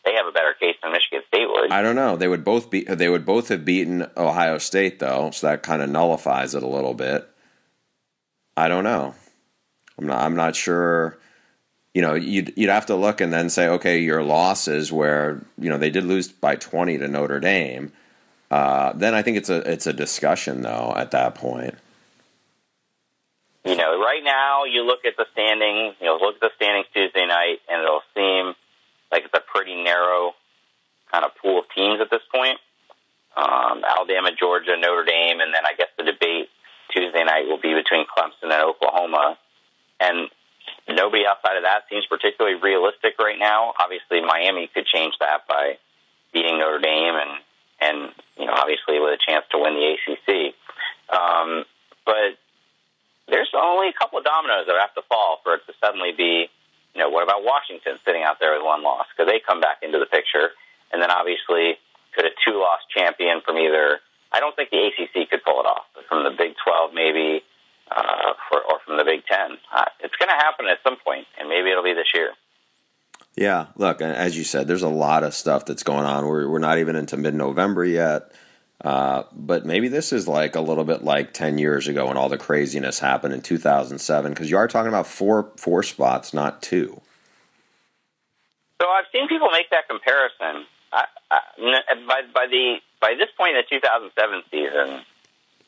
They 0.04 0.14
have 0.14 0.26
a 0.26 0.33
better 0.33 0.54
case 0.54 0.76
than 0.83 0.92
Michigan 0.92 1.23
State 1.28 1.47
would. 1.49 1.71
I 1.73 1.83
don't 1.83 1.97
know. 1.97 2.16
They 2.16 2.28
would 2.28 2.45
both 2.45 2.71
be. 2.71 2.85
They 2.85 3.09
would 3.09 3.26
both 3.26 3.49
have 3.49 3.64
beaten 3.64 4.07
Ohio 4.16 4.59
State 4.59 5.00
though, 5.00 5.30
so 5.33 5.49
that 5.49 5.62
kind 5.62 5.83
of 5.83 5.90
nullifies 5.90 6.54
it 6.54 6.62
a 6.62 6.68
little 6.68 6.95
bit. 6.95 7.28
I 8.57 8.68
don't 8.68 8.85
know. 8.85 9.14
I'm 9.99 10.07
not. 10.07 10.23
I'm 10.23 10.37
not 10.37 10.54
sure. 10.57 11.18
You 11.95 12.02
know, 12.02 12.14
you'd 12.14 12.52
you'd 12.57 12.71
have 12.71 12.87
to 12.87 12.95
look 12.97 13.21
and 13.21 13.33
then 13.33 13.50
say, 13.50 13.68
okay, 13.68 13.99
your 14.00 14.23
losses 14.23 14.92
where 14.92 15.40
you 15.59 15.71
know 15.71 15.78
they 15.78 15.90
did 15.90 16.04
lose 16.04 16.28
by 16.28 16.57
20 16.57 16.99
to 16.99 17.09
Notre 17.09 17.40
Dame. 17.40 17.92
Uh, 18.50 18.92
then 18.95 19.14
I 19.14 19.23
think 19.23 19.37
it's 19.37 19.50
a 19.50 19.71
it's 19.71 19.87
a 19.87 19.92
discussion 19.92 20.62
though 20.62 20.92
at 20.97 21.11
that 21.11 21.35
point. 21.35 21.75
you 23.64 23.76
know, 23.76 24.00
right 24.00 24.23
now 24.25 24.64
you 24.64 24.83
look 24.85 25.04
at 25.04 25.16
the 25.16 25.26
standings, 25.33 25.97
you 26.00 26.07
know, 26.07 26.16
look 26.16 26.37
at 26.37 26.40
the 26.40 26.50
standings 26.57 26.87
Tuesday 26.95 27.26
night, 27.26 27.59
and 27.68 27.83
it'll 27.83 28.07
seem 28.14 28.54
like 29.12 29.25
it's 29.25 29.35
a 29.35 29.45
pretty 29.52 29.75
narrow 29.83 30.33
kind 31.12 31.25
of 31.25 31.33
pool 31.40 31.61
of 31.61 31.64
teams 31.75 32.00
at 32.00 32.11
this 32.11 32.23
point. 32.33 32.59
Um, 33.37 33.85
Alabama, 33.85 34.30
Georgia, 34.38 34.76
Notre 34.78 35.04
Dame, 35.04 35.40
and 35.40 35.52
then 35.54 35.64
I 35.64 35.76
guess 35.76 35.88
the 35.97 36.04
debate 36.04 36.49
Tuesday 36.90 37.25
night 37.25 37.47
will 37.47 37.61
be 37.61 37.75
between 37.75 38.04
Clemson 38.07 38.50
and 38.50 38.62
Oklahoma. 38.64 39.38
And 40.00 40.28
nobody 40.88 41.26
outside 41.26 41.57
of 41.57 41.64
that 41.64 41.85
seems 41.90 42.07
particularly 42.07 42.57
realistic 42.57 43.18
right 43.18 43.38
now. 43.38 43.75
Obviously, 43.78 44.21
Miami 44.21 44.71
could 44.73 44.87
change 44.87 45.14
that 45.21 45.47
by 45.49 45.78
beating 46.33 46.59
Notre 46.59 46.78
Dame 46.78 47.14
and 47.14 47.33
and 47.80 48.12
you 48.37 48.47
know 48.47 48.54
obviously 48.57 48.99
with 48.99 49.14
a 49.14 49.21
chance 49.21 49.45
to 49.50 49.59
win 49.59 49.75
the 49.75 49.95
ACC. 49.95 50.54
Um, 51.09 51.64
but 52.04 52.37
there's 53.28 53.50
only 53.54 53.88
a 53.88 53.92
couple 53.92 54.18
of 54.18 54.25
dominoes 54.25 54.66
that 54.66 54.76
have 54.80 54.95
to 54.95 55.02
fall 55.09 55.40
for 55.45 55.54
it 55.54 55.62
to 55.66 55.73
suddenly 55.80 56.12
be, 56.12 56.49
you 56.95 57.00
know, 57.00 57.11
what 57.11 57.23
about 57.23 57.45
Washington 57.45 58.00
sitting 58.04 58.23
out 58.23 58.40
there 58.40 58.57
with 58.57 58.64
one 58.64 58.83
loss? 58.83 59.07
Because 59.12 59.30
they 59.30 59.40
come 59.40 59.61
back 59.61 59.83
into 59.83 59.99
the 59.99 60.07
picture. 60.07 60.50
And 60.92 61.02
then 61.02 61.11
obviously, 61.11 61.76
could 62.16 62.25
a 62.25 62.33
two 62.45 62.59
loss 62.59 62.80
champion 62.88 63.40
from 63.45 63.59
either, 63.59 64.00
I 64.33 64.40
don't 64.40 64.57
think 64.57 64.71
the 64.71 64.88
ACC 64.88 65.28
could 65.28 65.45
pull 65.45 65.61
it 65.61 65.66
off, 65.68 65.85
but 65.95 66.04
from 66.09 66.25
the 66.25 66.30
Big 66.30 66.57
12 66.64 66.95
maybe, 66.95 67.45
uh, 67.90 68.33
for, 68.49 68.61
or 68.62 68.80
from 68.85 68.97
the 68.97 69.04
Big 69.04 69.25
10. 69.26 69.59
Uh, 69.73 69.85
it's 70.00 70.16
going 70.16 70.28
to 70.28 70.35
happen 70.35 70.66
at 70.66 70.78
some 70.83 70.97
point, 71.04 71.26
and 71.38 71.49
maybe 71.49 71.71
it'll 71.71 71.85
be 71.85 71.95
this 71.95 72.09
year. 72.14 72.30
Yeah, 73.37 73.66
look, 73.76 74.02
as 74.02 74.37
you 74.37 74.42
said, 74.42 74.66
there's 74.66 74.83
a 74.83 74.88
lot 74.88 75.23
of 75.23 75.33
stuff 75.33 75.64
that's 75.64 75.85
going 75.85 76.04
on. 76.04 76.26
We're 76.26 76.49
we're 76.49 76.59
not 76.59 76.78
even 76.78 76.97
into 76.97 77.16
mid 77.16 77.35
November 77.35 77.85
yet. 77.85 78.33
Uh, 78.85 79.25
but 79.33 79.66
maybe 79.66 79.88
this 79.88 80.13
is 80.13 80.28
like 80.28 80.54
a 80.54 80.60
little 80.60 80.84
bit 80.84 81.02
like 81.02 81.32
10 81.32 81.58
years 81.58 81.89
ago 81.89 82.06
when 82.06 82.17
all 82.17 82.28
the 82.28 82.39
craziness 82.39 83.00
happened 83.00 83.34
in 83.34 83.41
2007 83.41 84.32
because 84.32 84.49
you 84.49 84.56
are 84.56 84.69
talking 84.69 84.89
about 84.89 85.04
four 85.04 85.50
four 85.56 85.82
spots 85.82 86.32
not 86.32 86.63
two 86.63 87.00
So 88.80 88.89
I've 88.89 89.06
seen 89.13 89.26
people 89.26 89.50
make 89.50 89.69
that 89.71 89.89
comparison. 89.89 90.65
I, 90.93 91.06
I, 91.28 91.41
by, 92.06 92.23
by 92.32 92.47
the 92.47 92.76
by 93.00 93.15
this 93.19 93.28
point 93.36 93.56
in 93.56 93.63
the 93.63 93.67
2007 93.69 94.43
season, 94.50 95.04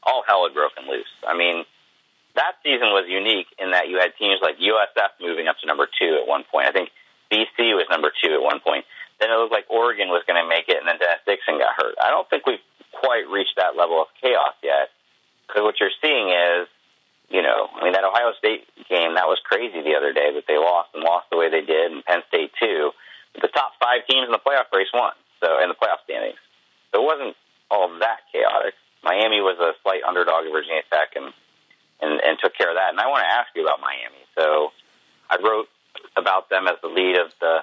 all 0.05 0.23
hell 0.27 0.45
had 0.45 0.55
broken 0.55 0.89
loose. 0.89 1.11
I 1.27 1.37
mean, 1.37 1.65
that 2.37 2.63
season 2.63 2.95
was 2.95 3.07
unique 3.09 3.49
in 3.59 3.73
that 3.73 3.89
you 3.89 3.99
had 3.99 4.15
teams 4.19 4.39
like 4.43 4.59
USF 4.59 5.19
moving 5.21 5.49
up 5.49 5.59
to 5.61 5.67
number 5.67 5.87
two 5.87 6.19
at 6.21 6.29
one 6.29 6.45
point. 6.47 6.67
I 6.67 6.73
think 6.73 6.91
BC 7.31 7.75
was 7.75 7.87
number 7.91 8.13
two 8.23 8.35
at 8.35 8.43
one 8.43 8.61
point. 8.61 8.85
Then 9.19 9.31
it 9.31 9.37
looked 9.37 9.53
like 9.53 9.69
Oregon 9.69 10.09
was 10.09 10.25
going 10.27 10.41
to 10.41 10.49
make 10.49 10.69
it, 10.69 10.81
and 10.81 10.89
then 10.89 10.97
Dennis 10.97 11.21
Dixon 11.27 11.61
got 11.61 11.77
hurt. 11.77 11.95
I 12.01 12.09
don't 12.09 12.29
think 12.31 12.47
we've 12.47 12.63
quite 12.93 13.29
reached 13.29 13.57
that 13.57 13.77
level 13.77 14.01
of 14.01 14.09
chaos 14.21 14.57
yet. 14.63 14.91
Because 15.47 15.63
what 15.63 15.77
you're 15.83 15.95
seeing 16.01 16.31
is, 16.31 16.71
you 17.29 17.43
know, 17.43 17.69
I 17.75 17.85
mean, 17.85 17.93
that 17.93 18.07
Ohio 18.07 18.33
State 18.39 18.67
game, 18.89 19.15
that 19.19 19.27
was 19.27 19.39
crazy 19.45 19.83
the 19.83 19.95
other 19.99 20.15
day 20.15 20.33
that 20.35 20.47
they 20.47 20.57
lost 20.57 20.95
and 20.95 21.03
lost 21.03 21.29
the 21.31 21.37
way 21.37 21.51
they 21.51 21.63
did, 21.63 21.93
and 21.93 22.05
Penn 22.05 22.23
State 22.29 22.55
too. 22.59 22.91
The 23.35 23.51
top 23.51 23.75
five 23.79 24.07
teams 24.09 24.27
in 24.27 24.33
the 24.33 24.43
playoff 24.43 24.71
race 24.75 24.91
won, 24.95 25.13
so 25.39 25.61
in 25.63 25.69
the 25.69 25.79
playoff 25.79 26.03
standings. 26.07 26.39
So 26.91 27.03
it 27.03 27.07
wasn't 27.07 27.37
all 27.71 27.87
that 28.01 28.27
chaotic. 28.33 28.75
Miami 29.03 29.41
was 29.41 29.59
a 29.61 29.75
slight 29.83 30.03
underdog 30.03 30.47
at 30.47 30.53
Virginia 30.53 30.83
Tech 30.91 31.15
and, 31.15 31.31
and, 32.03 32.21
and 32.21 32.39
took 32.43 32.55
care 32.57 32.71
of 32.71 32.77
that. 32.77 32.91
And 32.91 33.01
I 33.01 33.07
want 33.09 33.23
to 33.23 33.31
ask 33.31 33.49
you 33.55 33.63
about 33.63 33.81
Miami. 33.81 34.23
So 34.37 34.73
I 35.29 35.37
wrote 35.43 35.69
about 36.17 36.51
them 36.51 36.67
as 36.67 36.77
the 36.83 36.89
lead 36.89 37.19
of 37.19 37.33
the 37.41 37.61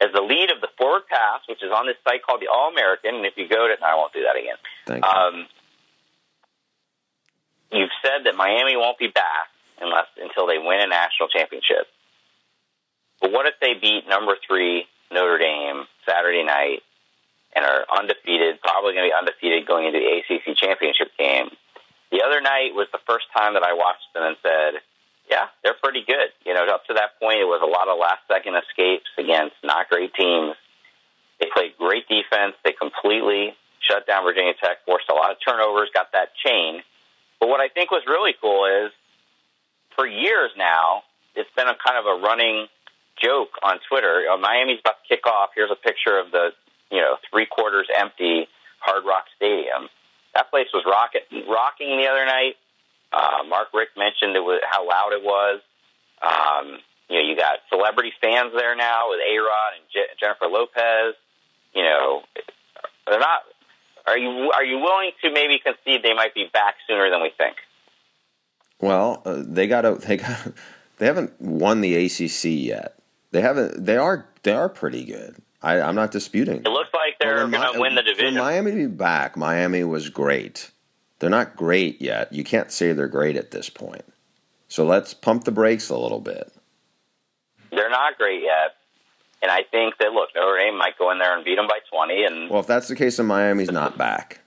as 0.00 0.12
the 0.12 0.20
lead 0.20 0.50
of 0.50 0.60
the 0.60 0.68
forward 0.76 1.08
pass, 1.08 1.40
which 1.48 1.62
is 1.62 1.72
on 1.72 1.86
this 1.86 1.96
site 2.04 2.22
called 2.22 2.42
the 2.42 2.48
All 2.52 2.68
American. 2.68 3.16
And 3.16 3.24
if 3.24 3.32
you 3.36 3.48
go 3.48 3.66
to, 3.66 3.74
no, 3.80 3.86
I 3.86 3.94
won't 3.94 4.12
do 4.12 4.22
that 4.28 4.36
again. 4.36 4.60
Thank 4.84 5.04
you. 5.04 5.10
Um, 5.10 5.46
you've 7.72 7.96
said 8.04 8.24
that 8.24 8.36
Miami 8.36 8.76
won't 8.76 8.98
be 8.98 9.08
back 9.08 9.48
unless 9.80 10.06
until 10.20 10.46
they 10.46 10.58
win 10.58 10.80
a 10.80 10.86
national 10.86 11.28
championship. 11.28 11.88
But 13.20 13.32
what 13.32 13.46
if 13.46 13.54
they 13.60 13.72
beat 13.72 14.08
number 14.08 14.36
three 14.46 14.84
Notre 15.10 15.38
Dame 15.38 15.84
Saturday 16.06 16.44
night 16.44 16.82
and 17.54 17.64
are 17.64 17.86
undefeated, 17.88 18.60
probably 18.60 18.92
going 18.92 19.08
to 19.08 19.12
be 19.12 19.16
undefeated 19.16 19.66
going 19.66 19.86
into 19.86 19.98
the 19.98 20.20
ACC 20.20 20.56
championship 20.56 21.08
game? 21.18 21.48
The 22.10 22.22
other 22.22 22.40
night 22.40 22.74
was 22.74 22.86
the 22.92 23.02
first 23.06 23.26
time 23.36 23.54
that 23.54 23.62
I 23.62 23.74
watched 23.74 24.06
them 24.14 24.22
and 24.22 24.36
said, 24.42 24.80
yeah, 25.30 25.50
they're 25.62 25.78
pretty 25.82 26.04
good. 26.06 26.30
You 26.44 26.54
know, 26.54 26.64
up 26.70 26.86
to 26.86 26.94
that 26.94 27.18
point, 27.20 27.42
it 27.42 27.50
was 27.50 27.60
a 27.62 27.66
lot 27.66 27.88
of 27.88 27.98
last 27.98 28.22
second 28.30 28.54
escapes 28.54 29.10
against 29.18 29.56
not 29.64 29.90
great 29.90 30.14
teams. 30.14 30.54
They 31.40 31.48
played 31.52 31.76
great 31.76 32.06
defense. 32.08 32.54
They 32.64 32.72
completely 32.72 33.54
shut 33.80 34.06
down 34.06 34.24
Virginia 34.24 34.54
Tech, 34.54 34.86
forced 34.86 35.10
a 35.10 35.14
lot 35.14 35.30
of 35.30 35.36
turnovers, 35.42 35.90
got 35.92 36.12
that 36.12 36.30
chain. 36.44 36.82
But 37.40 37.48
what 37.48 37.60
I 37.60 37.68
think 37.68 37.90
was 37.90 38.02
really 38.06 38.34
cool 38.40 38.66
is 38.86 38.92
for 39.94 40.06
years 40.06 40.50
now, 40.56 41.02
it's 41.34 41.50
been 41.56 41.68
a 41.68 41.76
kind 41.76 41.98
of 41.98 42.06
a 42.06 42.22
running 42.22 42.66
joke 43.20 43.50
on 43.62 43.78
Twitter. 43.88 44.24
Uh, 44.30 44.36
Miami's 44.38 44.80
about 44.80 44.96
to 45.02 45.08
kick 45.08 45.26
off. 45.26 45.50
Here's 45.54 45.70
a 45.70 45.76
picture 45.76 46.18
of 46.18 46.30
the, 46.30 46.50
you 46.90 47.00
know, 47.00 47.16
three 47.30 47.46
quarters 47.46 47.88
empty 47.94 48.48
Hard 48.80 49.04
Rock 49.04 49.24
Stadium. 49.36 49.88
That 50.36 50.50
place 50.50 50.68
was 50.74 50.84
rocket, 50.84 51.24
rocking 51.48 51.96
the 51.96 52.06
other 52.12 52.26
night. 52.26 52.60
Uh, 53.10 53.48
Mark 53.48 53.68
Richt 53.72 53.96
mentioned 53.96 54.36
it 54.36 54.44
was 54.44 54.60
how 54.68 54.86
loud 54.86 55.16
it 55.16 55.24
was. 55.24 55.62
Um, 56.20 56.76
you 57.08 57.16
know, 57.16 57.26
you 57.26 57.36
got 57.36 57.60
celebrity 57.70 58.12
fans 58.20 58.52
there 58.54 58.76
now 58.76 59.08
with 59.08 59.20
A 59.24 59.38
Rod 59.38 59.80
and 59.80 59.84
Je- 59.90 60.12
Jennifer 60.20 60.44
Lopez. 60.44 61.16
You 61.72 61.82
know, 61.84 62.20
they're 63.08 63.18
not. 63.18 63.48
Are 64.06 64.18
you 64.18 64.52
are 64.54 64.64
you 64.64 64.76
willing 64.76 65.12
to 65.22 65.32
maybe 65.32 65.58
concede 65.58 66.02
they 66.04 66.12
might 66.12 66.34
be 66.34 66.50
back 66.52 66.74
sooner 66.86 67.08
than 67.08 67.22
we 67.22 67.30
think? 67.38 67.56
Well, 68.78 69.22
uh, 69.24 69.42
they 69.42 69.66
got 69.66 69.82
to 69.82 69.94
they 69.94 70.18
got 70.18 70.52
they 70.98 71.06
haven't 71.06 71.40
won 71.40 71.80
the 71.80 71.96
ACC 71.96 72.44
yet. 72.44 72.98
They 73.30 73.40
haven't. 73.40 73.86
They 73.86 73.96
are 73.96 74.28
they 74.42 74.52
are 74.52 74.68
pretty 74.68 75.04
good. 75.06 75.36
I, 75.66 75.80
I'm 75.80 75.96
not 75.96 76.12
disputing. 76.12 76.58
It 76.64 76.68
looks 76.68 76.90
like 76.94 77.18
they're 77.18 77.48
going 77.48 77.72
to 77.74 77.80
win 77.80 77.96
the 77.96 78.02
division. 78.02 78.34
Miami 78.36 78.70
to 78.70 78.76
be 78.76 78.86
back, 78.86 79.36
Miami 79.36 79.82
was 79.82 80.08
great. 80.08 80.70
They're 81.18 81.28
not 81.30 81.56
great 81.56 82.00
yet. 82.00 82.32
You 82.32 82.44
can't 82.44 82.70
say 82.70 82.92
they're 82.92 83.08
great 83.08 83.36
at 83.36 83.50
this 83.50 83.68
point. 83.68 84.04
So 84.68 84.84
let's 84.84 85.12
pump 85.12 85.42
the 85.44 85.50
brakes 85.50 85.88
a 85.88 85.96
little 85.96 86.20
bit. 86.20 86.52
They're 87.72 87.90
not 87.90 88.16
great 88.16 88.42
yet, 88.42 88.76
and 89.42 89.50
I 89.50 89.62
think 89.70 89.98
that 89.98 90.12
look, 90.12 90.30
Notre 90.36 90.58
Dame 90.58 90.78
might 90.78 90.96
go 90.98 91.10
in 91.10 91.18
there 91.18 91.34
and 91.36 91.44
beat 91.44 91.56
them 91.56 91.66
by 91.66 91.78
twenty, 91.92 92.24
and 92.24 92.48
Well, 92.48 92.60
if 92.60 92.66
that's 92.66 92.88
the 92.88 92.94
case, 92.96 93.16
then 93.16 93.26
Miami's 93.26 93.70
not 93.72 93.98
back. 93.98 94.40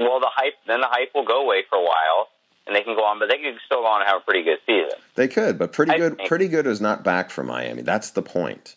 well, 0.00 0.20
the 0.20 0.30
hype 0.30 0.54
then 0.66 0.80
the 0.80 0.88
hype 0.88 1.10
will 1.14 1.24
go 1.26 1.42
away 1.42 1.64
for 1.68 1.76
a 1.78 1.82
while, 1.82 2.28
and 2.66 2.74
they 2.74 2.80
can 2.82 2.96
go 2.96 3.04
on, 3.04 3.18
but 3.18 3.28
they 3.28 3.36
can 3.38 3.56
still 3.66 3.82
go 3.82 3.86
on 3.86 4.00
and 4.00 4.08
have 4.10 4.22
a 4.22 4.24
pretty 4.24 4.42
good 4.42 4.58
season. 4.66 4.98
They 5.16 5.28
could, 5.28 5.58
but 5.58 5.72
pretty 5.72 5.92
I 5.92 5.98
good. 5.98 6.16
think- 6.16 6.28
Pretty 6.28 6.48
good 6.48 6.66
is 6.66 6.80
not 6.80 7.04
back 7.04 7.30
for 7.30 7.44
Miami. 7.44 7.82
That's 7.82 8.10
the 8.10 8.22
point. 8.22 8.74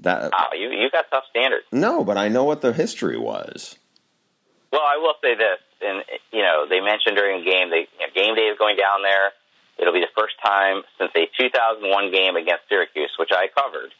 That 0.00 0.30
ah, 0.32 0.48
Wow, 0.52 0.58
you 0.58 0.70
you 0.70 0.90
got 0.90 1.06
tough 1.10 1.24
standards. 1.30 1.64
no, 1.72 2.04
but 2.04 2.16
I 2.18 2.28
know 2.28 2.44
what 2.44 2.60
the 2.60 2.72
history 2.72 3.18
was. 3.18 3.76
Well, 4.72 4.82
I 4.84 4.98
will 4.98 5.14
say 5.22 5.34
this, 5.34 5.58
and 5.80 6.02
you 6.32 6.42
know, 6.42 6.66
they 6.68 6.80
mentioned 6.80 7.16
during 7.16 7.44
the 7.44 7.50
game, 7.50 7.70
they 7.70 7.88
you 7.98 8.06
know, 8.06 8.12
game 8.14 8.34
day 8.34 8.42
is 8.52 8.58
going 8.58 8.76
down 8.76 9.02
there. 9.02 9.32
It'll 9.78 9.92
be 9.92 10.00
the 10.00 10.12
first 10.16 10.34
time 10.44 10.82
since 10.98 11.12
a 11.14 11.28
2001 11.38 12.10
game 12.10 12.36
against 12.36 12.68
Syracuse, 12.68 13.12
which 13.18 13.30
I 13.32 13.48
covered. 13.48 13.92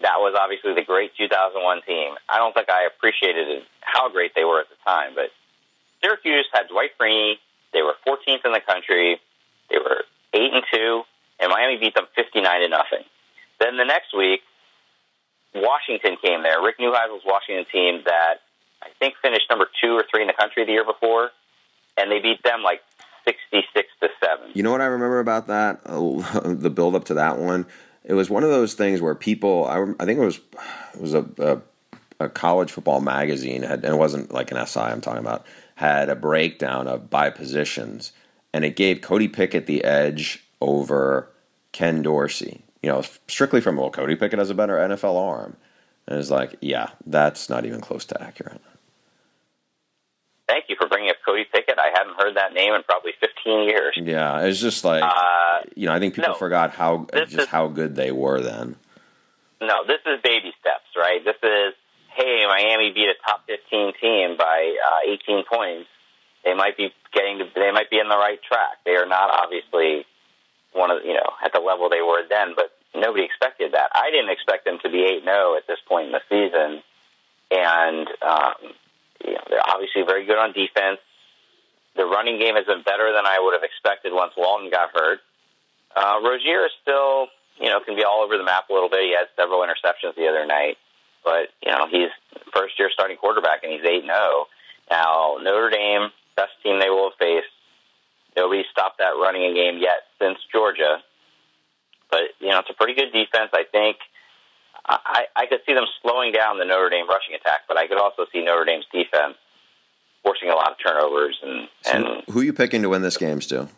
That 0.00 0.18
was 0.18 0.34
obviously 0.38 0.74
the 0.74 0.82
great 0.82 1.12
2001 1.16 1.82
team. 1.86 2.14
I 2.28 2.38
don't 2.38 2.54
think 2.54 2.70
I 2.70 2.86
appreciated 2.86 3.62
how 3.80 4.08
great 4.10 4.34
they 4.34 4.44
were 4.44 4.60
at 4.60 4.68
the 4.68 4.76
time, 4.84 5.12
but 5.14 5.30
Syracuse 6.02 6.46
had 6.52 6.68
Dwight 6.68 6.90
Freeney. 6.98 7.34
They 7.72 7.82
were 7.82 7.94
14th 8.06 8.44
in 8.44 8.52
the 8.52 8.60
country. 8.60 9.20
They 9.70 9.78
were 9.78 10.02
eight 10.34 10.52
and 10.52 10.64
two, 10.72 11.02
and 11.38 11.50
Miami 11.50 11.76
beat 11.78 11.94
them 11.94 12.06
59 12.16 12.60
to 12.62 12.68
nothing. 12.68 13.04
Then 13.60 13.76
the 13.76 13.84
next 13.84 14.16
week, 14.16 14.40
Washington 15.54 16.16
came 16.22 16.42
there. 16.42 16.62
Rick 16.62 16.78
Neuheisel's 16.78 17.22
Washington 17.24 17.66
team 17.72 18.02
that 18.04 18.40
I 18.82 18.88
think 18.98 19.14
finished 19.22 19.46
number 19.50 19.68
two 19.82 19.92
or 19.92 20.04
three 20.10 20.22
in 20.22 20.28
the 20.28 20.34
country 20.34 20.64
the 20.64 20.72
year 20.72 20.84
before, 20.84 21.30
and 21.96 22.10
they 22.10 22.20
beat 22.20 22.42
them 22.42 22.62
like 22.62 22.80
66 23.24 23.88
to 24.00 24.08
seven. 24.22 24.50
You 24.54 24.62
know 24.62 24.70
what 24.70 24.80
I 24.80 24.86
remember 24.86 25.20
about 25.20 25.48
that? 25.48 25.82
the 25.84 26.70
build 26.70 26.94
up 26.94 27.04
to 27.06 27.14
that 27.14 27.38
one. 27.38 27.66
It 28.04 28.14
was 28.14 28.30
one 28.30 28.44
of 28.44 28.50
those 28.50 28.74
things 28.74 29.00
where 29.00 29.14
people. 29.14 29.66
I, 29.66 29.84
I 30.02 30.06
think 30.06 30.18
it 30.18 30.24
was 30.24 30.40
it 30.94 31.00
was 31.00 31.14
a, 31.14 31.26
a, 31.38 32.24
a 32.24 32.28
college 32.28 32.70
football 32.70 33.00
magazine 33.00 33.62
had, 33.62 33.84
and 33.84 33.94
it 33.94 33.98
wasn't 33.98 34.32
like 34.32 34.50
an 34.50 34.66
SI. 34.66 34.80
I'm 34.80 35.00
talking 35.00 35.20
about 35.20 35.44
had 35.74 36.08
a 36.08 36.16
breakdown 36.16 36.86
of 36.88 37.10
by 37.10 37.30
positions, 37.30 38.12
and 38.52 38.64
it 38.64 38.76
gave 38.76 39.00
Cody 39.00 39.28
Pickett 39.28 39.66
the 39.66 39.84
edge 39.84 40.44
over 40.60 41.30
Ken 41.72 42.02
Dorsey. 42.02 42.62
You 42.82 42.90
know, 42.90 43.02
strictly 43.28 43.60
from 43.60 43.76
well, 43.76 43.90
Cody 43.90 44.16
Pickett 44.16 44.38
has 44.38 44.50
a 44.50 44.54
better 44.54 44.76
NFL 44.76 45.16
arm, 45.16 45.56
and 46.06 46.18
it's 46.18 46.30
like, 46.30 46.56
yeah, 46.60 46.90
that's 47.06 47.50
not 47.50 47.66
even 47.66 47.80
close 47.80 48.04
to 48.06 48.22
accurate 48.22 48.60
thank 50.50 50.64
you 50.68 50.74
for 50.76 50.88
bringing 50.88 51.10
up 51.10 51.16
Cody 51.24 51.44
Pickett. 51.52 51.78
I 51.78 51.90
hadn't 51.94 52.18
heard 52.18 52.36
that 52.36 52.52
name 52.52 52.74
in 52.74 52.82
probably 52.82 53.12
15 53.20 53.68
years. 53.68 53.94
Yeah, 53.96 54.42
it's 54.42 54.60
just 54.60 54.84
like 54.84 55.02
uh, 55.02 55.60
you 55.76 55.86
know, 55.86 55.94
I 55.94 56.00
think 56.00 56.14
people 56.14 56.32
no, 56.32 56.38
forgot 56.38 56.72
how 56.72 57.06
just 57.14 57.46
is, 57.46 57.46
how 57.46 57.68
good 57.68 57.94
they 57.94 58.10
were 58.10 58.40
then. 58.40 58.76
No, 59.60 59.84
this 59.86 60.00
is 60.06 60.20
baby 60.22 60.52
steps, 60.60 60.90
right? 60.96 61.24
This 61.24 61.38
is 61.42 61.74
hey, 62.16 62.44
Miami 62.48 62.90
beat 62.92 63.06
a 63.06 63.14
top 63.24 63.46
15 63.46 63.92
team 64.00 64.36
by 64.36 64.74
uh, 64.84 65.12
18 65.24 65.44
points. 65.44 65.88
They 66.44 66.54
might 66.54 66.76
be 66.76 66.92
getting 67.12 67.38
to, 67.38 67.44
they 67.54 67.70
might 67.70 67.88
be 67.88 68.00
in 68.00 68.08
the 68.08 68.16
right 68.16 68.40
track. 68.42 68.82
They 68.84 68.96
are 68.96 69.06
not 69.06 69.30
obviously 69.30 70.04
one 70.72 70.90
of 70.90 71.04
you 71.04 71.14
know 71.14 71.30
at 71.44 71.52
the 71.52 71.60
level 71.60 71.88
they 71.88 72.02
were 72.02 72.22
then, 72.28 72.54
but 72.54 72.72
nobody 72.94 73.24
expected 73.24 73.72
that. 73.72 73.90
I 73.94 74.10
didn't 74.10 74.30
expect 74.30 74.64
them 74.64 74.78
to 74.82 74.90
be 74.90 75.04
8 75.04 75.24
0 75.24 75.56
at 75.56 75.66
this 75.66 75.78
point 75.88 76.06
in 76.06 76.12
the 76.12 76.22
season, 76.28 76.82
and 77.50 78.06
um, 78.22 78.74
you 79.24 79.34
know, 79.34 79.44
they're 79.48 79.68
obviously 79.68 80.02
very 80.02 80.26
good 80.26 80.38
on 80.38 80.52
defense. 80.52 80.98
The 81.96 82.06
running 82.06 82.38
game 82.38 82.54
has 82.54 82.66
been 82.66 82.82
better 82.82 83.12
than 83.12 83.26
I 83.26 83.38
would 83.42 83.54
have 83.54 83.64
expected 83.64 84.12
once 84.12 84.32
Walton 84.36 84.70
got 84.70 84.90
hurt. 84.94 85.20
Uh, 85.94 86.22
Rosier 86.22 86.66
is 86.66 86.72
still, 86.82 87.26
you 87.58 87.68
know, 87.68 87.80
can 87.80 87.96
be 87.96 88.04
all 88.04 88.22
over 88.22 88.38
the 88.38 88.44
map 88.44 88.70
a 88.70 88.72
little 88.72 88.88
bit. 88.88 89.02
He 89.02 89.12
had 89.12 89.26
several 89.34 89.66
interceptions 89.66 90.14
the 90.14 90.28
other 90.28 90.46
night, 90.46 90.78
but 91.24 91.50
you 91.62 91.72
know, 91.72 91.86
he's 91.90 92.10
first 92.54 92.78
year 92.78 92.90
starting 92.92 93.16
quarterback 93.16 93.64
and 93.64 93.72
he's 93.72 93.84
eight 93.84 94.04
zero. 94.04 94.46
Now 94.90 95.38
Notre 95.42 95.70
Dame, 95.70 96.10
best 96.36 96.52
team 96.62 96.78
they 96.80 96.90
will 96.90 97.10
have 97.10 97.18
faced. 97.18 97.50
Nobody 98.36 98.64
stopped 98.70 98.98
that 98.98 99.18
running 99.20 99.54
game 99.54 99.78
yet 99.78 100.06
since 100.20 100.38
Georgia, 100.52 100.98
but 102.10 102.22
you 102.38 102.48
know, 102.48 102.60
it's 102.60 102.70
a 102.70 102.74
pretty 102.74 102.94
good 102.94 103.12
defense. 103.12 103.50
I 103.52 103.64
think 103.70 103.96
I, 104.86 105.24
I 105.36 105.46
could 105.46 105.60
see 105.66 105.74
them 105.74 105.84
slowing 106.02 106.32
down 106.32 106.58
the 106.58 106.64
Notre 106.64 106.90
Dame 106.90 107.08
rushing 107.08 107.34
attack, 107.34 107.60
but 107.68 107.76
I 107.76 107.86
could 107.86 107.98
also 107.98 108.26
see 108.32 108.42
Notre 108.42 108.64
Dame's 108.64 108.86
defense 108.92 109.36
forcing 110.22 110.50
a 110.50 110.54
lot 110.54 110.70
of 110.72 110.76
turnovers. 110.84 111.38
And, 111.42 111.68
so 111.82 111.92
and 111.92 112.22
who 112.30 112.40
are 112.40 112.44
you 112.44 112.52
picking 112.52 112.82
to 112.82 112.88
win 112.88 113.02
this 113.02 113.16
game, 113.16 113.40
Stu? 113.40 113.68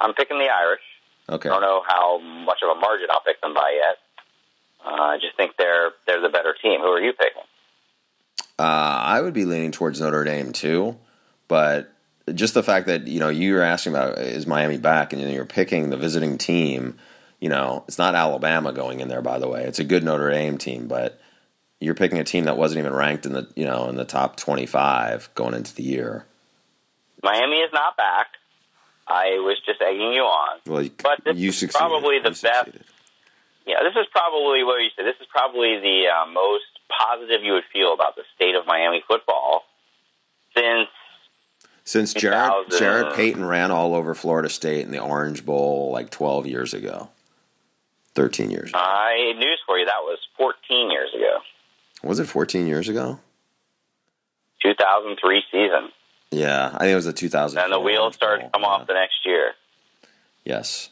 I'm 0.00 0.14
picking 0.14 0.38
the 0.38 0.48
Irish. 0.48 0.80
Okay. 1.28 1.48
I 1.48 1.52
don't 1.52 1.62
know 1.62 1.82
how 1.86 2.18
much 2.18 2.58
of 2.62 2.76
a 2.76 2.80
margin 2.80 3.08
I'll 3.10 3.20
pick 3.20 3.40
them 3.40 3.54
by 3.54 3.72
yet. 3.76 3.98
Uh, 4.84 5.02
I 5.02 5.18
just 5.20 5.36
think 5.36 5.52
they're 5.58 5.90
they're 6.06 6.20
the 6.20 6.28
better 6.28 6.54
team. 6.62 6.80
Who 6.80 6.86
are 6.86 7.00
you 7.00 7.12
picking? 7.12 7.42
Uh, 8.58 8.62
I 8.62 9.20
would 9.20 9.34
be 9.34 9.44
leaning 9.44 9.72
towards 9.72 10.00
Notre 10.00 10.24
Dame 10.24 10.52
too, 10.52 10.96
but 11.48 11.92
just 12.34 12.54
the 12.54 12.62
fact 12.62 12.86
that 12.86 13.06
you 13.06 13.20
know 13.20 13.28
you 13.28 13.54
were 13.54 13.62
asking 13.62 13.92
about 13.92 14.18
is 14.18 14.46
Miami 14.46 14.78
back, 14.78 15.12
and 15.12 15.22
you're 15.22 15.44
picking 15.44 15.90
the 15.90 15.96
visiting 15.96 16.38
team 16.38 16.96
you 17.40 17.48
know, 17.48 17.84
it's 17.86 17.98
not 17.98 18.14
Alabama 18.14 18.72
going 18.72 19.00
in 19.00 19.08
there, 19.08 19.22
by 19.22 19.38
the 19.38 19.48
way. 19.48 19.64
It's 19.64 19.78
a 19.78 19.84
good 19.84 20.02
Notre 20.02 20.30
Dame 20.30 20.58
team, 20.58 20.88
but 20.88 21.20
you're 21.80 21.94
picking 21.94 22.18
a 22.18 22.24
team 22.24 22.44
that 22.44 22.56
wasn't 22.56 22.78
even 22.78 22.94
ranked 22.94 23.26
in 23.26 23.32
the 23.32 23.48
you 23.54 23.64
know 23.64 23.88
in 23.88 23.96
the 23.96 24.04
top 24.04 24.36
25 24.36 25.30
going 25.34 25.54
into 25.54 25.74
the 25.74 25.82
year. 25.82 26.24
Miami 27.22 27.56
is 27.56 27.72
not 27.72 27.96
back. 27.96 28.28
I 29.06 29.38
was 29.38 29.60
just 29.64 29.80
egging 29.80 30.12
you 30.12 30.22
on. 30.22 30.58
Well, 30.66 30.82
you, 30.82 30.90
but 31.02 31.22
this 31.24 31.36
you 31.36 31.50
is 31.50 31.58
succeeded. 31.58 31.78
probably 31.78 32.18
the 32.18 32.30
you 32.30 32.42
best. 32.42 32.64
Succeeded. 32.64 32.84
Yeah, 33.66 33.82
this 33.82 34.00
is 34.00 34.06
probably 34.12 34.62
what 34.62 34.82
you 34.82 34.90
said. 34.96 35.04
This 35.04 35.20
is 35.20 35.26
probably 35.30 35.78
the 35.80 36.06
uh, 36.06 36.26
most 36.30 36.66
positive 36.88 37.42
you 37.42 37.52
would 37.52 37.66
feel 37.72 37.92
about 37.94 38.14
the 38.14 38.22
state 38.34 38.54
of 38.54 38.64
Miami 38.66 39.02
football 39.06 39.64
since 40.54 40.88
since 41.86 42.12
Jarrett 42.12 42.52
Jarrett 42.78 43.14
Payton 43.14 43.44
ran 43.44 43.70
all 43.70 43.94
over 43.94 44.14
Florida 44.14 44.50
State 44.50 44.84
in 44.84 44.90
the 44.90 44.98
Orange 44.98 45.46
Bowl 45.46 45.90
like 45.92 46.10
12 46.10 46.46
years 46.46 46.74
ago. 46.74 47.08
13 48.14 48.50
years 48.50 48.70
ago. 48.70 48.78
I 48.78 49.32
news 49.38 49.60
for 49.66 49.78
you. 49.78 49.86
That 49.86 50.02
was 50.02 50.18
14 50.36 50.90
years 50.90 51.10
ago. 51.14 51.38
Was 52.02 52.18
it 52.18 52.26
14 52.26 52.66
years 52.66 52.88
ago? 52.88 53.20
2003 54.62 55.42
season. 55.50 55.90
Yeah, 56.30 56.70
I 56.74 56.78
think 56.78 56.92
it 56.92 56.96
was 56.96 57.04
the 57.04 57.12
2000. 57.12 57.58
And 57.58 57.72
the 57.72 57.78
wheels 57.78 58.14
started 58.14 58.44
to 58.44 58.50
come 58.50 58.62
yeah. 58.62 58.68
off 58.68 58.86
the 58.86 58.94
next 58.94 59.24
year. 59.24 59.52
Yes. 60.44 60.90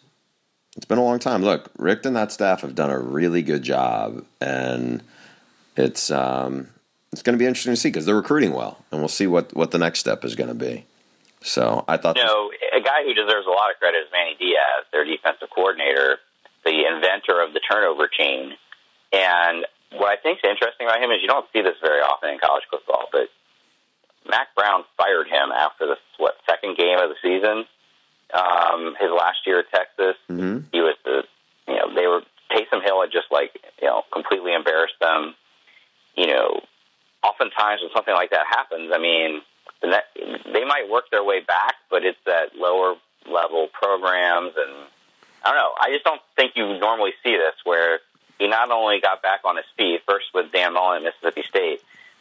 It's 0.76 0.86
been 0.86 0.98
a 0.98 1.04
long 1.04 1.18
time. 1.18 1.42
Look, 1.42 1.70
Richt 1.76 2.06
and 2.06 2.14
that 2.14 2.30
staff 2.30 2.60
have 2.60 2.74
done 2.74 2.90
a 2.90 2.98
really 2.98 3.42
good 3.42 3.62
job, 3.62 4.24
and 4.40 5.02
it's 5.76 6.10
um, 6.10 6.68
it's 7.14 7.22
going 7.22 7.34
to 7.34 7.42
be 7.42 7.46
interesting 7.46 7.72
to 7.72 7.76
see 7.76 7.88
because 7.88 8.06
they're 8.06 8.14
recruiting 8.14 8.52
well, 8.52 8.84
and 8.92 9.00
we'll 9.00 9.08
see 9.08 9.26
what, 9.26 9.54
what 9.56 9.70
the 9.70 9.78
next 9.78 10.00
step 10.00 10.24
is 10.24 10.34
going 10.34 10.48
to 10.48 10.54
be. 10.54 10.84
So 11.42 11.84
I 11.88 11.96
thought, 11.96 12.16
you 12.16 12.24
know, 12.24 12.50
a 12.76 12.80
guy 12.80 13.04
who 13.04 13.14
deserves 13.14 13.46
a 13.46 13.50
lot 13.50 13.70
of 13.70 13.78
credit 13.78 13.98
is 13.98 14.08
Manny 14.12 14.36
Diaz, 14.38 14.84
their 14.92 15.04
defensive 15.04 15.48
coordinator 15.54 16.18
the 16.64 16.88
inventor 16.88 17.40
of 17.40 17.52
the 17.52 17.60
turnover 17.60 18.08
chain. 18.08 18.56
And 19.12 19.66
what 19.92 20.10
I 20.10 20.16
think 20.20 20.40
is 20.42 20.50
interesting 20.50 20.88
about 20.88 21.00
him 21.00 21.12
is 21.12 21.20
you 21.22 21.28
don't 21.28 21.46
see 21.52 21.62
this 21.62 21.76
very 21.80 22.00
often 22.00 22.30
in 22.30 22.38
college 22.40 22.64
football, 22.70 23.06
but 23.12 23.28
Mack 24.28 24.54
Brown 24.56 24.84
fired 24.96 25.28
him 25.28 25.52
after 25.52 25.86
the 25.86 25.96
what 26.16 26.34
second 26.48 26.76
game 26.76 26.98
of 26.98 27.12
the 27.12 27.20
season. 27.22 27.64
Um, 28.32 28.96
his 28.98 29.10
last 29.12 29.46
year 29.46 29.60
at 29.60 29.70
Texas, 29.70 30.16
mm-hmm. 30.28 30.66
he 30.72 30.80
was 30.80 30.96
the 31.04 31.22
you 31.68 31.76
know 31.76 31.94
they 31.94 32.08
were 32.08 32.22
Taysom 32.50 32.82
Hill 32.82 33.02
had 33.02 33.12
just 33.12 33.30
like 33.30 33.52
you 33.80 33.86
know 33.86 34.02
completely 34.12 34.54
embarrassed 34.54 34.98
them. 35.00 35.34
You 36.16 36.28
know, 36.28 36.60
oftentimes 37.24 37.80
when 37.80 37.90
something 37.96 38.14
like 38.14 38.30
that 38.30 38.46
happens, 38.46 38.92
I 38.94 38.98
mean, 38.98 39.40
the 39.80 39.88
net, 39.88 40.04
they 40.52 40.64
might 40.64 40.88
work 40.90 41.10
their 41.10 41.24
way 41.24 41.40
back, 41.40 41.76
but 41.90 42.04
it's 42.04 42.18
that 42.26 42.54
lower 42.56 42.94
level 43.26 43.68
programs 43.72 44.52
and 44.56 44.86
I 45.44 45.50
don't 45.50 45.58
know. 45.58 45.72
I 45.78 45.92
just 45.92 46.04
don't 46.04 46.20
think 46.36 46.52
you 46.56 46.78
normally 46.78 47.12
see 47.22 47.36
this 47.36 47.54
where 47.64 48.00
he 48.38 48.48
not 48.48 48.70
only 48.70 49.00
got 49.00 49.22
back 49.22 49.40
on 49.44 49.56
his 49.56 49.66
feet, 49.76 50.00
first 50.06 50.26
with 50.32 50.52
Dan 50.52 50.72
Mullen 50.72 51.04
at 51.04 51.12
Mississippi 51.12 51.46
State, 51.48 51.80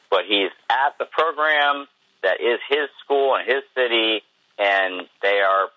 but 0.10 0.26
he's 0.28 0.52
at 0.70 0.98
the 1.00 1.06
program 1.06 1.88
that 2.22 2.42
is 2.42 2.60
his 2.70 2.90
school 3.04 3.36
and 3.36 3.48
his 3.48 3.64
city, 3.76 4.22
and 4.60 5.08
they 5.22 5.40
are, 5.40 5.70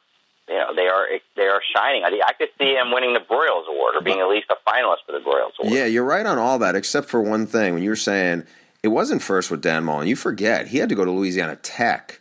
you 0.49 0.55
know, 0.55 0.75
they 0.75 0.89
are 0.89 1.07
they 1.37 1.47
are 1.47 1.61
shining. 1.75 2.05
I, 2.05 2.21
I 2.27 2.33
could 2.33 2.51
see 2.59 2.75
him 2.75 2.93
winning 2.93 3.15
the 3.15 3.21
Broyles 3.21 3.69
Award 3.69 3.95
or 3.97 4.01
being 4.01 4.21
at 4.21 4.29
least 4.29 4.47
a 4.51 4.57
finalist 4.69 5.07
for 5.07 5.13
the 5.13 5.19
Broyles 5.19 5.53
Award. 5.61 5.73
Yeah, 5.73 5.87
you're 5.87 6.05
right 6.05 6.27
on 6.27 6.39
all 6.39 6.59
that, 6.59 6.75
except 6.75 7.09
for 7.09 7.21
one 7.21 7.47
thing. 7.47 7.75
When 7.75 7.83
you 7.83 7.91
were 7.91 7.97
saying 7.97 8.45
it 8.87 8.91
wasn't 8.91 9.21
first 9.21 9.51
with 9.51 9.63
Dan 9.63 9.83
Mullen, 9.83 10.07
you 10.07 10.15
forget 10.15 10.69
he 10.69 10.79
had 10.79 10.89
to 10.89 10.95
go 10.95 11.05
to 11.05 11.11
Louisiana 11.11 11.57
Tech 11.57 12.21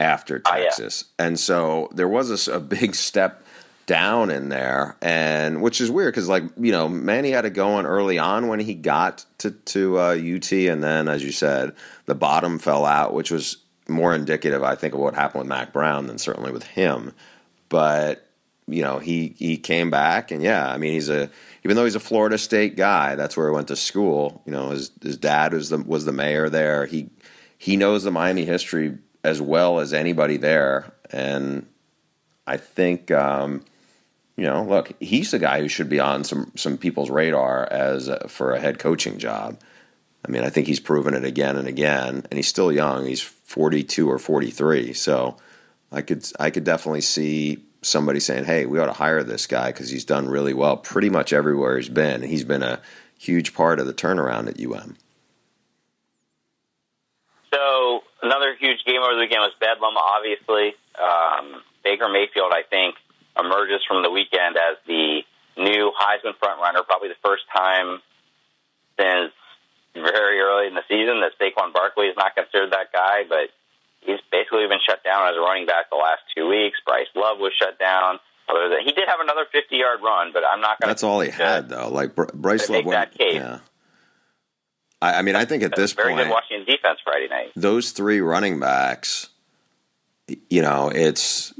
after 0.00 0.40
Texas, 0.40 1.04
oh, 1.06 1.12
yeah. 1.18 1.26
and 1.26 1.38
so 1.38 1.88
there 1.94 2.08
was 2.08 2.48
a, 2.48 2.56
a 2.56 2.60
big 2.60 2.96
step 2.96 3.44
down 3.86 4.28
in 4.28 4.48
there, 4.48 4.96
and 5.00 5.62
which 5.62 5.80
is 5.80 5.88
weird 5.88 6.12
because 6.12 6.28
like 6.28 6.42
you 6.58 6.72
know 6.72 6.88
Manny 6.88 7.30
had 7.30 7.44
it 7.44 7.50
going 7.50 7.86
early 7.86 8.18
on 8.18 8.48
when 8.48 8.58
he 8.58 8.74
got 8.74 9.24
to 9.38 9.52
to 9.52 9.98
uh, 10.00 10.16
UT, 10.16 10.52
and 10.52 10.82
then 10.82 11.08
as 11.08 11.22
you 11.22 11.30
said, 11.30 11.74
the 12.06 12.16
bottom 12.16 12.58
fell 12.58 12.84
out, 12.84 13.14
which 13.14 13.30
was 13.30 13.58
more 13.88 14.12
indicative, 14.12 14.64
I 14.64 14.74
think, 14.74 14.94
of 14.94 15.00
what 15.00 15.14
happened 15.14 15.42
with 15.42 15.48
Mack 15.48 15.72
Brown 15.72 16.08
than 16.08 16.18
certainly 16.18 16.50
with 16.50 16.64
him. 16.64 17.12
But 17.68 18.28
you 18.72 18.82
know 18.82 18.98
he 18.98 19.34
he 19.38 19.56
came 19.56 19.90
back, 19.90 20.30
and 20.30 20.42
yeah, 20.42 20.68
I 20.70 20.76
mean 20.76 20.92
he's 20.92 21.08
a 21.08 21.30
even 21.64 21.76
though 21.76 21.84
he's 21.84 21.94
a 21.94 22.00
Florida 22.00 22.38
State 22.38 22.76
guy, 22.76 23.14
that's 23.14 23.36
where 23.36 23.48
he 23.48 23.54
went 23.54 23.68
to 23.68 23.76
school. 23.76 24.42
You 24.46 24.52
know 24.52 24.70
his 24.70 24.90
his 25.02 25.16
dad 25.16 25.52
was 25.52 25.70
the 25.70 25.78
was 25.78 26.04
the 26.04 26.12
mayor 26.12 26.48
there. 26.48 26.86
He 26.86 27.10
he 27.58 27.76
knows 27.76 28.04
the 28.04 28.10
Miami 28.10 28.44
history 28.44 28.98
as 29.22 29.40
well 29.40 29.80
as 29.80 29.92
anybody 29.92 30.36
there, 30.36 30.92
and 31.10 31.66
I 32.46 32.56
think. 32.56 33.10
Um, 33.10 33.64
you 34.36 34.46
know, 34.46 34.62
look, 34.62 34.92
he's 35.00 35.32
the 35.32 35.38
guy 35.38 35.60
who 35.60 35.68
should 35.68 35.90
be 35.90 36.00
on 36.00 36.24
some 36.24 36.50
some 36.56 36.78
people's 36.78 37.10
radar 37.10 37.70
as 37.70 38.08
a, 38.08 38.26
for 38.26 38.52
a 38.52 38.58
head 38.58 38.78
coaching 38.78 39.18
job. 39.18 39.60
I 40.26 40.30
mean, 40.30 40.44
I 40.44 40.48
think 40.48 40.66
he's 40.66 40.80
proven 40.80 41.12
it 41.12 41.24
again 41.24 41.58
and 41.58 41.68
again, 41.68 42.24
and 42.30 42.32
he's 42.32 42.48
still 42.48 42.72
young. 42.72 43.04
He's 43.04 43.20
42 43.20 44.10
or 44.10 44.18
43, 44.18 44.94
so 44.94 45.36
I 45.92 46.00
could 46.00 46.26
I 46.38 46.48
could 46.48 46.64
definitely 46.64 47.02
see 47.02 47.58
somebody 47.82 48.20
saying, 48.20 48.44
"Hey, 48.44 48.66
we 48.66 48.78
ought 48.78 48.86
to 48.86 48.92
hire 48.92 49.22
this 49.22 49.46
guy 49.46 49.72
because 49.72 49.90
he's 49.90 50.04
done 50.04 50.28
really 50.28 50.54
well 50.54 50.76
pretty 50.76 51.10
much 51.10 51.32
everywhere 51.32 51.76
he's 51.76 51.88
been. 51.88 52.22
He's 52.22 52.44
been 52.44 52.62
a 52.62 52.80
huge 53.18 53.54
part 53.54 53.80
of 53.80 53.86
the 53.86 53.94
turnaround 53.94 54.48
at 54.48 54.58
UM." 54.58 54.96
So 57.52 58.02
another 58.22 58.54
huge 58.58 58.84
game 58.84 59.02
over 59.02 59.14
the 59.14 59.20
weekend 59.20 59.40
was 59.40 59.54
Bedlam. 59.60 59.96
Obviously, 59.96 60.74
um, 61.00 61.62
Baker 61.82 62.08
Mayfield, 62.08 62.52
I 62.52 62.62
think, 62.62 62.96
emerges 63.38 63.80
from 63.86 64.02
the 64.02 64.10
weekend 64.10 64.56
as 64.56 64.76
the 64.86 65.22
new 65.56 65.92
Heisman 65.98 66.34
frontrunner. 66.42 66.86
Probably 66.86 67.08
the 67.08 67.20
first 67.22 67.44
time 67.54 68.00
since 68.98 69.32
very 69.94 70.40
early 70.40 70.68
in 70.68 70.74
the 70.74 70.84
season 70.88 71.20
that 71.20 71.32
Saquon 71.40 71.72
Barkley 71.72 72.06
is 72.06 72.16
not 72.16 72.36
considered 72.36 72.72
that 72.72 72.92
guy, 72.92 73.24
but 73.28 73.50
he's 74.00 74.20
basically 74.30 74.66
been 74.68 74.80
shut 74.86 75.02
down 75.04 75.28
as 75.28 75.36
a 75.36 75.40
running 75.40 75.66
back 75.66 75.90
the 75.90 75.96
last 75.96 76.22
two 76.36 76.48
weeks. 76.48 76.78
Bryce 76.86 77.08
Love 77.14 77.38
was 77.38 77.52
shut 77.58 77.78
down. 77.78 78.18
Other 78.48 78.68
than 78.68 78.80
He 78.84 78.92
did 78.92 79.08
have 79.08 79.20
another 79.20 79.46
50 79.52 79.76
yard 79.76 80.00
run, 80.02 80.32
but 80.32 80.42
I'm 80.44 80.60
not 80.60 80.80
going 80.80 80.86
to. 80.86 80.86
That's 80.88 81.02
all 81.02 81.20
he 81.20 81.30
had, 81.30 81.68
though. 81.68 81.88
Like 81.88 82.14
Bryce 82.16 82.68
Love 82.68 82.84
went. 82.84 82.98
that 82.98 83.16
case. 83.16 83.34
Yeah. 83.34 83.58
I, 85.00 85.14
I 85.18 85.22
mean, 85.22 85.36
I 85.36 85.44
think 85.44 85.62
at 85.62 85.74
this 85.76 85.92
very 85.92 86.08
point, 86.08 86.16
very 86.18 86.28
good 86.28 86.34
Washington 86.34 86.66
defense 86.66 86.98
Friday 87.04 87.28
night. 87.28 87.52
Those 87.56 87.92
three 87.92 88.20
running 88.20 88.58
backs, 88.60 89.28
you 90.48 90.62
know, 90.62 90.90
it's 90.92 91.54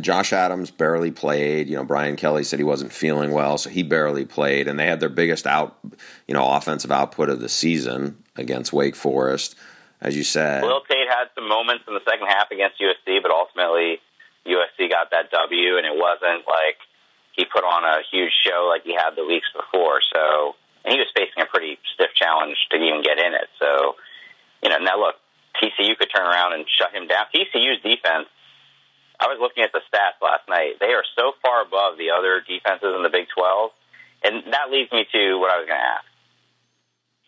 Josh 0.00 0.32
Adams 0.32 0.70
barely 0.70 1.10
played. 1.10 1.68
You 1.68 1.76
know, 1.76 1.84
Brian 1.84 2.16
Kelly 2.16 2.44
said 2.44 2.58
he 2.58 2.64
wasn't 2.64 2.92
feeling 2.92 3.32
well, 3.32 3.58
so 3.58 3.70
he 3.70 3.82
barely 3.82 4.24
played. 4.24 4.68
And 4.68 4.78
they 4.78 4.86
had 4.86 5.00
their 5.00 5.08
biggest 5.08 5.46
out, 5.46 5.78
you 6.26 6.34
know, 6.34 6.46
offensive 6.50 6.90
output 6.90 7.28
of 7.28 7.40
the 7.40 7.48
season 7.48 8.22
against 8.36 8.72
Wake 8.72 8.96
Forest, 8.96 9.54
as 10.00 10.16
you 10.16 10.24
said. 10.24 10.62
Khalil 10.62 10.82
Tate 10.88 11.08
had 11.08 11.28
some 11.34 11.48
moments 11.48 11.84
in 11.86 11.94
the 11.94 12.04
second 12.08 12.26
half 12.26 12.50
against 12.50 12.80
USC, 12.80 13.22
but 13.22 13.30
ultimately 13.30 14.00
USC 14.46 14.90
got 14.90 15.10
that 15.10 15.30
W, 15.30 15.76
and 15.76 15.86
it 15.86 15.94
wasn't 15.94 16.46
like 16.48 16.78
he 17.32 17.44
put 17.44 17.64
on 17.64 17.84
a 17.84 18.02
huge 18.10 18.32
show 18.44 18.68
like 18.68 18.84
he 18.84 18.94
had 18.94 19.16
the 19.16 19.24
weeks 19.24 19.48
before. 19.54 20.00
So, 20.12 20.56
and 20.84 20.92
he 20.92 20.98
was 20.98 21.08
facing 21.14 21.42
a 21.42 21.46
pretty 21.46 21.78
stiff 21.94 22.10
challenge 22.14 22.56
to 22.70 22.76
even 22.76 23.02
get 23.02 23.18
in 23.18 23.34
it. 23.34 23.48
So, 23.58 23.96
you 24.62 24.70
know, 24.70 24.78
now 24.78 24.98
look, 24.98 25.16
TCU 25.60 25.96
could 25.98 26.08
turn 26.14 26.26
around 26.26 26.54
and 26.54 26.64
shut 26.68 26.92
him 26.94 27.06
down. 27.06 27.26
TCU's 27.34 27.82
defense 27.82 28.28
I 29.20 29.28
was 29.28 29.36
looking 29.36 29.62
at 29.62 29.72
the 29.72 29.84
stats 29.84 30.16
last 30.24 30.48
night. 30.48 30.80
They 30.80 30.96
are 30.96 31.04
so 31.14 31.36
far 31.44 31.60
above 31.60 32.00
the 32.00 32.16
other 32.16 32.40
defenses 32.40 32.96
in 32.96 33.04
the 33.04 33.12
Big 33.12 33.28
12. 33.36 33.70
And 34.24 34.52
that 34.52 34.72
leads 34.72 34.90
me 34.92 35.04
to 35.12 35.36
what 35.36 35.52
I 35.52 35.60
was 35.60 35.68
going 35.68 35.76
to 35.76 35.90
ask. 36.00 36.08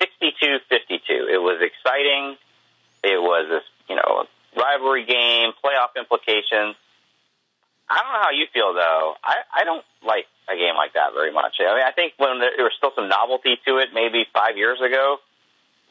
62-52. 0.00 1.28
It 1.28 1.40
was 1.40 1.60
exciting. 1.60 2.40
It 3.04 3.20
was 3.20 3.44
a, 3.52 3.60
you 3.92 3.96
know, 4.00 4.24
rivalry 4.56 5.04
game, 5.04 5.52
playoff 5.60 5.92
implications. 5.96 6.80
I 7.92 8.00
don't 8.00 8.12
know 8.12 8.24
how 8.24 8.32
you 8.32 8.46
feel 8.54 8.72
though. 8.72 9.14
I, 9.22 9.44
I 9.52 9.64
don't 9.64 9.84
like 10.00 10.24
a 10.48 10.56
game 10.56 10.76
like 10.76 10.94
that 10.94 11.12
very 11.12 11.32
much. 11.32 11.60
I 11.60 11.76
mean, 11.76 11.84
I 11.84 11.92
think 11.92 12.14
when 12.16 12.40
there, 12.40 12.56
there 12.56 12.64
was 12.64 12.72
still 12.76 12.92
some 12.96 13.08
novelty 13.08 13.60
to 13.68 13.78
it, 13.84 13.92
maybe 13.92 14.24
five 14.32 14.56
years 14.56 14.80
ago, 14.80 15.18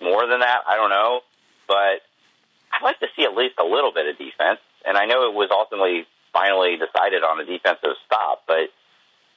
more 0.02 0.26
than 0.26 0.40
that, 0.40 0.66
I 0.66 0.78
don't 0.78 0.90
know. 0.90 1.22
But 1.68 2.02
I'd 2.74 2.82
like 2.82 3.00
to 3.02 3.08
see 3.16 3.24
at 3.24 3.38
least 3.38 3.62
a 3.62 3.66
little 3.66 3.94
bit 3.94 4.10
of 4.10 4.18
defense 4.18 4.60
and 4.86 4.98
I 4.98 5.06
know 5.06 5.30
it 5.30 5.34
was 5.34 5.50
ultimately 5.52 6.06
finally 6.34 6.78
decided 6.78 7.24
on 7.24 7.40
a 7.40 7.46
defensive 7.46 7.98
stop, 8.06 8.44
but 8.48 8.72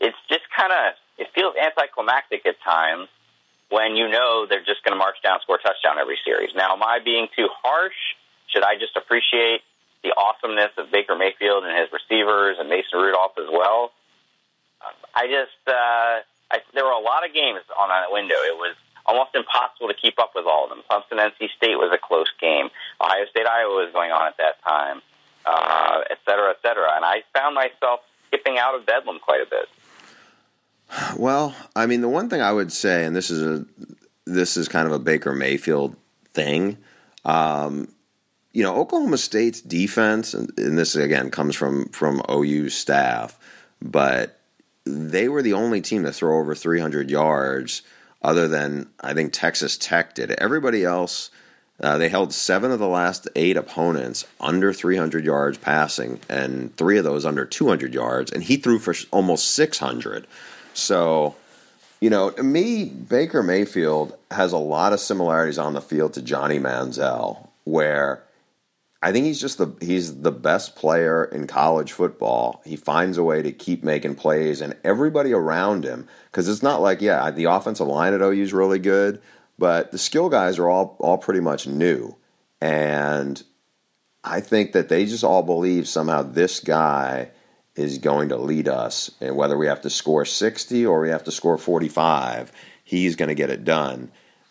it's 0.01 0.17
just 0.29 0.45
kind 0.57 0.73
of 0.73 0.95
it 1.19 1.29
feels 1.35 1.55
anticlimactic 1.57 2.47
at 2.47 2.57
times 2.63 3.09
when 3.71 3.97
you 3.97 4.09
know 4.09 4.47
they're 4.47 4.65
just 4.65 4.83
going 4.85 4.93
to 4.93 4.99
march 4.99 5.17
down, 5.23 5.41
score 5.43 5.57
a 5.57 5.63
touchdown 5.63 5.99
every 5.99 6.19
series. 6.25 6.51
Now, 6.55 6.75
am 6.75 6.83
I 6.83 6.99
being 7.05 7.29
too 7.37 7.49
harsh? 7.63 7.99
Should 8.49 8.63
I 8.63 8.75
just 8.79 8.97
appreciate 8.97 9.63
the 10.03 10.13
awesomeness 10.15 10.71
of 10.77 10.91
Baker 10.91 11.17
Mayfield 11.17 11.65
and 11.65 11.75
his 11.75 11.89
receivers 11.91 12.57
and 12.59 12.69
Mason 12.69 12.99
Rudolph 12.99 13.39
as 13.39 13.49
well? 13.51 13.93
I 15.15 15.27
just 15.27 15.61
uh, 15.67 16.21
I, 16.51 16.61
there 16.75 16.85
were 16.85 16.97
a 16.97 17.05
lot 17.05 17.25
of 17.27 17.35
games 17.35 17.65
on 17.79 17.89
that 17.89 18.13
window. 18.13 18.37
It 18.45 18.57
was 18.57 18.77
almost 19.07 19.35
impossible 19.35 19.89
to 19.89 19.97
keep 19.97 20.19
up 20.19 20.33
with 20.35 20.47
all 20.47 20.69
of 20.69 20.71
them. 20.71 20.83
Clemson, 20.91 21.21
NC 21.21 21.53
State 21.57 21.77
was 21.77 21.93
a 21.93 22.01
close 22.01 22.29
game. 22.41 22.69
Ohio 23.01 23.25
State, 23.31 23.47
Iowa 23.47 23.85
was 23.85 23.93
going 23.93 24.13
on 24.13 24.29
at 24.29 24.37
that 24.39 24.63
time 24.63 25.01
uh, 25.47 26.01
et 26.11 26.19
cetera, 26.25 26.51
et 26.51 26.59
cetera. 26.63 26.95
And 26.97 27.05
I 27.05 27.23
found 27.35 27.55
myself 27.55 28.01
skipping 28.29 28.59
out 28.59 28.75
of 28.75 28.87
Bedlam 28.87 29.19
quite 29.21 29.41
a 29.41 29.47
bit. 29.47 29.69
Well, 31.17 31.55
I 31.85 31.87
mean, 31.87 32.01
the 32.01 32.09
one 32.09 32.31
thing 32.31 32.41
I 32.41 32.51
would 32.51 32.73
say, 32.73 33.05
and 33.05 33.15
this 33.15 33.31
is 33.31 33.43
a 33.43 33.67
this 34.25 34.57
is 34.57 34.69
kind 34.69 34.87
of 34.87 34.93
a 34.93 34.99
Baker 34.99 35.35
Mayfield 35.35 35.95
thing. 36.33 36.79
Um, 37.27 37.93
you 38.53 38.63
know, 38.63 38.75
Oklahoma 38.77 39.19
State's 39.19 39.61
defense, 39.61 40.33
and, 40.33 40.51
and 40.59 40.79
this 40.79 40.97
again 40.97 41.31
comes 41.31 41.55
from 41.55 41.91
from 41.91 42.23
OU 42.31 42.71
staff, 42.71 43.39
but 43.83 44.41
they 44.87 45.29
were 45.29 45.43
the 45.43 45.53
only 45.53 45.83
team 45.83 46.05
to 46.05 46.13
throw 46.13 46.39
over 46.39 46.55
300 46.55 47.11
yards, 47.11 47.83
other 48.23 48.49
than 48.49 48.89
I 49.01 49.13
think 49.13 49.35
Texas 49.35 49.77
Tech 49.77 50.15
did. 50.15 50.31
Everybody 50.33 50.85
else 50.85 51.29
uh, 51.81 51.99
they 51.99 52.09
held 52.09 52.33
seven 52.33 52.71
of 52.71 52.79
the 52.79 52.89
last 52.89 53.29
eight 53.35 53.57
opponents 53.57 54.25
under 54.41 54.73
300 54.73 55.25
yards 55.25 55.59
passing, 55.59 56.21
and 56.31 56.75
three 56.77 56.97
of 56.97 57.05
those 57.05 57.27
under 57.27 57.45
200 57.45 57.93
yards, 57.93 58.33
and 58.33 58.45
he 58.45 58.57
threw 58.57 58.79
for 58.79 58.95
almost 59.11 59.53
600. 59.53 60.27
So, 60.73 61.35
you 62.01 62.11
know, 62.11 62.31
to 62.31 62.43
me, 62.43 62.85
Baker 62.85 63.43
Mayfield 63.43 64.17
has 64.31 64.53
a 64.53 64.59
lot 64.59 64.93
of 64.93 65.01
similarities 65.01 65.59
on 65.59 65.75
the 65.75 65.81
field 65.81 66.15
to 66.15 66.23
Johnny 66.23 66.59
Manziel, 66.59 67.49
where 67.65 68.23
I 69.03 69.13
think 69.13 69.27
he's 69.27 69.41
just 69.41 69.59
the 69.59 69.75
he's 69.81 70.21
the 70.21 70.33
best 70.33 70.77
player 70.77 71.25
in 71.25 71.47
college 71.47 71.93
football. 71.93 72.63
He 72.65 72.77
finds 72.77 73.19
a 73.19 73.25
way 73.25 73.43
to 73.43 73.53
keep 73.53 73.85
making 73.85 74.17
plays, 74.17 74.61
and 74.61 74.77
everybody 74.85 75.33
around 75.33 75.85
him, 75.85 76.09
because 76.31 76.49
it's 76.49 76.63
not 76.63 76.81
like 76.81 77.01
yeah, 77.01 77.31
the 77.31 77.45
offensive 77.45 77.87
line 77.87 78.15
at 78.15 78.21
OU 78.21 78.43
is 78.43 78.53
really 78.53 78.79
good 78.79 79.21
but 79.59 79.93
the 79.93 79.99
skill 79.99 80.29
guys 80.29 80.59
are 80.59 80.69
all 80.69 80.97
all 80.99 81.19
pretty 81.19 81.41
much 81.41 81.67
new, 81.67 82.17
and 82.61 83.43
I 84.23 84.41
think 84.41 84.73
that 84.73 84.89
they 84.89 85.07
just 85.07 85.25
all 85.25 85.43
believe 85.43 85.87
somehow 85.87 86.23
this 86.23 86.61
guy 86.61 87.31
is 87.77 87.99
going 87.99 88.29
to 88.29 88.37
lead 88.37 88.69
us, 88.69 89.11
and 89.21 89.37
whether 89.37 89.57
we 89.57 89.67
have 89.67 89.81
to 89.83 89.91
score 89.91 90.25
sixty 90.25 90.87
or 90.87 91.01
we 91.01 91.11
have 91.11 91.25
to 91.25 91.33
score 91.33 91.59
forty 91.59 91.89
five, 91.89 92.53
he's 92.83 93.17
going 93.17 93.29
to 93.29 93.35
get 93.35 93.51
it 93.51 93.65
done. 93.65 94.11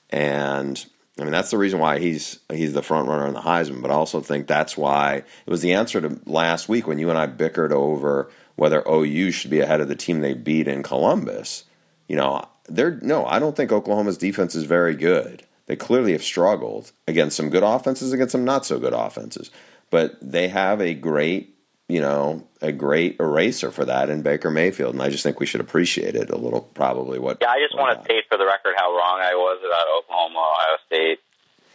And 0.10 0.84
I 1.20 1.24
mean 1.24 1.32
that's 1.32 1.52
the 1.52 1.58
reason 1.58 1.80
why 1.80 2.00
he's 2.00 2.40
he's 2.52 2.74
the 2.74 2.82
front 2.82 3.08
runner 3.08 3.28
in 3.28 3.34
the 3.34 3.42
Heisman. 3.42 3.82
But 3.82 3.92
I 3.92 3.96
also 3.96 4.22
think 4.22 4.48
that's 4.48 4.78
why 4.78 5.16
it 5.16 5.50
was 5.50 5.62
the 5.62 5.74
answer 5.74 6.02
to 6.02 6.20
last 6.26 6.70
week 6.70 6.88
when 6.88 7.00
you 7.00 7.10
and 7.10 7.18
I 7.18 7.28
bickered 7.28 7.72
over 7.72 8.30
whether 8.56 8.84
OU 8.88 9.32
should 9.32 9.52
be 9.52 9.62
ahead 9.62 9.82
of 9.82 9.88
the 9.88 9.96
team 9.96 10.22
they 10.22 10.34
beat 10.34 10.68
in 10.68 10.84
Columbus. 10.84 11.64
You 12.08 12.18
know, 12.18 12.44
they're 12.68 13.00
no, 13.02 13.26
I 13.26 13.40
don't 13.40 13.56
think 13.56 13.72
Oklahoma's 13.72 14.18
defense 14.18 14.56
is 14.56 14.66
very 14.66 14.96
good. 14.96 15.46
They 15.66 15.76
clearly 15.76 16.12
have 16.12 16.24
struggled 16.24 16.92
against 17.08 17.38
some 17.38 17.50
good 17.50 17.64
offenses, 17.64 18.12
against 18.12 18.34
some 18.34 18.44
not 18.44 18.66
so 18.66 18.80
good 18.80 18.94
offenses. 18.94 19.50
But 19.90 20.18
they 20.22 20.48
have 20.50 20.82
a 20.82 20.94
great, 20.94 21.53
you 21.90 22.00
know, 22.00 22.48
a 22.62 22.72
great 22.72 23.20
eraser 23.20 23.72
for 23.72 23.86
that 23.86 24.10
in 24.10 24.22
Baker 24.22 24.50
Mayfield, 24.50 24.94
and 24.94 25.04
I 25.04 25.10
just 25.10 25.24
think 25.24 25.40
we 25.40 25.46
should 25.46 25.62
appreciate 25.62 26.16
it 26.16 26.30
a 26.30 26.38
little. 26.38 26.62
Probably 26.62 27.20
what. 27.20 27.38
Yeah, 27.42 27.52
I 27.52 27.60
just 27.60 27.76
want 27.76 27.98
to 27.98 28.06
state 28.06 28.24
for 28.30 28.38
the 28.38 28.46
record 28.46 28.76
how 28.78 28.96
wrong 28.96 29.20
I 29.20 29.36
was 29.36 29.60
about 29.60 29.88
Oklahoma, 29.92 30.40
Ohio 30.40 30.78
State. 30.88 31.20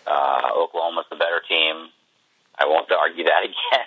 Uh, 0.07 0.49
Oklahoma's 0.57 1.05
the 1.11 1.17
better 1.17 1.43
team. 1.47 1.93
I 2.57 2.65
won't 2.65 2.91
argue 3.05 3.25
that 3.25 3.45
again 3.45 3.87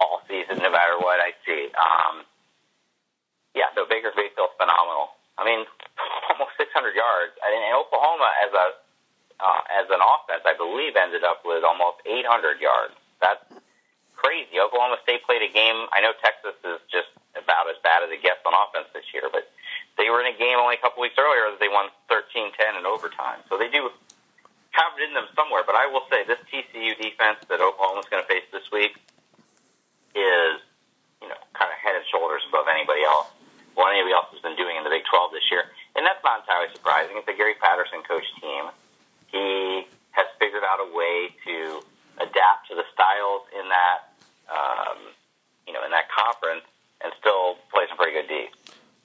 all 0.00 0.22
season, 0.28 0.62
no 0.62 0.70
matter 0.70 0.96
what 0.98 1.18
I 1.18 1.34
see. 1.42 1.66
Um, 1.74 2.22
yeah, 3.54 3.66
so 3.74 3.82
Baker 3.90 4.14
Mayfield's 4.14 4.54
phenomenal. 4.54 5.18
I 5.34 5.42
mean, 5.42 5.66
almost 6.30 6.54
600 6.54 6.94
yards. 6.94 7.34
I 7.42 7.50
mean, 7.50 7.62
and 7.66 7.74
Oklahoma 7.74 8.30
as 8.46 8.52
a 8.54 8.66
uh, 9.38 9.62
as 9.70 9.86
an 9.90 10.02
offense, 10.02 10.42
I 10.46 10.54
believe, 10.58 10.98
ended 10.98 11.22
up 11.22 11.42
with 11.46 11.62
almost 11.62 12.02
800 12.06 12.58
yards. 12.58 12.94
That's 13.22 13.42
crazy. 14.18 14.58
Oklahoma 14.58 14.98
State 15.06 15.22
played 15.22 15.46
a 15.46 15.50
game. 15.50 15.86
I 15.94 16.02
know 16.02 16.10
Texas 16.18 16.58
is 16.66 16.82
just 16.90 17.08
about 17.38 17.70
as 17.70 17.78
bad 17.86 18.02
as 18.02 18.10
it 18.10 18.18
gets 18.18 18.42
on 18.42 18.52
offense 18.52 18.90
this 18.90 19.06
year, 19.14 19.30
but 19.30 19.46
they 19.94 20.10
were 20.10 20.18
in 20.18 20.28
a 20.28 20.36
game 20.36 20.58
only 20.58 20.74
a 20.74 20.82
couple 20.82 20.98
weeks 20.98 21.14
earlier 21.14 21.54
that 21.54 21.62
they 21.62 21.70
won 21.70 21.86
13-10 22.10 22.52
in 22.74 22.82
overtime. 22.82 23.40
So 23.46 23.54
they 23.54 23.70
do 23.70 23.86
have 24.74 24.90
it 24.98 25.06
in 25.06 25.14
them 25.14 25.30
somewhere. 25.38 25.62
But 25.62 25.78
I 25.78 25.86
will 25.86 26.02
say 26.10 26.26
this 26.26 26.42
TCU 26.50 26.98
defense 26.98 27.38
that 27.46 27.62
Oklahoma's 27.62 28.10
going 28.10 28.22
to 28.22 28.28
face 28.28 28.46
this 28.50 28.66
week 28.74 28.98
is, 30.18 30.58
you 31.22 31.30
know, 31.30 31.38
kind 31.54 31.70
of 31.70 31.78
head 31.78 31.94
and 31.94 32.06
shoulders 32.10 32.42
above 32.50 32.66
anybody 32.66 33.06
else 33.06 33.30
what 33.78 33.94
anybody 33.94 34.10
else 34.10 34.26
has 34.34 34.42
been 34.42 34.58
doing 34.58 34.74
in 34.74 34.82
the 34.82 34.90
Big 34.90 35.06
12 35.06 35.30
this 35.30 35.46
year. 35.54 35.70
And 35.94 36.02
that's 36.02 36.18
not 36.26 36.42
entirely 36.42 36.66
surprising. 36.74 37.14
It's 37.14 37.30
a 37.30 37.36
Gary 37.38 37.54
Patterson 37.62 38.02
coach 38.02 38.26
team. 38.42 38.74
He 39.30 39.86
has 40.18 40.26
figured 40.42 40.66
out 40.66 40.82
a 40.82 40.90
way 40.90 41.30
to 41.46 41.78
adapt 42.18 42.66
to 42.68 42.74
the 42.74 42.82
styles 42.90 43.46
in 43.54 43.70
that, 43.70 44.07
um, 44.50 44.98
you 45.66 45.72
know, 45.72 45.84
in 45.84 45.90
that 45.90 46.08
conference 46.10 46.64
and 47.02 47.12
still 47.20 47.56
play 47.72 47.84
some 47.88 47.96
pretty 47.96 48.12
good 48.12 48.28
D. 48.28 48.46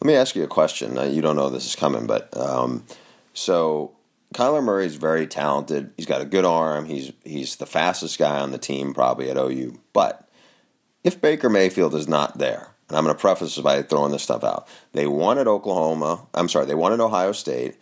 Let 0.01 0.07
me 0.07 0.15
ask 0.15 0.35
you 0.35 0.43
a 0.43 0.47
question. 0.47 0.97
You 1.13 1.21
don't 1.21 1.35
know 1.35 1.49
this 1.49 1.65
is 1.65 1.75
coming, 1.75 2.07
but 2.07 2.35
um, 2.37 2.85
so 3.33 3.95
Kyler 4.33 4.63
Murray 4.63 4.85
is 4.85 4.95
very 4.95 5.27
talented. 5.27 5.91
He's 5.95 6.05
got 6.05 6.21
a 6.21 6.25
good 6.25 6.45
arm. 6.45 6.85
He's 6.85 7.13
he's 7.23 7.55
the 7.55 7.65
fastest 7.65 8.19
guy 8.19 8.39
on 8.39 8.51
the 8.51 8.57
team, 8.57 8.93
probably 8.93 9.29
at 9.29 9.37
OU. 9.37 9.79
But 9.93 10.27
if 11.03 11.21
Baker 11.21 11.49
Mayfield 11.49 11.95
is 11.95 12.07
not 12.07 12.37
there, 12.37 12.73
and 12.89 12.97
I'm 12.97 13.05
going 13.05 13.15
to 13.15 13.19
preface 13.19 13.55
this 13.55 13.63
by 13.63 13.81
throwing 13.81 14.11
this 14.11 14.23
stuff 14.23 14.43
out. 14.43 14.67
They 14.91 15.07
won 15.07 15.37
at 15.37 15.47
Oklahoma. 15.47 16.27
I'm 16.33 16.49
sorry, 16.49 16.65
they 16.65 16.75
won 16.75 16.93
at 16.93 16.99
Ohio 16.99 17.31
State. 17.31 17.77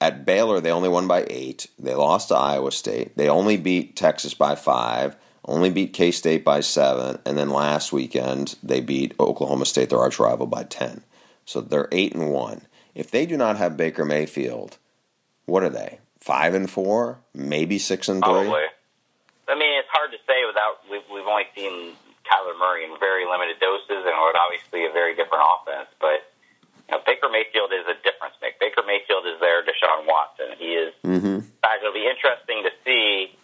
At 0.00 0.24
Baylor, 0.24 0.60
they 0.60 0.70
only 0.70 0.88
won 0.88 1.06
by 1.06 1.26
eight. 1.28 1.66
They 1.78 1.94
lost 1.94 2.28
to 2.28 2.34
Iowa 2.34 2.72
State. 2.72 3.16
They 3.16 3.28
only 3.28 3.56
beat 3.56 3.96
Texas 3.96 4.34
by 4.34 4.54
five. 4.54 5.16
Only 5.50 5.68
beat 5.68 5.92
K 5.92 6.12
State 6.12 6.44
by 6.44 6.60
seven. 6.60 7.18
And 7.26 7.36
then 7.36 7.50
last 7.50 7.92
weekend, 7.92 8.54
they 8.62 8.80
beat 8.80 9.18
Oklahoma 9.18 9.66
State, 9.66 9.90
their 9.90 9.98
arch 9.98 10.20
rival, 10.20 10.46
by 10.46 10.62
ten. 10.62 11.02
So 11.44 11.60
they're 11.60 11.88
eight 11.90 12.14
and 12.14 12.30
one. 12.30 12.70
If 12.94 13.10
they 13.10 13.26
do 13.26 13.36
not 13.36 13.58
have 13.58 13.76
Baker 13.76 14.04
Mayfield, 14.04 14.78
what 15.46 15.64
are 15.64 15.74
they? 15.74 15.98
Five 16.20 16.54
and 16.54 16.70
four, 16.70 17.18
maybe 17.34 17.78
six 17.82 18.08
and 18.08 18.22
three. 18.22 18.46
Probably. 18.46 18.62
I 19.50 19.58
mean, 19.58 19.74
it's 19.82 19.90
hard 19.90 20.14
to 20.14 20.18
say 20.22 20.46
without 20.46 20.86
we've, 20.86 21.02
we've 21.10 21.26
only 21.26 21.50
seen 21.58 21.98
Kyler 22.22 22.54
Murray 22.54 22.86
in 22.86 22.94
very 23.02 23.26
limited 23.26 23.58
doses, 23.58 24.06
and 24.06 24.14
obviously 24.14 24.86
a 24.86 24.92
very 24.94 25.18
different 25.18 25.42
offense. 25.42 25.90
But 25.98 26.30
you 26.86 26.94
know, 26.94 27.02
Baker 27.02 27.26
Mayfield 27.26 27.74
is 27.74 27.90
a 27.90 27.98
difference 28.06 28.38
maker. 28.38 28.54
Baker 28.62 28.82
Mayfield 28.86 29.26
is 29.26 29.42
there. 29.42 29.66
Deshaun 29.66 30.06
Watson, 30.06 30.54
he 30.62 30.78
is. 30.78 30.94
Mm-hmm. 31.02 31.42
In 31.42 31.58
fact, 31.58 31.82
it'll 31.82 31.90
be 31.90 32.06
interesting 32.06 32.62
to 32.62 32.70
see 32.86 33.34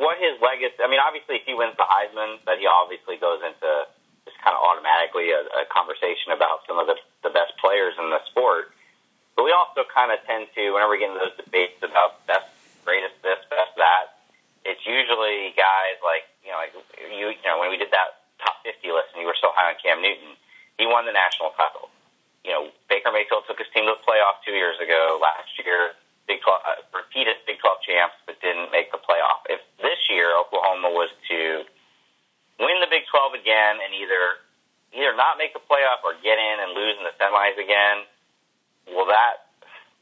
what 0.00 0.16
his 0.16 0.40
legacy. 0.40 0.80
I 0.80 0.88
mean, 0.88 1.00
obviously, 1.00 1.40
if 1.40 1.44
he 1.44 1.54
wins 1.54 1.76
the 1.76 1.86
Heisman, 1.86 2.40
that 2.48 2.58
he 2.58 2.66
obviously 2.66 3.20
goes 3.20 3.44
into 3.44 3.68
just 4.24 4.40
kind 4.40 4.56
of 4.56 4.60
automatically 4.64 5.30
a, 5.30 5.44
a 5.44 5.64
conversation 5.68 6.32
about 6.32 6.64
some 6.64 6.80
of 6.80 6.88
the 6.88 6.96
the 7.22 7.32
best 7.32 7.56
players 7.60 7.94
in 8.00 8.08
the 8.08 8.20
sport. 8.32 8.72
But 9.36 9.44
we 9.44 9.52
also 9.52 9.82
kind 9.90 10.14
of 10.14 10.22
tend 10.24 10.46
to, 10.54 10.62
whenever 10.70 10.94
we 10.94 11.02
get 11.02 11.10
into 11.10 11.18
those 11.26 11.34
debates 11.34 11.82
about 11.82 12.22
best, 12.30 12.46
greatest 12.86 13.18
this, 13.26 13.42
best 13.50 13.74
that, 13.82 14.14
it's 14.62 14.86
usually 14.86 15.50
guys 15.58 15.98
like 16.00 16.24
you 16.44 16.52
know, 16.52 16.60
like 16.60 16.72
you, 17.10 17.34
you 17.34 17.48
know, 17.48 17.58
when 17.60 17.68
we 17.72 17.76
did 17.76 17.90
that 17.90 18.24
top 18.40 18.60
50 18.64 18.80
list, 18.92 19.12
and 19.16 19.20
you 19.20 19.28
were 19.28 19.38
so 19.40 19.52
high 19.52 19.72
on 19.72 19.76
Cam 19.80 20.00
Newton, 20.00 20.36
he 20.76 20.86
won 20.86 21.04
the 21.08 21.12
national 21.16 21.52
title. 21.56 21.88
You 22.44 22.52
know, 22.52 22.62
Baker 22.92 23.08
Mayfield 23.08 23.48
took 23.48 23.56
his 23.56 23.68
team 23.72 23.88
to 23.88 23.96
the 23.96 24.04
playoff 24.04 24.44
two 24.44 24.52
years 24.52 24.76
ago. 24.76 25.16
Last 25.16 25.48
year, 25.60 25.96
Big 26.26 26.40
12 26.40 26.56
uh, 26.64 26.80
repeated 26.96 27.36
Big 27.46 27.60
12 27.60 27.84
champs, 27.84 28.16
but 28.24 28.40
didn't 28.40 28.72
make 28.72 28.88
the 28.92 28.98
playoff. 29.00 29.44
If 29.48 29.60
this 29.78 30.00
year 30.08 30.32
Oklahoma 30.38 30.88
was 30.88 31.12
to 31.28 31.38
win 32.60 32.76
the 32.80 32.88
Big 32.88 33.04
12 33.12 33.36
again 33.36 33.76
and 33.84 33.92
either 33.92 34.40
either 34.94 35.12
not 35.16 35.36
make 35.36 35.52
the 35.52 35.60
playoff 35.60 36.00
or 36.06 36.14
get 36.22 36.38
in 36.38 36.56
and 36.62 36.72
lose 36.72 36.94
in 36.96 37.04
the 37.04 37.12
semis 37.18 37.58
again, 37.58 38.06
will 38.94 39.06
that 39.06 39.50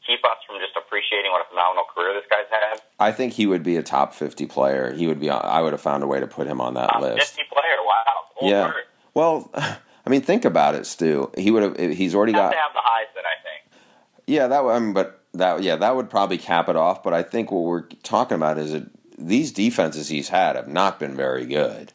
keep 0.05 0.23
us 0.23 0.37
from 0.45 0.59
just 0.59 0.75
appreciating 0.77 1.31
what 1.31 1.41
a 1.41 1.49
phenomenal 1.49 1.83
career 1.93 2.13
this 2.13 2.27
guy's 2.29 2.45
had? 2.51 2.79
I 2.99 3.11
think 3.11 3.33
he 3.33 3.47
would 3.47 3.63
be 3.63 3.75
a 3.77 3.83
top 3.83 4.13
50 4.13 4.45
player. 4.47 4.91
He 4.93 5.07
would 5.07 5.19
be. 5.19 5.29
I 5.29 5.61
would 5.61 5.73
have 5.73 5.81
found 5.81 6.03
a 6.03 6.07
way 6.07 6.19
to 6.19 6.27
put 6.27 6.47
him 6.47 6.61
on 6.61 6.75
that 6.75 6.89
Top 6.89 7.01
list. 7.01 7.33
50 7.35 7.41
player, 7.51 7.77
wow. 7.83 8.03
Full 8.39 8.49
Yeah. 8.49 8.65
word. 8.67 8.83
Well, 9.13 9.51
I 9.55 10.09
mean, 10.09 10.21
think 10.21 10.45
about 10.45 10.75
it, 10.75 10.85
Stu. 10.85 11.31
He 11.37 11.49
would 11.51 11.63
have. 11.63 11.77
He's 11.97 12.13
already 12.13 12.33
Have 12.33 12.51
got. 12.51 12.51
to 12.51 12.57
have 12.57 12.73
the 12.73 12.79
Heisman, 12.79 13.23
I 13.25 13.37
think. 13.43 13.81
Yeah, 14.27 14.47
that. 14.47 14.61
I 14.63 14.79
mean, 14.79 14.93
but 14.93 15.22
that. 15.33 15.63
Yeah, 15.63 15.75
that 15.77 15.95
would 15.95 16.09
probably 16.09 16.37
cap 16.37 16.69
it 16.69 16.75
off. 16.75 17.03
But 17.03 17.13
I 17.13 17.23
think 17.23 17.51
what 17.51 17.63
we're 17.63 17.87
talking 18.03 18.35
about 18.35 18.57
is 18.57 18.71
that 18.71 18.89
these 19.17 19.51
defenses 19.51 20.07
he's 20.07 20.29
had 20.29 20.55
have 20.55 20.67
not 20.67 20.99
been 20.99 21.15
very 21.15 21.45
good. 21.45 21.93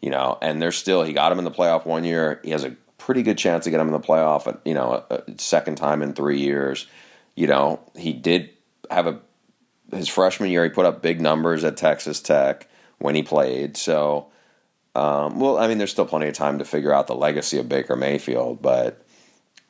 You 0.00 0.10
know, 0.10 0.38
and 0.42 0.60
they're 0.60 0.72
still. 0.72 1.02
He 1.02 1.12
got 1.12 1.32
him 1.32 1.38
in 1.38 1.44
the 1.44 1.50
playoff 1.50 1.86
one 1.86 2.04
year. 2.04 2.40
He 2.44 2.50
has 2.50 2.64
a 2.64 2.76
pretty 2.98 3.22
good 3.22 3.38
chance 3.38 3.64
to 3.64 3.70
get 3.70 3.80
him 3.80 3.86
in 3.86 3.92
the 3.92 4.00
playoff. 4.00 4.58
You 4.64 4.74
know, 4.74 5.04
a, 5.10 5.14
a 5.14 5.38
second 5.38 5.76
time 5.76 6.02
in 6.02 6.12
three 6.12 6.40
years. 6.40 6.86
You 7.34 7.46
know, 7.46 7.80
he 7.96 8.12
did 8.12 8.50
have 8.90 9.06
a 9.06 9.20
his 9.92 10.08
freshman 10.08 10.50
year. 10.50 10.64
He 10.64 10.70
put 10.70 10.86
up 10.86 11.02
big 11.02 11.20
numbers 11.20 11.64
at 11.64 11.76
Texas 11.76 12.20
Tech 12.20 12.68
when 12.98 13.14
he 13.14 13.22
played. 13.22 13.76
So. 13.76 14.28
Um, 14.96 15.40
well, 15.40 15.58
I 15.58 15.66
mean, 15.66 15.78
there's 15.78 15.90
still 15.90 16.06
plenty 16.06 16.28
of 16.28 16.34
time 16.34 16.60
to 16.60 16.64
figure 16.64 16.92
out 16.92 17.08
the 17.08 17.16
legacy 17.16 17.58
of 17.58 17.68
Baker 17.68 17.96
Mayfield, 17.96 18.62
but 18.62 19.04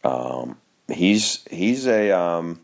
um, 0.05 0.59
he's 0.87 1.43
he's 1.51 1.87
a 1.87 2.11
um, 2.11 2.61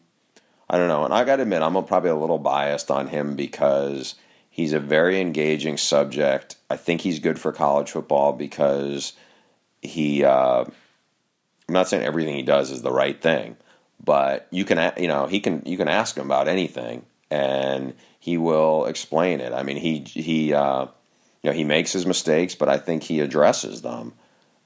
I 0.70 0.78
don't 0.78 0.86
know, 0.86 1.04
and 1.04 1.12
I 1.12 1.24
got 1.24 1.36
to 1.36 1.42
admit, 1.42 1.62
I'm 1.62 1.72
probably 1.84 2.10
a 2.10 2.16
little 2.16 2.38
biased 2.38 2.92
on 2.92 3.08
him 3.08 3.34
because 3.34 4.14
he's 4.48 4.72
a 4.72 4.78
very 4.78 5.20
engaging 5.20 5.76
subject. 5.76 6.54
I 6.70 6.76
think 6.76 7.00
he's 7.00 7.18
good 7.18 7.40
for 7.40 7.50
college 7.50 7.90
football 7.90 8.32
because 8.32 9.14
he. 9.82 10.24
Uh, 10.24 10.64
I'm 10.64 11.74
not 11.74 11.88
saying 11.88 12.04
everything 12.04 12.36
he 12.36 12.42
does 12.42 12.70
is 12.70 12.82
the 12.82 12.92
right 12.92 13.20
thing, 13.20 13.56
but 14.02 14.46
you 14.52 14.64
can 14.64 14.92
you 14.96 15.08
know 15.08 15.26
he 15.26 15.40
can 15.40 15.62
you 15.66 15.76
can 15.76 15.88
ask 15.88 16.16
him 16.16 16.26
about 16.26 16.46
anything 16.46 17.04
and 17.32 17.94
he 18.20 18.38
will 18.38 18.86
explain 18.86 19.40
it. 19.40 19.52
I 19.52 19.64
mean, 19.64 19.76
he 19.76 20.00
he. 20.00 20.54
Uh, 20.54 20.86
you 21.42 21.50
know, 21.50 21.56
he 21.56 21.64
makes 21.64 21.92
his 21.92 22.06
mistakes, 22.06 22.54
but 22.54 22.68
I 22.68 22.78
think 22.78 23.02
he 23.02 23.20
addresses 23.20 23.82
them. 23.82 24.12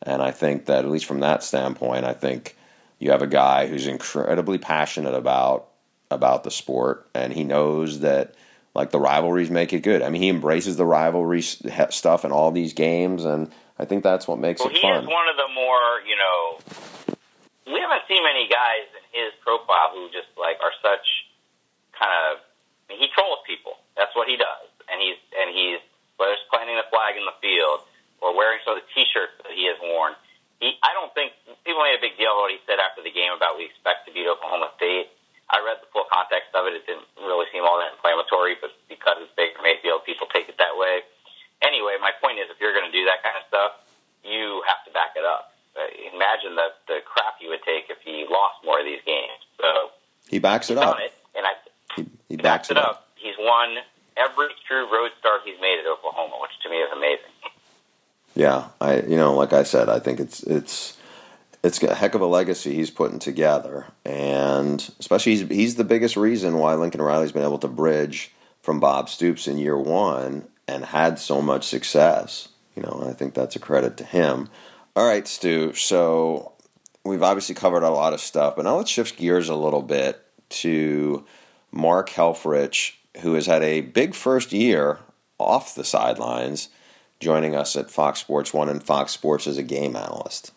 And 0.02 0.20
I 0.20 0.32
think 0.32 0.66
that, 0.66 0.84
at 0.84 0.90
least 0.90 1.06
from 1.06 1.20
that 1.20 1.42
standpoint, 1.42 2.04
I 2.04 2.12
think 2.12 2.56
you 2.98 3.10
have 3.12 3.22
a 3.22 3.28
guy 3.28 3.68
who's 3.68 3.86
incredibly 3.86 4.58
passionate 4.58 5.14
about 5.14 5.68
about 6.14 6.44
the 6.44 6.50
sport, 6.50 7.06
and 7.14 7.32
he 7.32 7.44
knows 7.44 8.00
that 8.00 8.34
like 8.74 8.90
the 8.90 8.98
rivalries 8.98 9.50
make 9.50 9.72
it 9.72 9.80
good. 9.82 10.02
I 10.02 10.08
mean, 10.08 10.22
he 10.22 10.28
embraces 10.28 10.76
the 10.76 10.86
rivalry 10.86 11.42
stuff 11.42 12.24
in 12.24 12.32
all 12.32 12.50
these 12.50 12.72
games, 12.72 13.24
and 13.24 13.50
I 13.78 13.84
think 13.84 14.02
that's 14.02 14.26
what 14.26 14.38
makes 14.38 14.60
Well, 14.60 14.70
it 14.70 14.76
he 14.76 14.82
fun. 14.82 15.02
is 15.02 15.06
one 15.06 15.28
of 15.28 15.36
the 15.36 15.48
more, 15.54 16.00
you 16.06 16.16
know, 16.16 16.58
we 17.66 17.78
haven't 17.80 18.02
seen 18.08 18.22
many 18.22 18.48
guys 18.48 18.86
in 18.98 19.04
his 19.24 19.32
profile 19.42 19.90
who 19.94 20.08
just 20.10 20.28
like 20.38 20.58
are 20.62 20.74
such 20.82 21.06
kind 21.98 22.12
of. 22.30 22.42
I 22.84 22.92
mean, 22.92 23.00
he 23.00 23.08
trolls 23.16 23.40
people. 23.46 23.80
That's 23.96 24.12
what 24.14 24.28
he 24.28 24.36
does, 24.36 24.68
and 24.92 25.00
he's 25.00 25.16
and 25.38 25.48
he's 25.54 25.80
whether 26.18 26.34
it's 26.34 26.46
planting 26.50 26.76
the 26.76 26.86
flag 26.90 27.16
in 27.18 27.24
the 27.26 27.34
field 27.42 27.82
or 28.22 28.36
wearing 28.36 28.62
some 28.62 28.78
of 28.78 28.82
the 28.82 28.88
T-shirts 28.94 29.34
that 29.42 29.50
he 29.54 29.66
has 29.66 29.74
worn. 29.82 30.14
He, 30.62 30.78
I 30.82 30.94
don't 30.94 31.10
think 31.12 31.34
people 31.66 31.82
made 31.82 31.98
a 31.98 32.02
big 32.02 32.14
deal 32.14 32.30
of 32.30 32.46
what 32.46 32.54
he 32.54 32.62
said 32.68 32.78
after 32.78 33.02
the 33.02 33.10
game 33.10 33.34
about 33.34 33.58
we 33.58 33.66
expect 33.66 34.06
to 34.06 34.14
beat 34.14 34.24
Oklahoma 34.28 34.70
State. 34.78 35.10
I 35.52 35.60
read 35.60 35.78
the 35.84 35.88
full 35.92 36.08
context 36.08 36.52
of 36.56 36.64
it. 36.66 36.72
It 36.72 36.84
didn't 36.88 37.06
really 37.20 37.46
seem 37.52 37.62
all 37.64 37.76
that 37.78 37.92
inflammatory, 37.92 38.56
but 38.60 38.72
because 38.88 39.20
it's 39.20 39.32
Baker 39.36 39.60
Mayfield, 39.60 40.04
people 40.08 40.26
take 40.32 40.48
it 40.48 40.56
that 40.56 40.74
way. 40.80 41.04
Anyway, 41.60 41.96
my 42.00 42.12
point 42.20 42.40
is, 42.40 42.48
if 42.48 42.56
you're 42.60 42.72
going 42.72 42.88
to 42.88 42.94
do 42.94 43.04
that 43.04 43.20
kind 43.20 43.36
of 43.36 43.44
stuff, 43.48 43.72
you 44.24 44.64
have 44.66 44.80
to 44.88 44.90
back 44.92 45.16
it 45.16 45.24
up. 45.24 45.52
Uh, 45.76 45.90
imagine 46.14 46.54
the 46.54 46.70
the 46.86 46.98
crap 47.04 47.34
he 47.40 47.48
would 47.48 47.62
take 47.66 47.90
if 47.90 47.98
he 48.04 48.24
lost 48.30 48.62
more 48.64 48.78
of 48.78 48.86
these 48.86 49.02
games. 49.04 49.42
So 49.60 49.90
he 50.28 50.38
backs 50.38 50.70
it 50.70 50.78
up. 50.78 50.96
it, 51.00 51.12
and 51.36 51.44
I 51.44 51.52
He, 51.96 52.06
he 52.28 52.36
backs 52.36 52.70
it 52.70 52.76
up. 52.76 53.08
He's 53.16 53.34
won 53.38 53.76
every 54.16 54.48
true 54.66 54.86
road 54.92 55.10
start 55.18 55.42
he's 55.44 55.60
made 55.60 55.78
at 55.80 55.86
Oklahoma, 55.86 56.36
which 56.40 56.52
to 56.62 56.70
me 56.70 56.76
is 56.76 56.90
amazing. 56.92 57.34
Yeah, 58.34 58.68
I 58.80 59.00
you 59.02 59.16
know, 59.16 59.34
like 59.34 59.52
I 59.52 59.62
said, 59.62 59.88
I 59.88 59.98
think 59.98 60.20
it's 60.20 60.42
it's 60.44 60.96
it's 61.64 61.82
a 61.82 61.94
heck 61.94 62.14
of 62.14 62.20
a 62.20 62.26
legacy 62.26 62.74
he's 62.74 62.90
putting 62.90 63.18
together, 63.18 63.86
and 64.04 64.92
especially 65.00 65.32
he's 65.32 65.48
he's 65.48 65.74
the 65.76 65.84
biggest 65.84 66.14
reason 66.14 66.58
why 66.58 66.74
Lincoln 66.74 67.00
Riley's 67.00 67.32
been 67.32 67.42
able 67.42 67.58
to 67.58 67.68
bridge 67.68 68.32
from 68.60 68.80
Bob 68.80 69.08
Stoops 69.08 69.48
in 69.48 69.56
year 69.56 69.78
one 69.78 70.46
and 70.68 70.84
had 70.84 71.18
so 71.18 71.40
much 71.40 71.64
success. 71.64 72.48
You 72.76 72.82
know, 72.82 73.06
I 73.08 73.14
think 73.14 73.32
that's 73.32 73.56
a 73.56 73.60
credit 73.60 73.96
to 73.96 74.04
him. 74.04 74.50
All 74.94 75.06
right, 75.06 75.26
Stu. 75.26 75.72
So 75.72 76.52
we've 77.02 77.22
obviously 77.22 77.54
covered 77.54 77.82
a 77.82 77.90
lot 77.90 78.12
of 78.12 78.20
stuff, 78.20 78.56
but 78.56 78.66
now 78.66 78.76
let's 78.76 78.90
shift 78.90 79.16
gears 79.16 79.48
a 79.48 79.56
little 79.56 79.82
bit 79.82 80.22
to 80.50 81.24
Mark 81.72 82.10
Helfrich, 82.10 82.96
who 83.22 83.34
has 83.34 83.46
had 83.46 83.62
a 83.62 83.80
big 83.80 84.14
first 84.14 84.52
year 84.52 84.98
off 85.38 85.74
the 85.74 85.84
sidelines, 85.84 86.68
joining 87.20 87.54
us 87.56 87.74
at 87.74 87.90
Fox 87.90 88.20
Sports 88.20 88.52
One 88.52 88.68
and 88.68 88.82
Fox 88.82 89.12
Sports 89.12 89.46
as 89.46 89.56
a 89.56 89.62
game 89.62 89.96
analyst. 89.96 90.52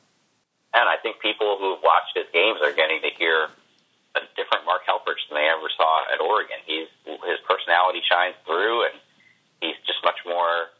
And 0.73 0.85
I 0.87 0.97
think 0.99 1.19
people 1.21 1.57
who've 1.59 1.79
watched 1.81 2.15
his 2.15 2.27
games 2.33 2.59
are 2.61 2.73
getting 2.75 3.01
to 3.01 3.11
hear 3.15 3.47
a 4.15 4.21
different 4.35 4.65
Mark 4.65 4.83
Helfrich 4.83 5.21
than 5.29 5.37
they 5.37 5.47
ever 5.47 5.69
saw 5.77 6.05
at 6.11 6.19
Oregon. 6.19 6.57
He's 6.65 6.89
his 7.05 7.39
personality 7.47 8.01
shines 8.03 8.35
through, 8.45 8.89
and 8.89 8.95
he's 9.61 9.77
just 9.85 10.01
much 10.03 10.19
more 10.25 10.73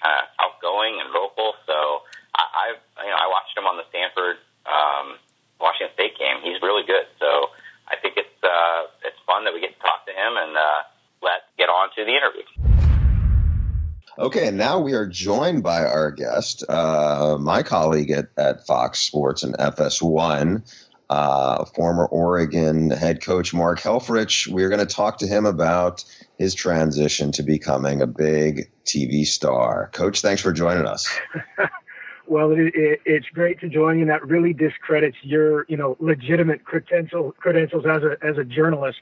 kind 0.00 0.14
of 0.22 0.24
outgoing 0.40 1.02
and 1.02 1.10
vocal. 1.12 1.54
So 1.66 2.06
I, 2.34 2.44
I, 2.44 3.04
you 3.04 3.10
know, 3.10 3.20
I 3.20 3.28
watched 3.28 3.54
him 3.56 3.66
on 3.66 3.76
the 3.76 3.86
Stanford 3.90 4.38
um, 4.66 5.18
Washington 5.60 5.92
State 5.94 6.18
game. 6.18 6.40
He's 6.42 6.60
really 6.62 6.86
good. 6.86 7.06
So 7.20 7.52
I 7.88 7.96
think 8.00 8.16
it's 8.16 8.38
uh, 8.42 8.90
it's 9.04 9.18
fun 9.26 9.44
that 9.44 9.52
we 9.52 9.60
get 9.60 9.76
to 9.76 9.82
talk 9.82 10.06
to 10.06 10.12
him, 10.12 10.36
and 10.36 10.56
uh, 10.56 10.80
let's 11.22 11.46
get 11.58 11.68
on 11.68 11.90
to 11.96 12.04
the 12.04 12.14
interview. 12.14 12.46
Okay, 14.16 14.46
and 14.46 14.56
now 14.56 14.78
we 14.78 14.92
are 14.92 15.06
joined 15.06 15.64
by 15.64 15.84
our 15.84 16.12
guest, 16.12 16.62
uh, 16.68 17.36
my 17.40 17.64
colleague 17.64 18.12
at, 18.12 18.28
at 18.36 18.64
Fox 18.64 19.00
Sports 19.00 19.42
and 19.42 19.54
FS1, 19.58 20.62
uh, 21.10 21.64
former 21.64 22.06
Oregon 22.06 22.90
head 22.90 23.20
coach 23.20 23.52
Mark 23.52 23.80
Helfrich. 23.80 24.46
We're 24.46 24.68
going 24.68 24.86
to 24.86 24.94
talk 24.94 25.18
to 25.18 25.26
him 25.26 25.46
about 25.46 26.04
his 26.38 26.54
transition 26.54 27.32
to 27.32 27.42
becoming 27.42 28.00
a 28.00 28.06
big 28.06 28.70
TV 28.84 29.26
star. 29.26 29.90
Coach, 29.92 30.20
thanks 30.20 30.40
for 30.40 30.52
joining 30.52 30.86
us. 30.86 31.08
Well, 32.26 32.52
it, 32.52 32.74
it, 32.74 33.00
it's 33.04 33.26
great 33.28 33.60
to 33.60 33.68
join 33.68 33.96
you. 33.96 34.02
and 34.02 34.10
That 34.10 34.26
really 34.26 34.54
discredits 34.54 35.18
your, 35.22 35.66
you 35.68 35.76
know, 35.76 35.96
legitimate 36.00 36.64
credential, 36.64 37.32
credentials 37.32 37.84
as 37.84 38.02
a 38.02 38.16
as 38.22 38.38
a 38.38 38.44
journalist 38.44 39.00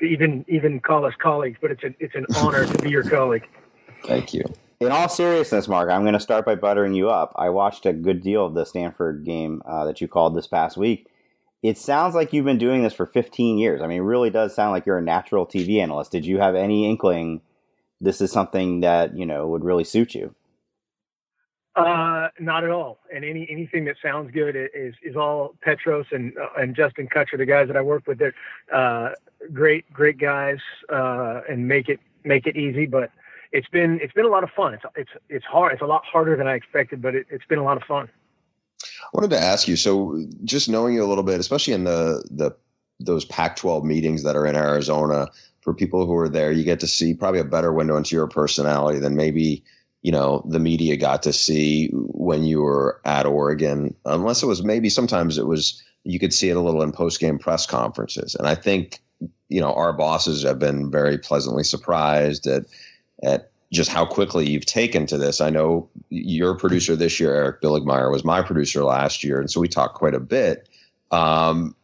to 0.00 0.04
even 0.04 0.44
even 0.48 0.80
call 0.80 1.04
us 1.04 1.14
colleagues. 1.16 1.58
But 1.60 1.70
it's 1.70 1.84
an 1.84 1.94
it's 2.00 2.16
an 2.16 2.26
honor 2.36 2.66
to 2.66 2.78
be 2.82 2.90
your 2.90 3.04
colleague. 3.04 3.46
Thank 4.06 4.34
you. 4.34 4.44
In 4.80 4.92
all 4.92 5.08
seriousness, 5.08 5.68
Mark, 5.68 5.90
I'm 5.90 6.02
going 6.02 6.12
to 6.14 6.20
start 6.20 6.44
by 6.44 6.54
buttering 6.54 6.94
you 6.94 7.08
up. 7.08 7.32
I 7.36 7.48
watched 7.48 7.86
a 7.86 7.92
good 7.92 8.22
deal 8.22 8.44
of 8.44 8.54
the 8.54 8.64
Stanford 8.66 9.24
game 9.24 9.62
uh, 9.64 9.86
that 9.86 10.00
you 10.00 10.08
called 10.08 10.36
this 10.36 10.46
past 10.46 10.76
week. 10.76 11.06
It 11.62 11.78
sounds 11.78 12.14
like 12.14 12.32
you've 12.32 12.44
been 12.44 12.58
doing 12.58 12.82
this 12.82 12.92
for 12.92 13.06
15 13.06 13.58
years. 13.58 13.80
I 13.80 13.86
mean, 13.86 13.98
it 13.98 14.04
really 14.04 14.30
does 14.30 14.54
sound 14.54 14.72
like 14.72 14.84
you're 14.86 14.98
a 14.98 15.02
natural 15.02 15.46
TV 15.46 15.80
analyst. 15.80 16.12
Did 16.12 16.26
you 16.26 16.38
have 16.38 16.54
any 16.54 16.88
inkling 16.88 17.40
this 18.00 18.20
is 18.20 18.30
something 18.30 18.80
that 18.80 19.16
you 19.16 19.26
know 19.26 19.46
would 19.48 19.64
really 19.64 19.84
suit 19.84 20.14
you? 20.14 20.34
Uh, 21.74 22.28
not 22.38 22.64
at 22.64 22.70
all. 22.70 22.98
And 23.14 23.24
any 23.24 23.46
anything 23.50 23.84
that 23.86 23.96
sounds 24.02 24.30
good 24.30 24.56
is 24.56 24.94
is 25.02 25.16
all 25.16 25.54
Petros 25.62 26.06
and 26.12 26.36
uh, 26.38 26.60
and 26.60 26.74
Justin 26.74 27.08
Kutcher, 27.08 27.38
the 27.38 27.46
guys 27.46 27.68
that 27.68 27.76
I 27.76 27.82
work 27.82 28.06
with. 28.06 28.18
They're 28.18 28.34
uh, 28.72 29.10
great 29.52 29.90
great 29.92 30.18
guys 30.18 30.58
uh, 30.90 31.40
and 31.48 31.66
make 31.66 31.88
it 31.88 32.00
make 32.24 32.46
it 32.46 32.56
easy. 32.56 32.86
But 32.86 33.10
it's 33.56 33.68
been 33.68 33.98
it's 34.02 34.12
been 34.12 34.26
a 34.26 34.28
lot 34.28 34.44
of 34.44 34.50
fun. 34.50 34.74
It's 34.74 34.84
it's 34.94 35.10
it's 35.30 35.44
hard. 35.46 35.72
It's 35.72 35.82
a 35.82 35.86
lot 35.86 36.04
harder 36.04 36.36
than 36.36 36.46
I 36.46 36.54
expected, 36.54 37.00
but 37.00 37.14
it, 37.14 37.26
it's 37.30 37.46
been 37.46 37.58
a 37.58 37.64
lot 37.64 37.78
of 37.78 37.82
fun. 37.84 38.08
I 38.82 39.08
wanted 39.14 39.30
to 39.30 39.40
ask 39.40 39.66
you. 39.66 39.76
So, 39.76 40.22
just 40.44 40.68
knowing 40.68 40.94
you 40.94 41.02
a 41.02 41.08
little 41.08 41.24
bit, 41.24 41.40
especially 41.40 41.72
in 41.72 41.84
the 41.84 42.22
the 42.30 42.52
those 43.00 43.24
Pac-12 43.26 43.84
meetings 43.84 44.22
that 44.22 44.36
are 44.36 44.46
in 44.46 44.56
Arizona, 44.56 45.28
for 45.60 45.74
people 45.74 46.06
who 46.06 46.14
are 46.16 46.28
there, 46.28 46.52
you 46.52 46.64
get 46.64 46.80
to 46.80 46.86
see 46.86 47.14
probably 47.14 47.40
a 47.40 47.44
better 47.44 47.72
window 47.72 47.96
into 47.96 48.14
your 48.14 48.26
personality 48.26 48.98
than 48.98 49.16
maybe 49.16 49.64
you 50.02 50.12
know 50.12 50.44
the 50.46 50.60
media 50.60 50.96
got 50.96 51.22
to 51.22 51.32
see 51.32 51.88
when 51.94 52.44
you 52.44 52.60
were 52.60 53.00
at 53.06 53.24
Oregon, 53.24 53.94
unless 54.04 54.42
it 54.42 54.46
was 54.46 54.62
maybe 54.62 54.90
sometimes 54.90 55.38
it 55.38 55.46
was 55.46 55.82
you 56.04 56.18
could 56.18 56.34
see 56.34 56.50
it 56.50 56.56
a 56.56 56.60
little 56.60 56.82
in 56.82 56.92
post 56.92 57.20
game 57.20 57.38
press 57.38 57.66
conferences. 57.66 58.34
And 58.34 58.46
I 58.46 58.54
think 58.54 59.00
you 59.48 59.62
know 59.62 59.72
our 59.72 59.94
bosses 59.94 60.42
have 60.42 60.58
been 60.58 60.90
very 60.90 61.16
pleasantly 61.16 61.64
surprised 61.64 62.46
at 62.46 62.66
at 63.22 63.50
just 63.72 63.90
how 63.90 64.06
quickly 64.06 64.48
you've 64.48 64.66
taken 64.66 65.06
to 65.06 65.18
this. 65.18 65.40
I 65.40 65.50
know 65.50 65.88
your 66.10 66.54
producer 66.54 66.94
this 66.94 67.18
year, 67.18 67.34
Eric 67.34 67.60
Billigmeyer, 67.60 68.10
was 68.10 68.24
my 68.24 68.42
producer 68.42 68.84
last 68.84 69.24
year, 69.24 69.40
and 69.40 69.50
so 69.50 69.60
we 69.60 69.68
talked 69.68 69.94
quite 69.94 70.14
a 70.14 70.20
bit. 70.20 70.68
Um, 71.10 71.74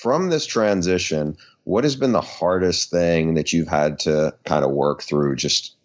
from 0.00 0.30
this 0.30 0.46
transition, 0.46 1.36
what 1.64 1.84
has 1.84 1.94
been 1.94 2.12
the 2.12 2.20
hardest 2.20 2.90
thing 2.90 3.34
that 3.34 3.52
you've 3.52 3.68
had 3.68 3.98
to 4.00 4.34
kind 4.44 4.64
of 4.64 4.72
work 4.72 5.02
through 5.02 5.36
just 5.36 5.76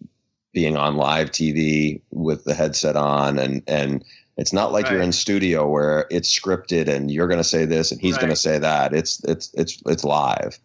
being 0.52 0.76
on 0.76 0.96
live 0.96 1.30
TV 1.30 2.00
with 2.10 2.44
the 2.44 2.54
headset 2.54 2.96
on 2.96 3.38
and 3.38 3.62
and 3.68 4.04
it's 4.38 4.52
not 4.52 4.72
like 4.72 4.84
right. 4.84 4.94
you're 4.94 5.02
in 5.02 5.12
studio 5.12 5.68
where 5.68 6.06
it's 6.10 6.36
scripted 6.36 6.88
and 6.88 7.10
you're 7.10 7.26
going 7.26 7.38
to 7.38 7.44
say 7.44 7.64
this 7.64 7.90
and 7.90 8.00
he's 8.00 8.14
right. 8.14 8.20
going 8.20 8.30
to 8.30 8.36
say 8.36 8.58
that. 8.58 8.94
It's 8.94 9.22
it's 9.24 9.52
it's 9.54 9.82
it's 9.84 10.04
live. 10.04 10.58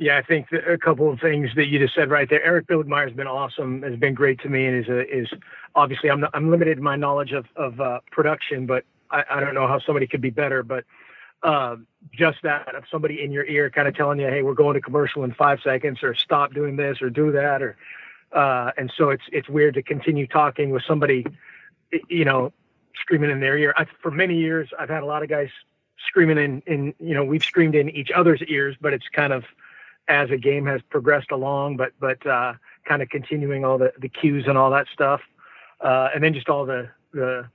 Yeah, 0.00 0.16
I 0.16 0.22
think 0.22 0.46
a 0.50 0.78
couple 0.78 1.12
of 1.12 1.20
things 1.20 1.50
that 1.56 1.66
you 1.66 1.78
just 1.78 1.94
said 1.94 2.08
right 2.08 2.26
there. 2.26 2.42
Eric 2.42 2.66
Billigmeyer 2.68 3.06
has 3.06 3.14
been 3.14 3.26
awesome, 3.26 3.82
has 3.82 3.96
been 3.96 4.14
great 4.14 4.40
to 4.40 4.48
me, 4.48 4.64
and 4.64 4.82
is 4.82 4.88
a, 4.88 5.00
is 5.14 5.28
obviously 5.74 6.10
I'm 6.10 6.24
I'm 6.32 6.50
limited 6.50 6.78
in 6.78 6.82
my 6.82 6.96
knowledge 6.96 7.32
of 7.32 7.44
of 7.54 7.78
uh, 7.82 8.00
production, 8.10 8.64
but 8.64 8.86
I, 9.10 9.24
I 9.30 9.40
don't 9.40 9.52
know 9.52 9.68
how 9.68 9.78
somebody 9.78 10.06
could 10.06 10.22
be 10.22 10.30
better. 10.30 10.62
But 10.62 10.86
uh, 11.42 11.76
just 12.14 12.38
that 12.44 12.74
of 12.74 12.84
somebody 12.90 13.22
in 13.22 13.30
your 13.30 13.44
ear 13.44 13.68
kind 13.68 13.86
of 13.86 13.94
telling 13.94 14.18
you, 14.18 14.28
hey, 14.28 14.42
we're 14.42 14.54
going 14.54 14.72
to 14.72 14.80
commercial 14.80 15.22
in 15.22 15.34
five 15.34 15.60
seconds, 15.62 16.02
or 16.02 16.14
stop 16.14 16.54
doing 16.54 16.76
this, 16.76 17.02
or 17.02 17.10
do 17.10 17.30
that, 17.32 17.60
or 17.60 17.76
uh, 18.32 18.70
and 18.78 18.90
so 18.96 19.10
it's 19.10 19.24
it's 19.30 19.50
weird 19.50 19.74
to 19.74 19.82
continue 19.82 20.26
talking 20.26 20.70
with 20.70 20.82
somebody, 20.88 21.26
you 22.08 22.24
know, 22.24 22.54
screaming 22.94 23.30
in 23.30 23.40
their 23.40 23.58
ear. 23.58 23.74
I, 23.76 23.84
for 24.00 24.10
many 24.10 24.36
years, 24.36 24.70
I've 24.78 24.88
had 24.88 25.02
a 25.02 25.06
lot 25.06 25.22
of 25.22 25.28
guys 25.28 25.50
screaming 26.06 26.38
in 26.38 26.62
in 26.66 26.94
you 26.98 27.14
know 27.14 27.22
we've 27.22 27.44
screamed 27.44 27.74
in 27.74 27.90
each 27.90 28.10
other's 28.10 28.40
ears, 28.48 28.76
but 28.80 28.94
it's 28.94 29.06
kind 29.12 29.34
of 29.34 29.44
as 30.08 30.30
a 30.30 30.36
game 30.36 30.66
has 30.66 30.80
progressed 30.90 31.30
along, 31.30 31.76
but 31.76 31.92
but 32.00 32.24
uh, 32.26 32.54
kind 32.86 33.02
of 33.02 33.08
continuing 33.08 33.64
all 33.64 33.78
the 33.78 33.92
the 33.98 34.08
cues 34.08 34.44
and 34.46 34.56
all 34.58 34.70
that 34.70 34.86
stuff, 34.92 35.20
uh, 35.80 36.08
and 36.14 36.22
then 36.22 36.34
just 36.34 36.48
all 36.48 36.66
the 36.66 36.88
the 37.12 37.48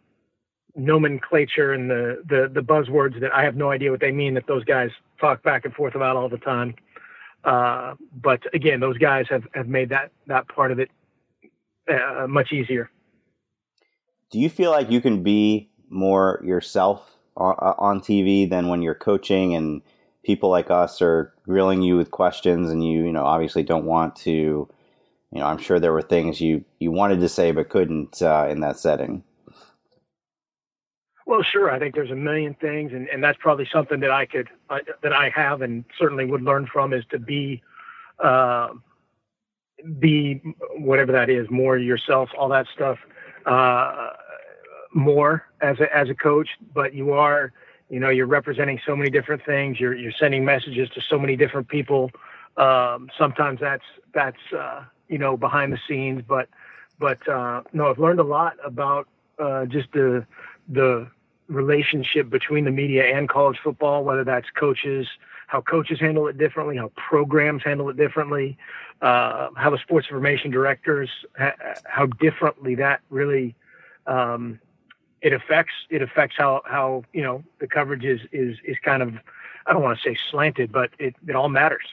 nomenclature 0.76 1.74
and 1.74 1.90
the, 1.90 2.22
the 2.28 2.50
the 2.54 2.62
buzzwords 2.62 3.20
that 3.22 3.34
I 3.34 3.44
have 3.44 3.56
no 3.56 3.72
idea 3.72 3.92
what 3.92 4.02
they 4.02 4.12
mean 4.12 4.34
that 4.34 4.48
those 4.48 4.64
guys 4.66 4.92
talk 5.20 5.42
back 5.44 5.66
and 5.66 5.74
forth 5.74 5.96
about 5.96 6.16
all 6.16 6.30
the 6.30 6.38
time. 6.38 6.76
Uh, 7.46 7.94
but 8.22 8.42
again, 8.54 8.80
those 8.80 8.98
guys 8.98 9.28
have, 9.30 9.44
have 9.54 9.68
made 9.68 9.90
that, 9.90 10.12
that 10.26 10.48
part 10.48 10.72
of 10.72 10.80
it 10.80 10.90
uh, 11.88 12.26
much 12.28 12.52
easier. 12.52 12.90
Do 14.32 14.40
you 14.40 14.50
feel 14.50 14.72
like 14.72 14.90
you 14.90 15.00
can 15.00 15.22
be 15.22 15.70
more 15.90 16.42
yourself 16.44 17.12
on 17.38 18.02
TV 18.02 18.50
than 18.50 18.68
when 18.68 18.82
you're 18.82 18.96
coaching 18.96 19.54
and 19.56 19.82
people 20.26 20.50
like 20.50 20.72
us 20.72 21.02
are 21.02 21.34
grilling 21.46 21.82
you 21.82 21.96
with 21.96 22.12
questions 22.12 22.70
and 22.72 22.84
you, 22.84 23.06
you 23.06 23.12
know, 23.12 23.24
obviously 23.24 23.64
don't 23.64 23.86
want 23.86 24.16
to, 24.16 24.32
you 25.32 25.40
know, 25.40 25.46
I'm 25.46 25.60
sure 25.60 25.80
there 25.80 25.94
were 25.94 26.02
things 26.02 26.42
you, 26.42 26.66
you 26.80 26.92
wanted 26.92 27.20
to 27.20 27.30
say 27.30 27.52
but 27.52 27.70
couldn't 27.70 28.22
uh, 28.22 28.48
in 28.50 28.60
that 28.62 28.80
setting. 28.80 29.24
Well, 31.28 31.44
sure. 31.44 31.72
I 31.72 31.80
think 31.80 31.96
there's 31.96 32.12
a 32.12 32.16
million 32.16 32.54
things, 32.56 32.92
and, 32.94 33.08
and 33.10 33.24
that's 33.24 33.38
probably 33.42 33.68
something 33.74 34.00
that 34.02 34.12
I 34.12 34.28
could 34.28 34.48
uh, 34.70 34.80
that 35.02 35.12
I 35.12 35.30
have 35.30 35.64
and 35.64 35.84
certainly 35.98 36.26
would 36.26 36.44
learn 36.44 36.68
from 36.72 36.94
is 36.94 37.04
to 37.10 37.18
be 37.18 37.64
uh, 38.24 38.70
be 39.98 40.42
whatever 40.78 41.12
that 41.12 41.32
is, 41.32 41.50
more 41.50 41.80
yourself, 41.80 42.30
all 42.38 42.48
that 42.50 42.68
stuff, 42.76 43.00
uh, 43.48 44.10
more 44.94 45.46
as 45.62 45.80
a 45.80 45.96
as 45.96 46.10
a 46.10 46.16
coach. 46.16 46.50
But 46.76 46.94
you 46.94 47.14
are, 47.14 47.52
you 47.90 48.00
know, 48.00 48.10
you're 48.10 48.26
representing 48.26 48.80
so 48.86 48.96
many 48.96 49.10
different 49.10 49.46
things. 49.46 49.80
You're 49.80 49.96
you're 49.96 50.12
sending 50.12 50.44
messages 50.44 50.90
to 50.92 51.02
so 51.02 51.20
many 51.20 51.36
different 51.36 51.68
people. 51.68 52.12
Um, 52.58 53.10
sometimes 53.18 53.60
that's 53.60 53.84
that's 54.14 54.54
uh, 54.58 54.84
you 55.08 55.18
know 55.18 55.38
behind 55.38 55.72
the 55.74 55.80
scenes, 55.88 56.24
but 56.28 56.50
but 57.00 57.28
uh, 57.28 57.62
no, 57.74 57.90
I've 57.90 58.00
learned 58.00 58.20
a 58.20 58.24
lot 58.24 58.58
about 58.64 59.08
uh, 59.40 59.66
just 59.66 59.92
the 59.92 60.26
the 60.68 61.08
relationship 61.48 62.30
between 62.30 62.66
the 62.66 62.72
media 62.72 63.16
and 63.16 63.30
college 63.30 63.58
football, 63.64 64.04
whether 64.04 64.24
that's 64.24 64.50
coaches, 64.58 65.08
how 65.48 65.62
coaches 65.62 66.00
handle 66.00 66.28
it 66.28 66.40
differently, 66.40 66.78
how 66.78 66.92
programs 66.96 67.64
handle 67.64 67.90
it 67.90 67.98
differently, 67.98 68.58
uh, 69.02 69.50
how 69.56 69.70
the 69.70 69.78
sports 69.78 70.08
information 70.10 70.50
directors, 70.50 71.10
how 71.86 72.08
differently 72.20 72.74
that 72.74 73.02
really 73.12 73.54
um, 74.08 74.60
it 75.26 75.34
affects 75.34 75.74
it 75.90 76.04
affects 76.04 76.36
how 76.38 76.62
how 76.66 77.04
you 77.12 77.24
know 77.24 77.44
the 77.60 77.68
coverage 77.68 78.06
is 78.06 78.22
is 78.32 78.58
is 78.64 78.78
kind 78.86 79.02
of 79.02 79.16
I 79.66 79.74
don't 79.74 79.82
want 79.82 79.98
to 79.98 80.10
say 80.10 80.16
slanted, 80.30 80.72
but 80.72 80.92
it 81.00 81.16
it 81.28 81.36
all 81.36 81.50
matters. 81.50 81.88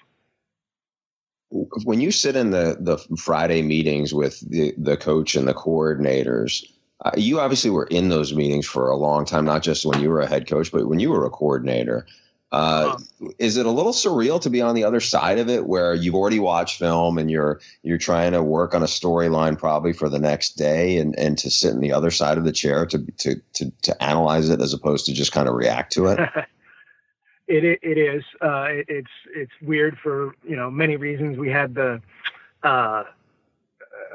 When 1.51 2.01
you 2.01 2.11
sit 2.11 2.37
in 2.37 2.51
the 2.51 2.77
the 2.79 2.99
Friday 3.17 3.63
meetings 3.63 4.13
with 4.13 4.39
the 4.51 4.75
the 4.77 4.99
coach 4.99 5.35
and 5.35 5.49
the 5.49 5.55
coordinators, 5.55 6.63
uh, 7.07 7.13
you 7.17 7.41
obviously 7.41 7.71
were 7.71 7.87
in 7.87 8.11
those 8.11 8.35
meetings 8.35 8.67
for 8.67 8.91
a 8.91 8.97
long 8.97 9.25
time, 9.25 9.47
not 9.47 9.63
just 9.63 9.87
when 9.87 10.01
you 10.01 10.11
were 10.11 10.21
a 10.21 10.29
head 10.29 10.47
coach, 10.47 10.71
but 10.71 10.87
when 10.87 11.01
you 11.01 11.11
were 11.11 11.25
a 11.25 11.31
coordinator. 11.31 12.07
Uh, 12.53 12.99
is 13.39 13.57
it 13.57 13.65
a 13.65 13.71
little 13.71 13.93
surreal 13.93 14.39
to 14.39 14.51
be 14.51 14.61
on 14.61 14.75
the 14.75 14.85
other 14.85 15.01
side 15.01 15.39
of 15.39 15.49
it, 15.49 15.67
where 15.67 15.95
you've 15.95 16.15
already 16.15 16.39
watched 16.39 16.79
film 16.79 17.17
and 17.17 17.31
you're 17.31 17.59
you're 17.83 17.97
trying 17.97 18.33
to 18.33 18.43
work 18.43 18.75
on 18.75 18.83
a 18.83 18.87
storyline 18.87 19.59
probably 19.59 19.95
for 19.95 20.11
the 20.11 20.19
next 20.19 20.59
day, 20.59 20.99
and, 20.99 21.19
and 21.19 21.39
to 21.39 21.51
sit 21.51 21.73
in 21.73 21.81
the 21.81 21.93
other 21.93 22.11
side 22.11 22.37
of 22.37 22.45
the 22.45 22.53
chair 22.53 22.85
to 22.85 22.99
to 23.19 23.41
to, 23.55 23.73
to 23.83 24.03
analyze 24.03 24.51
it 24.51 24.61
as 24.61 24.75
opposed 24.75 25.07
to 25.07 25.15
just 25.15 25.33
kind 25.33 25.49
of 25.49 25.55
react 25.55 25.93
to 25.95 26.09
it? 26.09 26.19
it 27.49 27.79
it 27.83 27.97
is. 27.97 28.23
Uh, 28.43 28.67
it's 28.69 29.11
it's 29.35 29.53
weird 29.63 29.97
for 29.99 30.35
you 30.47 30.55
know 30.55 30.71
many 30.71 30.97
reasons. 30.97 31.39
We 31.39 31.49
had 31.49 31.75
the 31.75 32.03
uh, 32.63 33.05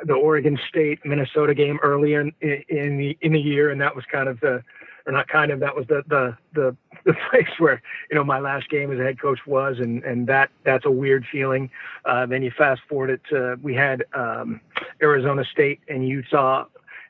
the 0.04 0.14
Oregon 0.14 0.60
State 0.70 1.00
Minnesota 1.04 1.56
game 1.56 1.80
earlier 1.82 2.22
in, 2.22 2.34
in 2.42 2.98
the 2.98 3.18
in 3.22 3.32
the 3.32 3.42
year, 3.42 3.72
and 3.72 3.82
that 3.82 3.96
was 3.96 4.06
kind 4.12 4.30
of 4.30 4.40
the 4.42 4.64
or 5.08 5.14
not 5.14 5.28
kind 5.30 5.52
of 5.52 5.60
that 5.62 5.76
was 5.76 5.88
the 5.88 6.04
the 6.08 6.38
the, 6.54 6.76
the 7.06 7.14
place 7.32 7.50
where 7.58 7.82
you 8.12 8.16
know 8.16 8.24
my 8.24 8.40
last 8.40 8.70
game 8.70 8.92
as 8.92 9.00
a 9.00 9.04
head 9.04 9.20
coach 9.20 9.40
was, 9.48 9.80
and 9.80 10.04
and 10.04 10.28
that 10.28 10.50
that's 10.64 10.86
a 10.86 10.92
weird 10.92 11.26
feeling. 11.32 11.70
Uh, 12.06 12.26
then 12.26 12.44
you 12.44 12.52
fast 12.56 12.82
forward 12.88 13.10
it 13.10 13.22
to 13.30 13.58
we 13.64 13.74
had 13.74 14.04
um, 14.14 14.60
Arizona 15.02 15.44
State 15.46 15.80
and 15.88 16.08
Utah 16.08 16.66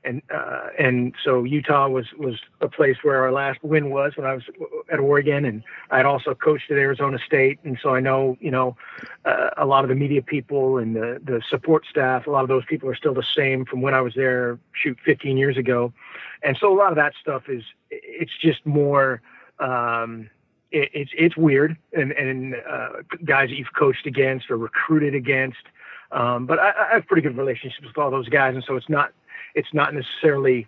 and 0.07 0.21
uh, 0.33 0.67
and 0.79 1.13
so 1.23 1.43
Utah 1.43 1.87
was 1.89 2.05
was 2.17 2.39
a 2.61 2.69
place 2.69 2.97
where 3.03 3.21
our 3.21 3.31
last 3.31 3.59
win 3.61 3.89
was 3.89 4.13
when 4.15 4.25
I 4.25 4.33
was 4.33 4.43
at 4.91 4.99
Oregon, 4.99 5.43
and 5.45 5.63
I 5.91 5.97
had 5.97 6.05
also 6.05 6.33
coached 6.33 6.71
at 6.71 6.77
Arizona 6.77 7.19
State, 7.23 7.59
and 7.63 7.77
so 7.81 7.93
I 7.93 7.99
know 7.99 8.37
you 8.39 8.49
know 8.49 8.77
uh, 9.25 9.49
a 9.57 9.65
lot 9.65 9.83
of 9.83 9.89
the 9.89 9.95
media 9.95 10.21
people 10.21 10.77
and 10.77 10.95
the 10.95 11.19
the 11.23 11.41
support 11.49 11.85
staff. 11.89 12.25
A 12.25 12.31
lot 12.31 12.43
of 12.43 12.47
those 12.47 12.65
people 12.65 12.89
are 12.89 12.95
still 12.95 13.13
the 13.13 13.25
same 13.35 13.65
from 13.65 13.81
when 13.81 13.93
I 13.93 14.01
was 14.01 14.13
there, 14.15 14.57
shoot, 14.73 14.97
15 15.03 15.37
years 15.37 15.57
ago, 15.57 15.91
and 16.41 16.57
so 16.59 16.73
a 16.73 16.77
lot 16.77 16.91
of 16.91 16.95
that 16.95 17.13
stuff 17.21 17.43
is 17.49 17.63
it's 17.91 18.37
just 18.41 18.65
more. 18.65 19.21
Um, 19.59 20.29
it, 20.71 20.89
it's 20.93 21.11
it's 21.17 21.37
weird, 21.37 21.77
and 21.93 22.13
and 22.13 22.55
uh, 22.55 22.89
guys 23.25 23.49
that 23.49 23.57
you've 23.57 23.73
coached 23.77 24.05
against 24.05 24.49
or 24.49 24.57
recruited 24.57 25.13
against. 25.15 25.57
Um, 26.09 26.45
but 26.45 26.57
I, 26.57 26.71
I 26.71 26.93
have 26.93 27.05
pretty 27.05 27.21
good 27.21 27.37
relationships 27.37 27.85
with 27.85 27.97
all 27.97 28.09
those 28.09 28.29
guys, 28.29 28.55
and 28.55 28.63
so 28.65 28.77
it's 28.77 28.87
not 28.87 29.11
it's 29.57 29.73
not 29.73 29.93
necessarily 29.93 30.67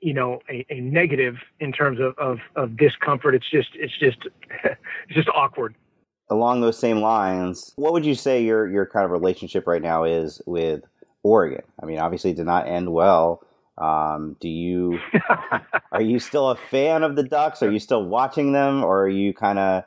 you 0.00 0.14
know 0.14 0.40
a, 0.48 0.64
a 0.70 0.80
negative 0.80 1.36
in 1.60 1.72
terms 1.72 1.98
of, 2.00 2.16
of, 2.18 2.38
of 2.56 2.76
discomfort 2.76 3.34
it's 3.34 3.50
just 3.50 3.68
it's 3.74 3.96
just 3.98 4.18
it's 4.64 5.14
just 5.14 5.28
awkward 5.34 5.74
along 6.30 6.60
those 6.60 6.78
same 6.78 6.98
lines 7.00 7.72
what 7.76 7.92
would 7.92 8.06
you 8.06 8.14
say 8.14 8.42
your 8.42 8.66
your 8.68 8.86
kind 8.86 9.04
of 9.04 9.10
relationship 9.10 9.66
right 9.66 9.82
now 9.82 10.04
is 10.04 10.40
with 10.46 10.82
Oregon? 11.22 11.62
I 11.82 11.84
mean, 11.84 11.98
obviously, 11.98 12.30
it 12.30 12.38
did 12.38 12.46
not 12.46 12.66
end 12.66 12.90
well. 12.90 13.42
Um, 13.76 14.36
do 14.40 14.48
you 14.48 14.98
are 15.92 16.00
you 16.00 16.18
still 16.18 16.48
a 16.48 16.56
fan 16.56 17.02
of 17.02 17.14
the 17.14 17.22
Ducks? 17.22 17.62
Are 17.62 17.70
you 17.70 17.78
still 17.78 18.02
watching 18.06 18.52
them, 18.52 18.82
or 18.82 19.02
are 19.04 19.08
you 19.08 19.34
kind 19.34 19.58
of, 19.58 19.84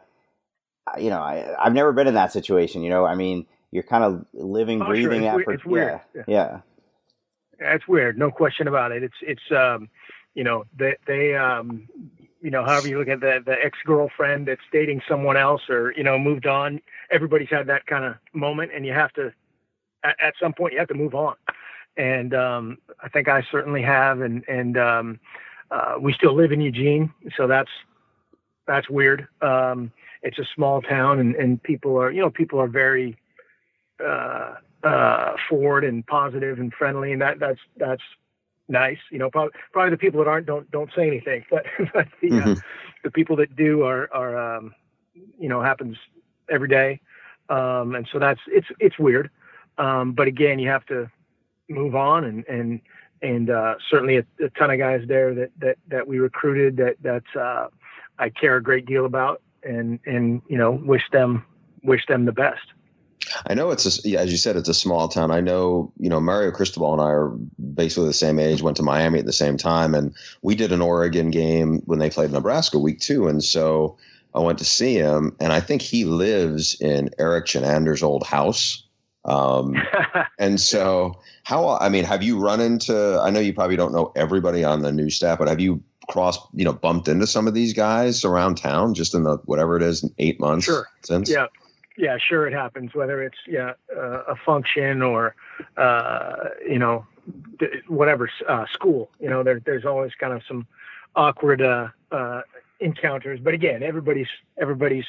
you 0.99 1.09
know, 1.09 1.17
I, 1.21 1.55
I've 1.59 1.73
never 1.73 1.91
been 1.91 2.05
in 2.05 2.13
that 2.13 2.31
situation. 2.31 2.83
You 2.83 2.91
know, 2.91 3.03
I 3.03 3.15
mean, 3.15 3.47
you're 3.71 3.81
kind 3.81 4.03
of 4.03 4.25
living, 4.33 4.79
Oh, 4.79 4.85
sure. 4.85 4.93
breathing 4.93 5.21
that 5.23 5.37
we- 5.37 5.43
for 5.43 5.57
weird. 5.65 6.01
yeah, 6.13 6.23
yeah. 6.27 6.59
That's 7.59 7.87
weird, 7.87 8.17
no 8.17 8.31
question 8.31 8.67
about 8.67 8.91
it. 8.91 9.03
It's 9.03 9.15
it's 9.21 9.51
um, 9.51 9.89
you 10.33 10.43
know 10.43 10.65
they 10.77 10.95
they 11.05 11.35
um, 11.35 11.87
you 12.41 12.49
know 12.49 12.63
however 12.63 12.87
you 12.87 12.99
look 12.99 13.07
at 13.07 13.21
the 13.21 13.41
the 13.45 13.55
ex 13.63 13.77
girlfriend 13.85 14.47
that's 14.47 14.61
dating 14.71 15.01
someone 15.07 15.37
else 15.37 15.69
or 15.69 15.93
you 15.95 16.03
know 16.03 16.17
moved 16.17 16.45
on. 16.45 16.81
Everybody's 17.11 17.49
had 17.49 17.67
that 17.67 17.85
kind 17.85 18.03
of 18.05 18.15
moment, 18.33 18.71
and 18.73 18.85
you 18.85 18.93
have 18.93 19.13
to 19.13 19.33
at, 20.03 20.15
at 20.19 20.33
some 20.41 20.53
point 20.53 20.73
you 20.73 20.79
have 20.79 20.87
to 20.89 20.93
move 20.93 21.15
on. 21.15 21.35
And 21.95 22.33
um, 22.33 22.77
I 23.01 23.09
think 23.09 23.27
I 23.27 23.43
certainly 23.51 23.81
have, 23.83 24.21
and 24.21 24.43
and 24.47 24.77
um, 24.77 25.19
uh, 25.71 25.95
we 25.99 26.13
still 26.13 26.33
live 26.33 26.51
in 26.51 26.59
Eugene, 26.61 27.13
so 27.37 27.47
that's 27.47 27.71
that's 28.67 28.89
weird. 28.89 29.27
Um, 29.41 29.91
it's 30.23 30.39
a 30.39 30.45
small 30.55 30.81
town, 30.81 31.19
and, 31.19 31.35
and 31.35 31.61
people 31.61 31.97
are 31.97 32.11
you 32.11 32.21
know 32.21 32.31
people 32.31 32.59
are 32.59 32.67
very 32.67 33.17
uh, 34.03 34.55
uh, 34.83 35.33
forward 35.49 35.83
and 35.83 36.05
positive 36.05 36.59
and 36.59 36.73
friendly, 36.73 37.11
and 37.11 37.21
that 37.21 37.39
that's 37.39 37.59
that's 37.77 38.01
nice. 38.67 38.97
You 39.11 39.19
know, 39.19 39.29
probably, 39.29 39.53
probably 39.71 39.91
the 39.91 39.97
people 39.97 40.19
that 40.23 40.29
aren't 40.29 40.45
don't 40.45 40.69
don't 40.71 40.89
say 40.95 41.07
anything, 41.07 41.45
but, 41.51 41.65
but 41.93 42.07
the 42.21 42.29
uh, 42.39 42.55
Mhm. 42.55 42.61
the 43.03 43.11
people 43.11 43.35
that 43.37 43.55
do 43.55 43.83
are 43.83 44.09
are 44.13 44.37
um, 44.57 44.73
you 45.39 45.49
know 45.49 45.61
happens 45.61 45.97
every 46.49 46.67
day, 46.67 46.99
um, 47.49 47.95
and 47.95 48.07
so 48.11 48.19
that's 48.19 48.41
it's 48.47 48.67
it's 48.79 48.99
weird. 48.99 49.29
Um, 49.77 50.13
but 50.13 50.27
again, 50.27 50.59
you 50.59 50.69
have 50.69 50.85
to 50.87 51.09
move 51.69 51.95
on, 51.95 52.23
and 52.25 52.45
and 52.47 52.81
and 53.21 53.49
uh, 53.49 53.75
certainly 53.89 54.17
a, 54.17 54.25
a 54.43 54.49
ton 54.49 54.69
of 54.71 54.77
guys 54.79 55.03
there 55.07 55.33
that 55.33 55.51
that 55.59 55.77
that 55.87 56.07
we 56.07 56.19
recruited 56.19 56.77
that 56.77 56.97
that 57.01 57.23
uh, 57.39 57.67
I 58.19 58.29
care 58.29 58.57
a 58.57 58.63
great 58.63 58.85
deal 58.85 59.05
about, 59.05 59.41
and 59.63 59.99
and 60.05 60.41
you 60.47 60.57
know 60.57 60.71
wish 60.71 61.03
them 61.11 61.45
wish 61.83 62.05
them 62.07 62.25
the 62.25 62.31
best. 62.31 62.61
I 63.47 63.53
know 63.53 63.71
it's 63.71 63.85
a, 63.85 64.07
yeah, 64.07 64.19
as 64.19 64.31
you 64.31 64.37
said, 64.37 64.55
it's 64.55 64.69
a 64.69 64.73
small 64.73 65.07
town. 65.07 65.31
I 65.31 65.41
know, 65.41 65.91
you 65.99 66.09
know, 66.09 66.19
Mario 66.19 66.51
Cristobal 66.51 66.93
and 66.93 67.01
I 67.01 67.09
are 67.09 67.29
basically 67.73 68.07
the 68.07 68.13
same 68.13 68.39
age, 68.39 68.61
went 68.61 68.77
to 68.77 68.83
Miami 68.83 69.19
at 69.19 69.25
the 69.25 69.33
same 69.33 69.57
time. 69.57 69.95
And 69.95 70.13
we 70.41 70.55
did 70.55 70.71
an 70.71 70.81
Oregon 70.81 71.31
game 71.31 71.81
when 71.85 71.99
they 71.99 72.09
played 72.09 72.31
Nebraska 72.31 72.79
week 72.79 72.99
two. 72.99 73.27
And 73.27 73.43
so 73.43 73.97
I 74.35 74.39
went 74.39 74.57
to 74.59 74.65
see 74.65 74.95
him 74.95 75.35
and 75.39 75.53
I 75.53 75.59
think 75.59 75.81
he 75.81 76.05
lives 76.05 76.79
in 76.81 77.09
Erik 77.19 77.45
Chinander's 77.45 78.03
old 78.03 78.25
house. 78.25 78.83
Um, 79.25 79.75
and 80.39 80.59
so 80.59 81.19
how, 81.43 81.77
I 81.77 81.89
mean, 81.89 82.03
have 82.03 82.23
you 82.23 82.39
run 82.39 82.59
into, 82.59 83.19
I 83.21 83.29
know 83.29 83.39
you 83.39 83.53
probably 83.53 83.75
don't 83.75 83.93
know 83.93 84.11
everybody 84.15 84.63
on 84.63 84.81
the 84.81 84.91
new 84.91 85.09
staff, 85.09 85.39
but 85.39 85.47
have 85.47 85.59
you 85.59 85.81
crossed, 86.09 86.41
you 86.53 86.65
know, 86.65 86.73
bumped 86.73 87.07
into 87.07 87.25
some 87.25 87.47
of 87.47 87.53
these 87.53 87.73
guys 87.73 88.25
around 88.25 88.55
town 88.55 88.93
just 88.93 89.13
in 89.13 89.23
the, 89.23 89.37
whatever 89.45 89.77
it 89.77 89.83
is, 89.83 90.03
eight 90.17 90.39
months 90.39 90.65
Sure. 90.65 90.87
since? 91.03 91.29
Yeah, 91.29 91.47
yeah, 91.97 92.17
sure, 92.17 92.47
it 92.47 92.53
happens. 92.53 92.93
Whether 92.93 93.21
it's 93.23 93.37
yeah 93.47 93.73
uh, 93.95 94.23
a 94.23 94.35
function 94.35 95.01
or 95.01 95.35
uh, 95.77 96.49
you 96.67 96.79
know 96.79 97.05
whatever 97.87 98.29
uh, 98.47 98.65
school, 98.71 99.09
you 99.19 99.29
know, 99.29 99.43
there, 99.43 99.61
there's 99.65 99.85
always 99.85 100.11
kind 100.15 100.33
of 100.33 100.41
some 100.47 100.67
awkward 101.15 101.61
uh, 101.61 101.87
uh, 102.11 102.41
encounters. 102.79 103.39
But 103.41 103.53
again, 103.53 103.83
everybody's 103.83 104.27
everybody's 104.59 105.05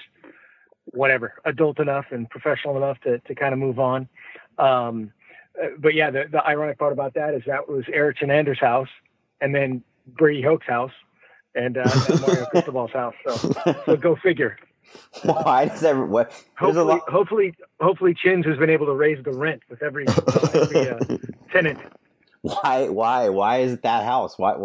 whatever 0.87 1.35
adult 1.45 1.80
enough 1.80 2.07
and 2.11 2.28
professional 2.28 2.76
enough 2.76 3.01
to 3.01 3.18
to 3.18 3.35
kind 3.35 3.53
of 3.53 3.59
move 3.59 3.78
on. 3.78 4.09
Um, 4.59 5.12
uh, 5.61 5.68
but 5.78 5.95
yeah, 5.95 6.11
the, 6.11 6.24
the 6.30 6.45
ironic 6.45 6.78
part 6.78 6.93
about 6.93 7.14
that 7.14 7.35
is 7.35 7.43
that 7.47 7.68
was 7.68 7.85
Eric 7.93 8.22
Anders' 8.22 8.59
house, 8.61 8.89
and 9.41 9.55
then 9.55 9.82
Brady 10.07 10.43
Hoke's 10.43 10.66
house, 10.66 10.93
and, 11.55 11.78
uh, 11.78 11.91
and 12.09 12.20
Mario 12.20 12.45
Cristobal's 12.51 12.91
house. 12.91 13.14
So, 13.26 13.55
so 13.87 13.97
go 13.97 14.16
figure. 14.16 14.59
Why 15.22 15.66
does 15.66 15.85
every 15.85 16.07
what? 16.07 16.32
Hopefully, 16.57 16.85
lot. 16.85 17.09
hopefully, 17.09 17.55
hopefully, 17.80 18.14
Chins 18.14 18.47
has 18.47 18.59
been 18.59 18.70
able 18.70 18.87
to 18.87 18.95
raise 18.95 19.22
the 19.24 19.32
rent 19.32 19.62
with 19.68 19.82
every, 19.82 20.07
every 20.09 20.89
uh, 20.91 20.99
tenant. 21.51 21.78
Why? 22.43 22.89
Why? 22.89 23.28
Why 23.28 23.59
is 23.59 23.72
it 23.72 23.82
that 23.82 24.05
house? 24.05 24.39
Why? 24.39 24.57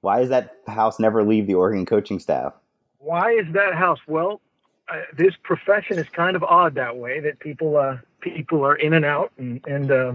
Why 0.00 0.20
does 0.20 0.28
that 0.30 0.56
house 0.66 0.98
never 1.00 1.22
leave 1.24 1.46
the 1.46 1.54
Oregon 1.54 1.86
coaching 1.86 2.18
staff? 2.18 2.54
Why 2.98 3.32
is 3.32 3.46
that 3.52 3.74
house? 3.74 4.00
Well, 4.06 4.40
uh, 4.88 5.02
this 5.16 5.34
profession 5.42 5.98
is 5.98 6.08
kind 6.08 6.36
of 6.36 6.42
odd 6.42 6.74
that 6.76 6.96
way 6.96 7.20
that 7.20 7.38
people 7.38 7.76
uh, 7.76 7.98
people 8.20 8.64
are 8.64 8.76
in 8.76 8.94
and 8.94 9.04
out, 9.04 9.32
and 9.38 9.64
and 9.66 9.90
uh, 9.90 10.12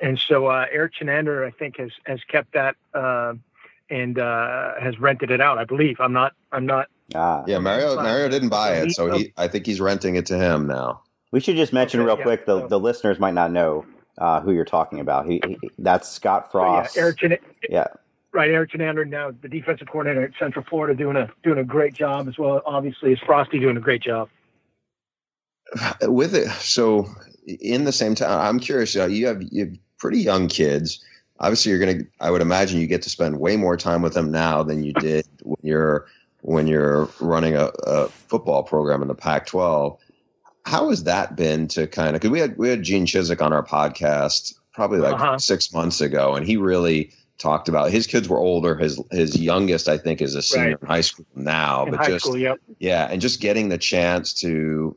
and 0.00 0.18
so 0.18 0.46
uh, 0.46 0.66
Erik 0.70 0.94
Chinander, 0.94 1.46
I 1.46 1.50
think, 1.50 1.78
has 1.78 1.92
has 2.04 2.22
kept 2.24 2.52
that 2.52 2.76
uh, 2.94 3.34
and 3.90 4.18
uh, 4.18 4.74
has 4.80 4.98
rented 4.98 5.30
it 5.30 5.40
out. 5.40 5.58
I 5.58 5.64
believe. 5.64 6.00
I'm 6.00 6.12
not. 6.12 6.34
I'm 6.52 6.66
not. 6.66 6.88
Ah, 7.14 7.44
Yeah, 7.46 7.58
Mario 7.58 7.96
Mario 7.96 8.28
didn't 8.28 8.50
buy 8.50 8.74
it, 8.76 8.92
so 8.92 9.10
he 9.10 9.32
I 9.36 9.48
think 9.48 9.66
he's 9.66 9.80
renting 9.80 10.16
it 10.16 10.26
to 10.26 10.36
him 10.38 10.66
now. 10.66 11.02
we 11.32 11.40
should 11.40 11.56
just 11.56 11.72
mention 11.72 12.00
Okay, 12.00 12.06
real 12.06 12.18
yeah, 12.18 12.22
quick. 12.24 12.46
The 12.46 12.60
so- 12.60 12.68
the 12.68 12.78
listeners 12.80 13.18
might 13.18 13.34
not 13.34 13.50
know 13.50 13.86
uh, 14.18 14.40
who 14.40 14.52
you're 14.52 14.64
talking 14.64 15.00
about. 15.00 15.26
He, 15.26 15.40
he 15.46 15.56
that's 15.78 16.08
Scott 16.08 16.50
so, 16.52 16.58
yeah, 16.60 16.82
Frost. 16.82 16.96
Erik 16.98 17.16
Chinander. 17.18 17.40
yeah. 17.70 17.86
Right, 18.32 18.50
Erik 18.50 18.72
Chinander 18.72 19.08
now 19.08 19.30
the 19.40 19.48
defensive 19.48 19.88
coordinator 19.88 20.22
at 20.24 20.32
Central 20.38 20.64
Florida 20.68 20.94
doing 20.94 21.16
a 21.16 21.30
doing 21.42 21.58
a 21.58 21.64
great 21.64 21.94
job 21.94 22.28
as 22.28 22.36
well. 22.36 22.60
Obviously, 22.66 23.12
is 23.12 23.18
Frosty 23.20 23.58
doing 23.58 23.76
a 23.76 23.80
great 23.80 24.02
job. 24.02 24.28
With 26.02 26.34
it, 26.34 26.48
so 26.60 27.06
in 27.46 27.84
the 27.84 27.92
same 27.92 28.14
time, 28.14 28.38
I'm 28.40 28.58
curious. 28.58 28.96
Uh, 28.96 29.06
you 29.06 29.26
have 29.26 29.42
you 29.50 29.66
have 29.66 29.74
pretty 29.98 30.18
young 30.18 30.48
kids. 30.48 31.04
Obviously, 31.40 31.70
you're 31.72 31.80
gonna. 31.80 32.04
I 32.20 32.30
would 32.30 32.40
imagine 32.40 32.80
you 32.80 32.86
get 32.86 33.02
to 33.02 33.10
spend 33.10 33.38
way 33.38 33.56
more 33.56 33.76
time 33.76 34.00
with 34.02 34.14
them 34.14 34.30
now 34.30 34.62
than 34.62 34.82
you 34.82 34.92
did 34.94 35.26
when 35.42 35.58
you're 35.62 36.06
when 36.42 36.66
you're 36.66 37.08
running 37.20 37.56
a, 37.56 37.70
a 37.84 38.08
football 38.08 38.62
program 38.62 39.02
in 39.02 39.08
the 39.08 39.14
Pac-12. 39.14 39.98
How 40.64 40.90
has 40.90 41.04
that 41.04 41.34
been 41.36 41.66
to 41.68 41.86
kind 41.86 42.08
of? 42.08 42.14
Because 42.20 42.30
we 42.30 42.40
had 42.40 42.56
we 42.58 42.68
had 42.68 42.82
Gene 42.82 43.06
Chizik 43.06 43.40
on 43.40 43.52
our 43.52 43.64
podcast 43.64 44.54
probably 44.72 44.98
like 44.98 45.14
Uh-huh. 45.14 45.38
six 45.38 45.72
months 45.72 46.00
ago, 46.00 46.34
and 46.34 46.46
he 46.46 46.56
really 46.56 47.10
talked 47.38 47.68
about 47.68 47.90
his 47.90 48.06
kids 48.06 48.28
were 48.28 48.38
older. 48.38 48.76
His 48.76 49.00
his 49.10 49.36
youngest, 49.40 49.88
I 49.88 49.96
think, 49.96 50.20
is 50.20 50.34
a 50.34 50.42
senior 50.42 50.70
Right. 50.72 50.82
in 50.82 50.86
high 50.88 51.00
school 51.00 51.24
now, 51.34 51.84
In 51.86 51.92
but 51.92 52.00
high 52.00 52.06
just 52.08 52.24
school, 52.26 52.36
yep. 52.36 52.58
yeah, 52.80 53.08
and 53.10 53.20
just 53.20 53.40
getting 53.40 53.70
the 53.70 53.78
chance 53.78 54.34
to 54.34 54.94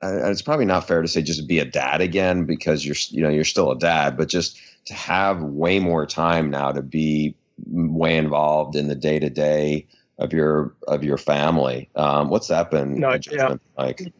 and 0.00 0.26
it's 0.32 0.42
probably 0.42 0.64
not 0.64 0.88
fair 0.88 1.00
to 1.00 1.06
say 1.06 1.22
just 1.22 1.46
be 1.46 1.60
a 1.60 1.64
dad 1.64 2.00
again 2.00 2.44
because 2.44 2.84
you're 2.84 2.96
you 3.10 3.22
know 3.22 3.28
you're 3.28 3.44
still 3.44 3.70
a 3.70 3.78
dad, 3.78 4.16
but 4.16 4.28
just 4.28 4.58
to 4.86 4.94
have 4.94 5.40
way 5.42 5.78
more 5.78 6.04
time 6.04 6.50
now 6.50 6.72
to 6.72 6.82
be 6.82 7.36
way 7.70 8.16
involved 8.16 8.74
in 8.74 8.88
the 8.88 8.96
day 8.96 9.20
to 9.20 9.30
day 9.30 9.86
of 10.22 10.32
your 10.32 10.74
of 10.86 11.04
your 11.04 11.18
family. 11.18 11.90
Um, 11.94 12.28
what's 12.28 12.48
that 12.48 12.70
been 12.70 13.00
No, 13.00 13.10
adjustment 13.10 13.60
like? 13.76 14.12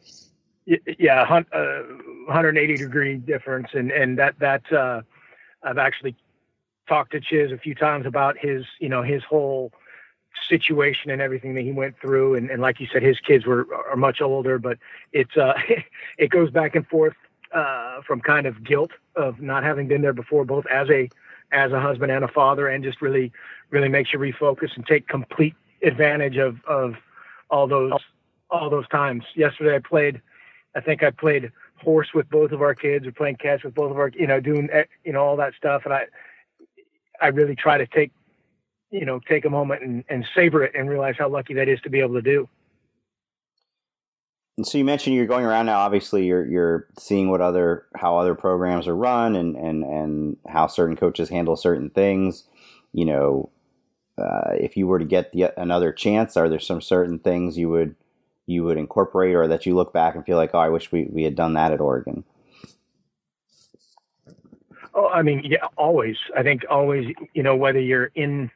Yeah, 0.67 1.23
uh, 1.23 1.83
180 2.27 2.77
degree 2.77 3.17
difference, 3.17 3.69
and 3.73 3.91
and 3.91 4.19
that 4.19 4.39
that 4.41 4.71
uh, 4.73 5.03
I've 5.63 5.79
actually 5.79 6.17
talked 6.89 7.13
to 7.13 7.21
Chiz 7.21 7.53
a 7.53 7.59
few 7.59 7.75
times 7.75 8.07
about 8.07 8.37
his 8.39 8.65
you 8.81 8.89
know 8.89 9.03
his 9.03 9.23
whole 9.25 9.73
situation 10.49 11.11
and 11.11 11.21
everything 11.21 11.55
that 11.55 11.63
he 11.63 11.73
went 11.73 11.99
through, 12.01 12.35
and, 12.35 12.51
and 12.51 12.61
like 12.61 12.81
you 12.81 12.87
said, 12.93 13.03
his 13.03 13.19
kids 13.21 13.47
were 13.47 13.67
are 13.91 13.97
much 13.97 14.21
older, 14.21 14.59
but 14.59 14.79
it's 15.13 15.37
uh 15.37 15.55
it 16.19 16.31
goes 16.31 16.51
back 16.51 16.75
and 16.75 16.87
forth 16.87 17.15
uh, 17.53 18.01
from 18.07 18.21
kind 18.21 18.47
of 18.47 18.65
guilt 18.65 18.93
of 19.15 19.41
not 19.41 19.63
having 19.63 19.87
been 19.87 20.03
there 20.03 20.13
before, 20.13 20.45
both 20.45 20.67
as 20.67 20.89
a 20.91 21.09
as 21.53 21.71
a 21.73 21.81
husband 21.81 22.11
and 22.11 22.25
a 22.25 22.29
father, 22.29 22.69
and 22.69 22.83
just 22.83 23.03
really 23.03 23.33
really 23.71 23.89
makes 23.89 24.13
you 24.13 24.19
refocus 24.19 24.75
and 24.77 24.87
take 24.87 25.09
complete 25.09 25.55
advantage 25.83 26.37
of 26.37 26.57
of 26.69 26.95
all 27.51 27.67
those 27.67 27.93
all 28.51 28.71
those 28.71 28.89
times. 28.89 29.25
Yesterday 29.35 29.77
I 29.77 29.81
played 29.81 30.21
I 30.75 30.81
think 30.81 31.03
I 31.03 31.11
played 31.11 31.53
horse 31.83 32.09
with 32.15 32.29
both 32.31 32.53
of 32.53 32.63
our 32.63 32.75
kids, 32.75 33.07
or 33.07 33.13
playing 33.13 33.37
catch 33.37 33.65
with 33.65 33.75
both 33.75 33.91
of 33.91 33.99
our, 33.99 34.11
you 34.15 34.27
know, 34.27 34.41
doing 34.41 34.69
eh, 34.73 34.85
you 35.05 35.13
know 35.13 35.23
all 35.23 35.37
that 35.37 35.55
stuff, 35.57 35.83
and 35.85 35.93
I, 35.93 36.05
I 37.21 37.29
really 37.29 37.57
try 37.57 37.79
to 37.79 37.87
take, 37.87 38.13
you 38.91 39.05
know, 39.05 39.21
take 39.29 39.45
a 39.45 39.51
moment 39.51 39.83
and, 39.83 40.05
and 40.09 40.25
savor 40.35 40.63
it 40.65 40.75
and 40.75 40.89
realize 40.89 41.17
how 41.19 41.29
lucky 41.29 41.55
that 41.55 41.69
is 41.69 41.81
to 41.83 41.91
be 41.91 42.01
able 42.01 42.15
to 42.15 42.23
do. 42.23 42.49
And 44.59 44.67
so 44.67 44.79
you 44.79 44.85
mentioned 44.85 45.17
you're 45.17 45.27
going 45.27 45.45
around 45.45 45.67
now. 45.67 45.81
Obviously, 45.81 46.27
you're 46.27 46.47
you're 46.47 46.87
seeing 46.99 47.31
what 47.31 47.41
other 47.41 47.87
how 47.97 48.17
other 48.17 48.35
programs 48.35 48.87
are 48.87 48.97
run 48.97 49.35
and 49.35 49.57
and 49.57 49.83
and 49.83 50.37
how 50.49 50.67
certain 50.67 50.97
coaches 50.97 51.29
handle 51.29 51.57
certain 51.57 51.91
things. 51.91 52.45
You 52.93 53.07
know, 53.07 53.51
uh, 54.19 54.53
if 54.59 54.77
you 54.77 54.87
were 54.87 54.99
to 54.99 55.05
get 55.05 55.33
the, 55.33 55.53
another 55.61 55.93
chance, 55.93 56.37
are 56.37 56.49
there 56.49 56.59
some 56.59 56.81
certain 56.81 57.19
things 57.19 57.59
you 57.59 57.69
would 57.69 57.95
you 58.47 58.65
would 58.65 58.77
incorporate, 58.77 59.35
or 59.35 59.47
that 59.49 59.67
you 59.67 59.75
look 59.75 59.93
back 59.93 60.15
and 60.15 60.25
feel 60.25 60.37
like, 60.37 60.51
oh, 60.53 60.59
I 60.59 60.69
wish 60.69 60.91
we, 60.91 61.05
we 61.05 61.23
had 61.23 61.37
done 61.37 61.55
that 61.55 61.73
at 61.73 61.81
Oregon? 61.81 62.25
Oh, 64.95 65.09
I 65.09 65.23
mean, 65.23 65.43
yeah, 65.45 65.65
always. 65.77 66.17
I 66.37 66.43
think 66.43 66.65
always, 66.69 67.15
you 67.35 67.43
know, 67.43 67.57
whether 67.57 67.81
you're 67.81 68.11
in 68.15 68.51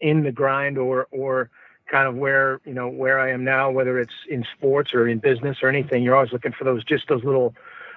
in 0.00 0.22
the 0.22 0.32
grind 0.32 0.78
or 0.78 1.08
or 1.10 1.50
kind 1.90 2.08
of 2.08 2.14
where 2.14 2.60
you 2.64 2.72
know 2.72 2.88
where 2.88 3.18
I 3.18 3.32
am 3.32 3.44
now, 3.44 3.70
whether 3.70 3.98
it's 3.98 4.14
in 4.28 4.46
sports 4.56 4.94
or 4.94 5.08
in 5.08 5.18
business 5.18 5.58
or 5.62 5.68
anything, 5.68 6.02
you're 6.02 6.16
always 6.16 6.32
looking 6.32 6.52
for 6.52 6.64
those 6.64 6.84
just 6.84 7.08
those 7.08 7.24
little 7.24 7.54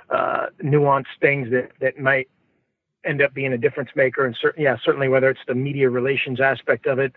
uh, 0.10 0.48
nuanced 0.62 1.06
things 1.22 1.50
that 1.52 1.72
that 1.80 1.98
might 1.98 2.30
end 3.06 3.22
up 3.22 3.34
being 3.34 3.54
a 3.54 3.58
difference 3.58 3.90
maker. 3.96 4.26
And 4.26 4.36
yeah, 4.58 4.78
certainly 4.84 5.08
whether 5.08 5.30
it's 5.30 5.40
the 5.48 5.56
media 5.56 5.90
relations 5.90 6.40
aspect 6.40 6.86
of 6.86 7.00
it, 7.00 7.14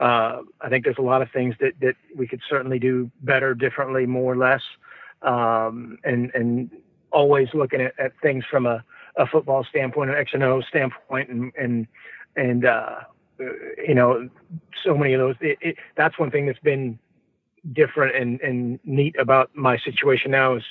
uh, 0.00 0.42
I 0.60 0.68
think 0.68 0.84
there's 0.84 0.98
a 0.98 1.02
lot 1.02 1.22
of 1.22 1.30
things 1.30 1.54
that 1.60 1.72
that 1.80 1.96
we 2.16 2.26
could 2.26 2.40
certainly 2.48 2.78
do 2.78 3.10
better, 3.22 3.54
differently, 3.54 4.06
more, 4.06 4.32
or 4.32 4.36
less, 4.36 4.62
um, 5.22 5.98
and 6.04 6.30
and 6.34 6.70
always 7.10 7.48
looking 7.54 7.80
at, 7.80 7.98
at 7.98 8.12
things 8.20 8.44
from 8.50 8.66
a, 8.66 8.84
a 9.16 9.26
football 9.26 9.64
standpoint, 9.64 10.10
an 10.10 10.16
X 10.16 10.32
and 10.34 10.42
O 10.42 10.60
standpoint, 10.62 11.28
and 11.30 11.52
and 11.56 11.86
and 12.36 12.64
uh, 12.64 13.00
you 13.38 13.94
know, 13.94 14.28
so 14.82 14.96
many 14.96 15.14
of 15.14 15.20
those. 15.20 15.36
It, 15.40 15.58
it, 15.60 15.76
that's 15.96 16.18
one 16.18 16.30
thing 16.30 16.46
that's 16.46 16.58
been 16.58 16.98
different 17.72 18.14
and, 18.14 18.40
and 18.40 18.78
neat 18.84 19.16
about 19.18 19.50
my 19.54 19.78
situation 19.78 20.30
now 20.30 20.56
is, 20.56 20.62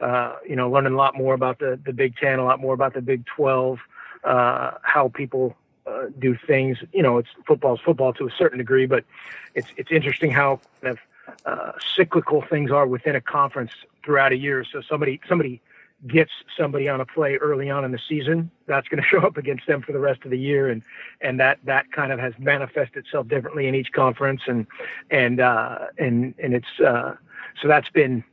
uh, 0.00 0.36
you 0.48 0.56
know, 0.56 0.70
learning 0.70 0.94
a 0.94 0.96
lot 0.96 1.16
more 1.16 1.34
about 1.34 1.58
the, 1.58 1.78
the 1.84 1.92
Big 1.92 2.16
Ten, 2.16 2.38
a 2.38 2.44
lot 2.44 2.60
more 2.60 2.74
about 2.74 2.94
the 2.94 3.02
Big 3.02 3.24
12, 3.36 3.78
uh, 4.24 4.72
how 4.82 5.08
people 5.08 5.56
uh, 5.86 6.06
do 6.18 6.36
things. 6.46 6.78
You 6.92 7.02
know, 7.02 7.18
it's 7.18 7.28
football's 7.46 7.80
football 7.80 8.12
to 8.14 8.26
a 8.26 8.30
certain 8.30 8.58
degree, 8.58 8.86
but 8.86 9.04
it's 9.54 9.68
it's 9.76 9.90
interesting 9.90 10.30
how 10.30 10.60
kind 10.80 10.98
of 10.98 11.46
uh, 11.46 11.72
cyclical 11.96 12.42
things 12.42 12.70
are 12.70 12.86
within 12.86 13.16
a 13.16 13.20
conference 13.20 13.72
throughout 14.04 14.32
a 14.32 14.36
year. 14.36 14.64
So 14.64 14.82
somebody 14.88 15.20
somebody 15.28 15.60
gets 16.06 16.30
somebody 16.56 16.88
on 16.88 17.00
a 17.00 17.06
play 17.06 17.36
early 17.36 17.68
on 17.68 17.84
in 17.84 17.92
the 17.92 18.00
season, 18.08 18.50
that's 18.66 18.88
going 18.88 19.02
to 19.02 19.08
show 19.08 19.20
up 19.20 19.36
against 19.36 19.66
them 19.66 19.82
for 19.82 19.92
the 19.92 19.98
rest 19.98 20.20
of 20.24 20.30
the 20.30 20.38
year, 20.38 20.68
and 20.68 20.82
and 21.20 21.40
that 21.40 21.58
that 21.64 21.90
kind 21.92 22.12
of 22.12 22.18
has 22.18 22.34
manifested 22.38 23.04
itself 23.04 23.28
differently 23.28 23.66
in 23.66 23.74
each 23.74 23.92
conference, 23.92 24.42
and 24.46 24.66
and 25.10 25.40
uh, 25.40 25.86
and 25.98 26.34
and 26.38 26.54
it's 26.54 26.80
uh, 26.84 27.14
so 27.60 27.68
that's 27.68 27.90
been 27.90 28.24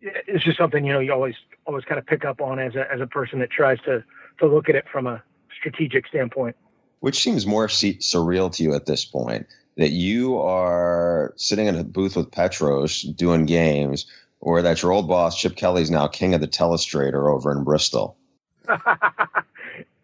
it's 0.00 0.44
just 0.44 0.58
something 0.58 0.84
you 0.84 0.92
know 0.92 1.00
you 1.00 1.12
always 1.12 1.34
always 1.66 1.84
kind 1.84 1.98
of 1.98 2.06
pick 2.06 2.24
up 2.24 2.40
on 2.40 2.58
as 2.58 2.74
a 2.74 2.90
as 2.92 3.00
a 3.00 3.06
person 3.06 3.38
that 3.40 3.50
tries 3.50 3.80
to 3.80 4.02
to 4.38 4.46
look 4.46 4.68
at 4.68 4.74
it 4.74 4.86
from 4.90 5.06
a 5.06 5.22
strategic 5.56 6.06
standpoint. 6.06 6.56
Which 7.00 7.22
seems 7.22 7.46
more 7.46 7.68
surreal 7.68 8.52
to 8.56 8.62
you 8.62 8.74
at 8.74 8.86
this 8.86 9.04
point 9.04 9.46
that 9.76 9.90
you 9.90 10.38
are 10.38 11.32
sitting 11.36 11.66
in 11.66 11.76
a 11.76 11.84
booth 11.84 12.16
with 12.16 12.30
Petros 12.30 13.02
doing 13.02 13.46
games 13.46 14.06
or 14.40 14.62
that 14.62 14.82
your 14.82 14.92
old 14.92 15.08
boss 15.08 15.40
Chip 15.40 15.56
Kelly 15.56 15.82
is 15.82 15.90
now 15.90 16.06
king 16.08 16.34
of 16.34 16.40
the 16.40 16.48
telestrator 16.48 17.32
over 17.32 17.52
in 17.52 17.64
Bristol? 17.64 18.16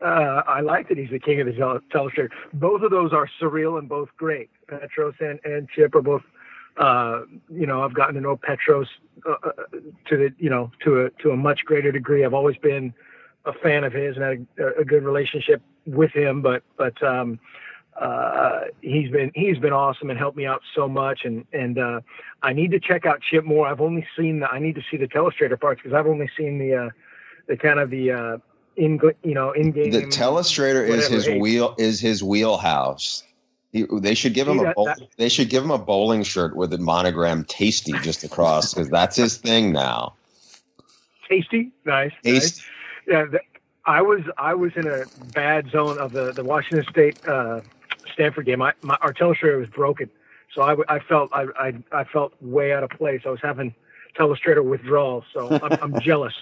Uh, 0.05 0.43
I 0.47 0.61
like 0.61 0.89
that 0.89 0.99
he's 0.99 1.09
the 1.09 1.19
king 1.19 1.41
of 1.41 1.47
the 1.47 1.53
telestrator. 1.53 2.29
Both 2.53 2.83
of 2.83 2.91
those 2.91 3.15
are 3.15 3.27
surreal 3.41 3.79
and 3.79 3.89
both 3.89 4.11
great. 4.19 4.51
Petros 4.69 5.15
and, 5.19 5.41
and 5.45 5.67
Chip 5.71 5.95
are 5.95 6.03
both, 6.03 6.23
uh, 6.77 7.23
you 7.49 7.67
know, 7.67 7.83
I've 7.83 7.95
gotten 7.95 8.15
to 8.17 8.21
know 8.21 8.37
Petros 8.37 8.87
uh, 9.27 9.33
uh, 9.43 9.53
to 9.73 10.17
the, 10.17 10.35
you 10.39 10.51
know, 10.51 10.71
to 10.85 11.07
a 11.07 11.11
to 11.23 11.31
a 11.31 11.37
much 11.37 11.65
greater 11.65 11.91
degree. 11.91 12.23
I've 12.23 12.35
always 12.35 12.59
been 12.59 12.93
a 13.47 13.53
fan 13.53 13.85
of 13.85 13.93
his 13.93 14.17
and 14.17 14.25
had 14.25 14.47
a, 14.59 14.81
a 14.81 14.85
good 14.85 15.03
relationship 15.03 15.63
with 15.87 16.13
him. 16.13 16.43
But 16.43 16.63
but 16.77 17.01
um, 17.03 17.39
uh, 18.01 18.63
he's 18.81 19.11
been 19.11 19.31
he's 19.35 19.59
been 19.59 19.73
awesome 19.73 20.11
and 20.11 20.19
helped 20.19 20.37
me 20.37 20.47
out 20.47 20.63
so 20.75 20.89
much. 20.89 21.25
And 21.25 21.45
and 21.53 21.79
uh, 21.79 22.01
I 22.43 22.53
need 22.53 22.71
to 22.73 22.81
check 22.81 23.07
out 23.07 23.21
Chip 23.21 23.45
more. 23.45 23.67
I've 23.67 23.81
only 23.81 24.07
seen 24.17 24.41
the 24.41 24.51
I 24.51 24.59
need 24.59 24.75
to 24.77 24.83
see 24.91 24.97
the 24.97 25.09
telestrator 25.09 25.61
parts 25.61 25.81
because 25.83 25.95
I've 25.95 26.07
only 26.07 26.31
seen 26.37 26.59
the 26.59 26.75
uh, 26.75 26.91
the 27.47 27.57
kind 27.57 27.79
of 27.79 27.91
the 27.91 28.11
uh, 28.11 28.39
in 28.77 29.01
you 29.23 29.35
know 29.35 29.53
in 29.53 29.73
game. 29.73 29.91
The 29.91 30.03
telestrator 30.03 30.87
is 30.87 31.09
his 31.09 31.29
wheel 31.29 31.75
is 31.79 32.01
his 32.01 32.23
wheelhouse. 32.23 33.23
He, 33.73 33.87
they 33.91 34.15
should 34.15 34.35
give 34.35 34.47
him 34.47 34.61
a 34.61 34.73
bowl, 34.73 34.89
they 35.17 35.29
should 35.29 35.51
give 35.51 35.65
him 35.65 35.73
a 35.73 35.79
bowling 35.79 36.23
shirt 36.23 36.55
with 36.55 36.73
a 36.73 36.79
monogram 36.79 37.45
"Tasty" 37.45 37.93
just 38.03 38.23
across 38.23 38.73
because 38.73 38.89
that's 38.89 39.17
his 39.17 39.37
thing 39.37 39.73
now. 39.73 40.15
Tasty, 41.29 41.73
nice. 41.85 42.13
Tasty. 42.23 42.61
Nice. 42.61 42.67
Yeah, 43.07 43.25
the, 43.27 43.41
I 43.87 44.03
was 44.03 44.23
I 44.39 44.55
was 44.55 44.73
in 44.77 44.87
a 44.87 45.05
bad 45.33 45.71
zone 45.71 45.99
of 45.99 46.13
the 46.13 46.33
the 46.33 46.45
Washington 46.45 46.87
State 46.91 47.27
uh, 47.27 47.61
Stanford 48.15 48.47
game, 48.47 48.63
I, 48.63 48.73
my 48.83 48.97
our 49.01 49.13
telestrator 49.13 49.59
was 49.59 49.69
broken, 49.69 50.11
so 50.53 50.63
I, 50.63 50.77
I 50.89 50.99
felt 51.01 51.31
I, 51.33 51.47
I, 51.59 51.75
I 51.93 52.05
felt 52.05 52.33
way 52.41 52.73
out 52.73 52.83
of 52.83 52.91
place. 52.91 53.23
I 53.27 53.31
was 53.31 53.41
having 53.43 53.75
telestrator 54.19 54.65
withdrawal, 54.65 55.25
so 55.33 55.59
I'm, 55.63 55.95
I'm 55.95 56.01
jealous. 56.03 56.35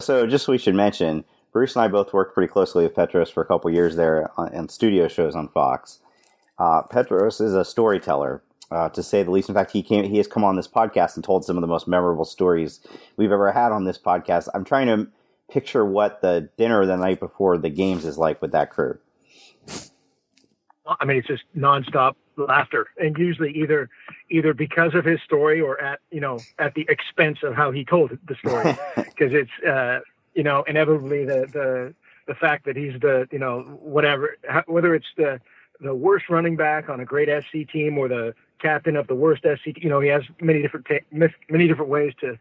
So, 0.00 0.26
just 0.26 0.48
we 0.48 0.58
should 0.58 0.74
mention, 0.74 1.24
Bruce 1.52 1.76
and 1.76 1.84
I 1.84 1.88
both 1.88 2.12
worked 2.12 2.34
pretty 2.34 2.50
closely 2.50 2.84
with 2.84 2.94
Petros 2.94 3.30
for 3.30 3.42
a 3.42 3.46
couple 3.46 3.70
years 3.70 3.96
there 3.96 4.30
on, 4.36 4.54
on 4.54 4.68
studio 4.68 5.08
shows 5.08 5.34
on 5.34 5.48
Fox. 5.48 5.98
Uh, 6.58 6.82
Petros 6.82 7.40
is 7.40 7.54
a 7.54 7.64
storyteller, 7.64 8.42
uh, 8.70 8.88
to 8.90 9.02
say 9.02 9.22
the 9.22 9.30
least. 9.30 9.48
In 9.48 9.54
fact, 9.54 9.72
he 9.72 9.82
came, 9.82 10.04
he 10.04 10.16
has 10.18 10.26
come 10.26 10.44
on 10.44 10.56
this 10.56 10.68
podcast 10.68 11.16
and 11.16 11.24
told 11.24 11.44
some 11.44 11.56
of 11.56 11.60
the 11.60 11.66
most 11.66 11.88
memorable 11.88 12.24
stories 12.24 12.80
we've 13.16 13.32
ever 13.32 13.52
had 13.52 13.72
on 13.72 13.84
this 13.84 13.98
podcast. 13.98 14.48
I'm 14.54 14.64
trying 14.64 14.86
to 14.86 15.08
picture 15.52 15.84
what 15.84 16.22
the 16.22 16.48
dinner 16.56 16.84
the 16.86 16.96
night 16.96 17.20
before 17.20 17.58
the 17.58 17.68
games 17.68 18.04
is 18.04 18.16
like 18.16 18.40
with 18.40 18.52
that 18.52 18.70
crew. 18.70 18.98
I 20.86 21.04
mean, 21.04 21.18
it's 21.18 21.28
just 21.28 21.44
nonstop 21.56 22.14
laughter, 22.36 22.88
and 22.98 23.16
usually 23.16 23.52
either 23.52 23.88
either 24.30 24.54
because 24.54 24.94
of 24.94 25.04
his 25.04 25.20
story 25.22 25.60
or 25.60 25.80
at 25.80 26.00
you 26.10 26.20
know 26.20 26.40
at 26.58 26.74
the 26.74 26.86
expense 26.88 27.38
of 27.42 27.54
how 27.54 27.70
he 27.70 27.84
told 27.84 28.18
the 28.26 28.34
story, 28.36 28.76
because 28.96 29.32
it's 29.32 29.50
uh, 29.66 30.00
you 30.34 30.42
know 30.42 30.64
inevitably 30.66 31.24
the 31.24 31.46
the 31.52 31.94
the 32.26 32.34
fact 32.34 32.64
that 32.64 32.76
he's 32.76 32.98
the 33.00 33.28
you 33.30 33.38
know 33.38 33.60
whatever 33.82 34.36
whether 34.66 34.94
it's 34.94 35.06
the 35.16 35.40
the 35.80 35.94
worst 35.94 36.28
running 36.28 36.56
back 36.56 36.88
on 36.88 37.00
a 37.00 37.04
great 37.04 37.28
SC 37.28 37.70
team 37.70 37.98
or 37.98 38.08
the 38.08 38.34
captain 38.60 38.96
of 38.96 39.08
the 39.08 39.14
worst 39.14 39.42
SC, 39.42 39.76
you 39.76 39.88
know, 39.88 40.00
he 40.00 40.08
has 40.08 40.22
many 40.40 40.62
different 40.62 40.86
ta- 40.86 41.26
many 41.50 41.66
different 41.66 41.90
ways 41.90 42.14
to 42.20 42.38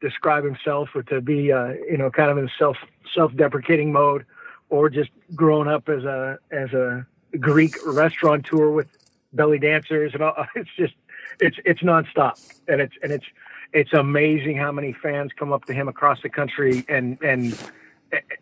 describe 0.00 0.44
himself 0.44 0.90
or 0.94 1.02
to 1.04 1.20
be 1.20 1.52
uh, 1.52 1.68
you 1.90 1.96
know 1.96 2.10
kind 2.10 2.30
of 2.30 2.38
in 2.38 2.50
self 2.58 2.76
self 3.14 3.34
deprecating 3.36 3.92
mode 3.92 4.24
or 4.68 4.88
just 4.88 5.10
growing 5.34 5.68
up 5.68 5.88
as 5.88 6.04
a 6.04 6.38
as 6.50 6.72
a 6.72 7.06
Greek 7.38 7.76
restaurateur 7.86 8.70
with 8.70 8.88
belly 9.32 9.58
dancers 9.58 10.12
and 10.14 10.22
all. 10.22 10.34
It's 10.54 10.70
just 10.76 10.94
it's 11.40 11.56
it's 11.64 11.80
nonstop, 11.80 12.38
and 12.68 12.80
it's 12.80 12.94
and 13.02 13.12
it's 13.12 13.26
it's 13.72 13.92
amazing 13.92 14.56
how 14.56 14.72
many 14.72 14.92
fans 14.92 15.32
come 15.36 15.52
up 15.52 15.64
to 15.66 15.72
him 15.72 15.88
across 15.88 16.22
the 16.22 16.28
country 16.28 16.84
and 16.88 17.18
and 17.22 17.58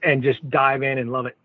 and 0.02 0.22
just 0.22 0.48
dive 0.50 0.82
in 0.82 0.98
and 0.98 1.10
love 1.10 1.26
it 1.26 1.36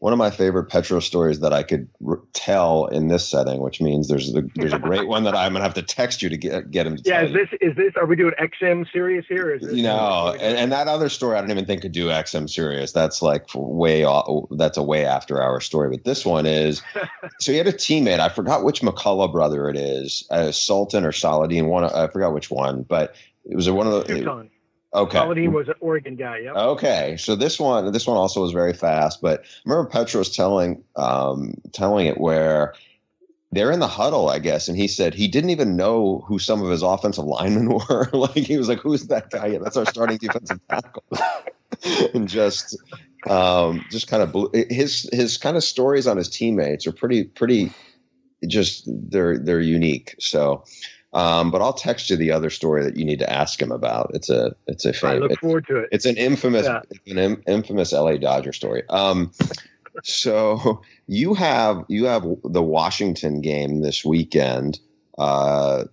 one 0.00 0.14
of 0.14 0.18
my 0.18 0.30
favorite 0.30 0.64
Petro 0.64 0.98
stories 0.98 1.40
that 1.40 1.52
I 1.52 1.62
could 1.62 1.86
r- 2.06 2.20
tell 2.32 2.86
in 2.86 3.08
this 3.08 3.28
setting, 3.28 3.60
which 3.60 3.82
means 3.82 4.08
there's 4.08 4.34
a, 4.34 4.42
there's 4.54 4.72
a 4.72 4.78
great 4.78 5.06
one 5.06 5.24
that 5.24 5.36
I'm 5.36 5.52
gonna 5.52 5.62
have 5.62 5.74
to 5.74 5.82
text 5.82 6.22
you 6.22 6.30
to 6.30 6.38
get 6.38 6.70
get 6.70 6.86
him. 6.86 6.96
To 6.96 7.02
yeah, 7.04 7.22
is 7.22 7.34
this 7.34 7.48
is 7.60 7.76
this 7.76 7.92
are 7.96 8.06
we 8.06 8.16
doing 8.16 8.32
XM 8.40 8.90
series 8.90 9.24
here? 9.28 9.54
Is 9.54 9.60
this, 9.60 9.74
you 9.74 9.82
know, 9.82 10.34
and, 10.40 10.56
and, 10.56 10.72
that 10.72 10.88
other 10.88 11.10
story 11.10 11.36
I 11.36 11.42
don't 11.42 11.50
even 11.50 11.66
think 11.66 11.82
could 11.82 11.92
do 11.92 12.06
XM 12.06 12.48
series. 12.48 12.92
That's 12.92 13.20
like 13.20 13.46
way 13.54 14.04
off, 14.04 14.46
that's 14.52 14.78
a 14.78 14.82
way 14.82 15.04
after 15.04 15.42
our 15.42 15.60
story. 15.60 15.90
But 15.90 16.04
this 16.04 16.24
one 16.24 16.46
is 16.46 16.82
so 17.40 17.52
he 17.52 17.58
had 17.58 17.66
a 17.66 17.72
teammate. 17.72 18.20
I 18.20 18.30
forgot 18.30 18.64
which 18.64 18.80
McCullough 18.80 19.30
brother 19.30 19.68
it 19.68 19.76
is, 19.76 20.26
uh, 20.30 20.50
Sultan 20.50 21.04
or 21.04 21.12
Saladin. 21.12 21.66
One 21.66 21.84
I 21.84 22.06
forgot 22.06 22.32
which 22.32 22.50
one, 22.50 22.84
but 22.84 23.14
it 23.44 23.54
was 23.54 23.68
one 23.68 23.86
of 23.86 24.06
the. 24.06 24.48
Okay. 24.92 25.18
Saladin 25.18 25.52
was 25.52 25.68
an 25.68 25.74
Oregon 25.80 26.16
guy. 26.16 26.38
Yep. 26.38 26.56
Okay. 26.56 27.16
So 27.16 27.36
this 27.36 27.60
one, 27.60 27.92
this 27.92 28.06
one 28.06 28.16
also 28.16 28.42
was 28.42 28.52
very 28.52 28.72
fast. 28.72 29.20
But 29.20 29.40
I 29.40 29.44
remember 29.64 29.88
Petros 29.88 30.34
telling, 30.34 30.82
um, 30.96 31.54
telling 31.72 32.06
it 32.06 32.18
where 32.18 32.74
they're 33.52 33.72
in 33.72 33.80
the 33.80 33.88
huddle, 33.88 34.30
I 34.30 34.38
guess, 34.38 34.68
and 34.68 34.76
he 34.76 34.88
said 34.88 35.14
he 35.14 35.28
didn't 35.28 35.50
even 35.50 35.76
know 35.76 36.24
who 36.26 36.38
some 36.38 36.62
of 36.62 36.70
his 36.70 36.82
offensive 36.82 37.24
linemen 37.24 37.68
were. 37.88 38.08
like 38.12 38.34
he 38.34 38.56
was 38.56 38.68
like, 38.68 38.78
"Who's 38.78 39.06
that 39.08 39.30
guy? 39.30 39.58
That's 39.58 39.76
our 39.76 39.86
starting 39.86 40.16
defensive 40.20 40.60
tackle." 40.68 41.04
and 42.14 42.28
just, 42.28 42.76
um, 43.28 43.84
just 43.90 44.08
kind 44.08 44.22
of 44.22 44.32
blew, 44.32 44.50
his 44.70 45.08
his 45.12 45.36
kind 45.36 45.56
of 45.56 45.64
stories 45.64 46.06
on 46.06 46.16
his 46.16 46.28
teammates 46.28 46.86
are 46.86 46.92
pretty 46.92 47.24
pretty. 47.24 47.72
Just 48.46 48.84
they're 48.86 49.38
they're 49.38 49.60
unique. 49.60 50.14
So 50.18 50.64
um, 51.12 51.50
but 51.50 51.60
I'll 51.60 51.72
text 51.72 52.10
you 52.10 52.16
the 52.16 52.30
other 52.30 52.50
story 52.50 52.84
that 52.84 52.96
you 52.96 53.04
need 53.04 53.18
to 53.18 53.30
ask 53.30 53.60
him 53.60 53.72
about. 53.72 54.10
It's 54.14 54.30
a 54.30 54.54
it's 54.66 54.84
a 54.84 54.92
famous. 54.92 55.16
I 55.16 55.18
look 55.18 55.40
forward 55.40 55.66
to 55.66 55.78
it. 55.78 55.88
It's 55.90 56.06
an 56.06 56.16
infamous 56.16 56.66
yeah. 56.66 56.82
an 57.08 57.18
Im- 57.18 57.42
infamous 57.48 57.92
LA 57.92 58.16
Dodger 58.16 58.52
story. 58.52 58.84
Um, 58.88 59.32
so 60.04 60.82
you 61.08 61.34
have 61.34 61.84
you 61.88 62.04
have 62.04 62.24
the 62.44 62.62
Washington 62.62 63.40
game 63.40 63.80
this 63.80 64.04
weekend. 64.04 64.78
Uh, 65.18 65.84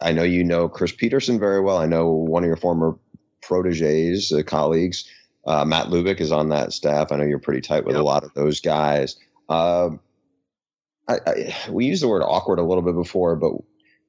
I 0.00 0.12
know 0.12 0.22
you 0.22 0.44
know 0.44 0.68
Chris 0.68 0.92
Petersen 0.92 1.40
very 1.40 1.60
well. 1.60 1.78
I 1.78 1.86
know 1.86 2.08
one 2.08 2.44
of 2.44 2.46
your 2.46 2.56
former 2.56 2.96
proteges, 3.42 4.32
uh, 4.32 4.42
colleagues. 4.44 5.08
Uh, 5.46 5.64
Matt 5.64 5.86
Lubick 5.86 6.20
is 6.20 6.30
on 6.30 6.50
that 6.50 6.72
staff. 6.72 7.10
I 7.10 7.16
know 7.16 7.24
you're 7.24 7.38
pretty 7.38 7.62
tight 7.62 7.84
with 7.84 7.94
yep. 7.96 8.02
a 8.02 8.04
lot 8.04 8.22
of 8.22 8.34
those 8.34 8.60
guys. 8.60 9.16
Uh, 9.48 9.90
I, 11.08 11.18
I, 11.26 11.54
we 11.70 11.86
used 11.86 12.02
the 12.02 12.08
word 12.08 12.22
awkward 12.22 12.58
a 12.58 12.62
little 12.62 12.82
bit 12.82 12.94
before, 12.94 13.34
but 13.34 13.52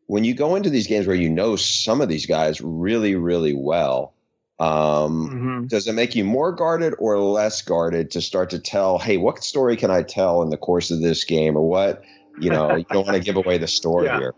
when 0.09 0.23
you 0.23 0.33
go 0.33 0.55
into 0.55 0.71
these 0.71 0.87
games 0.87 1.05
where 1.05 1.15
you 1.15 1.29
know 1.29 1.55
some 1.55 2.01
of 2.01 2.09
these 2.09 2.25
guys 2.25 2.59
really, 2.61 3.13
really 3.13 3.53
well, 3.53 4.15
um, 4.59 5.29
mm-hmm. 5.29 5.67
does 5.67 5.87
it 5.87 5.93
make 5.93 6.15
you 6.15 6.23
more 6.23 6.51
guarded 6.51 6.95
or 6.97 7.19
less 7.19 7.61
guarded 7.61 8.09
to 8.09 8.19
start 8.19 8.49
to 8.49 8.57
tell, 8.57 8.97
hey, 8.97 9.17
what 9.17 9.43
story 9.43 9.77
can 9.77 9.91
I 9.91 10.01
tell 10.01 10.41
in 10.41 10.49
the 10.49 10.57
course 10.57 10.89
of 10.89 11.01
this 11.01 11.23
game, 11.23 11.55
or 11.55 11.69
what? 11.69 12.01
You 12.39 12.49
know, 12.49 12.75
you 12.75 12.85
don't 12.89 13.05
want 13.05 13.17
to 13.17 13.23
give 13.23 13.35
away 13.35 13.59
the 13.59 13.67
story 13.67 14.05
yeah. 14.07 14.17
here. 14.17 14.33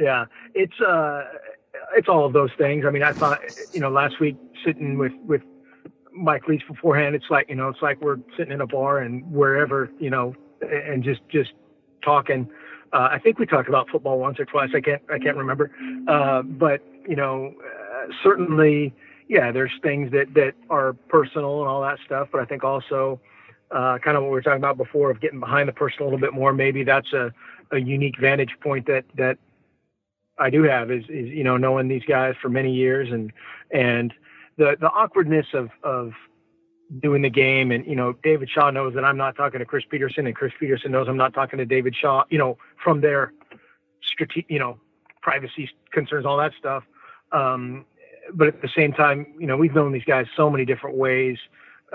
Yeah, 0.00 0.24
it's 0.54 0.80
uh, 0.80 1.26
it's 1.94 2.08
all 2.08 2.26
of 2.26 2.32
those 2.32 2.50
things. 2.58 2.84
I 2.84 2.90
mean, 2.90 3.04
I 3.04 3.12
thought, 3.12 3.38
you 3.72 3.78
know, 3.78 3.88
last 3.88 4.18
week 4.18 4.36
sitting 4.64 4.98
with 4.98 5.12
with 5.26 5.42
Mike 6.12 6.48
Leach 6.48 6.66
beforehand. 6.66 7.14
It's 7.14 7.30
like 7.30 7.48
you 7.48 7.54
know, 7.54 7.68
it's 7.68 7.82
like 7.82 8.00
we're 8.00 8.18
sitting 8.36 8.52
in 8.52 8.60
a 8.60 8.66
bar 8.66 8.98
and 8.98 9.30
wherever 9.30 9.92
you 10.00 10.10
know, 10.10 10.34
and 10.60 11.04
just 11.04 11.20
just 11.28 11.52
talking. 12.02 12.50
Uh, 12.92 13.08
I 13.12 13.18
think 13.18 13.38
we 13.38 13.46
talked 13.46 13.68
about 13.68 13.88
football 13.88 14.18
once 14.18 14.40
or 14.40 14.44
twice. 14.44 14.70
I 14.74 14.80
can't 14.80 15.02
I 15.10 15.18
can't 15.18 15.36
remember, 15.36 15.70
uh, 16.08 16.42
but 16.42 16.82
you 17.08 17.16
know, 17.16 17.54
uh, 17.64 18.12
certainly, 18.22 18.92
yeah, 19.28 19.52
there's 19.52 19.70
things 19.82 20.10
that 20.12 20.34
that 20.34 20.54
are 20.70 20.94
personal 21.08 21.60
and 21.60 21.68
all 21.68 21.82
that 21.82 21.98
stuff. 22.04 22.28
But 22.32 22.40
I 22.40 22.44
think 22.44 22.64
also, 22.64 23.20
uh, 23.70 23.98
kind 23.98 24.16
of 24.16 24.24
what 24.24 24.30
we 24.30 24.34
were 24.34 24.42
talking 24.42 24.58
about 24.58 24.76
before 24.76 25.10
of 25.10 25.20
getting 25.20 25.40
behind 25.40 25.68
the 25.68 25.72
person 25.72 26.02
a 26.02 26.04
little 26.04 26.18
bit 26.18 26.32
more. 26.34 26.52
Maybe 26.52 26.82
that's 26.82 27.12
a 27.12 27.32
a 27.70 27.78
unique 27.78 28.18
vantage 28.18 28.56
point 28.60 28.86
that 28.86 29.04
that 29.16 29.38
I 30.38 30.50
do 30.50 30.64
have 30.64 30.90
is 30.90 31.04
is 31.04 31.28
you 31.28 31.44
know 31.44 31.56
knowing 31.56 31.86
these 31.86 32.04
guys 32.08 32.34
for 32.42 32.48
many 32.48 32.72
years 32.72 33.10
and 33.12 33.32
and 33.70 34.12
the 34.56 34.76
the 34.80 34.90
awkwardness 34.90 35.46
of 35.54 35.70
of 35.84 36.12
doing 36.98 37.22
the 37.22 37.30
game. 37.30 37.70
And 37.70 37.86
you 37.86 37.94
know 37.94 38.14
David 38.22 38.50
Shaw 38.50 38.70
knows 38.70 38.94
that 38.94 39.04
I'm 39.04 39.16
not 39.16 39.36
talking 39.36 39.60
to 39.60 39.64
Chris 39.64 39.84
Petersen 39.88 40.26
and 40.26 40.34
Chris 40.34 40.52
Petersen 40.58 40.92
knows 40.92 41.08
I'm 41.08 41.16
not 41.16 41.34
talking 41.34 41.58
to 41.58 41.66
David 41.66 41.94
Shaw 41.94 42.24
you 42.30 42.38
know 42.38 42.58
from 42.82 43.00
their 43.00 43.32
strategic 44.02 44.50
you 44.50 44.58
know 44.58 44.78
privacy 45.22 45.70
concerns 45.92 46.26
all 46.26 46.38
that 46.38 46.52
stuff. 46.58 46.84
Um, 47.32 47.84
but 48.34 48.48
at 48.48 48.62
the 48.62 48.68
same 48.68 48.92
time 48.92 49.26
you 49.38 49.46
know 49.46 49.56
we've 49.56 49.74
known 49.74 49.92
these 49.92 50.04
guys 50.04 50.26
so 50.36 50.50
many 50.50 50.64
different 50.64 50.96
ways 50.96 51.38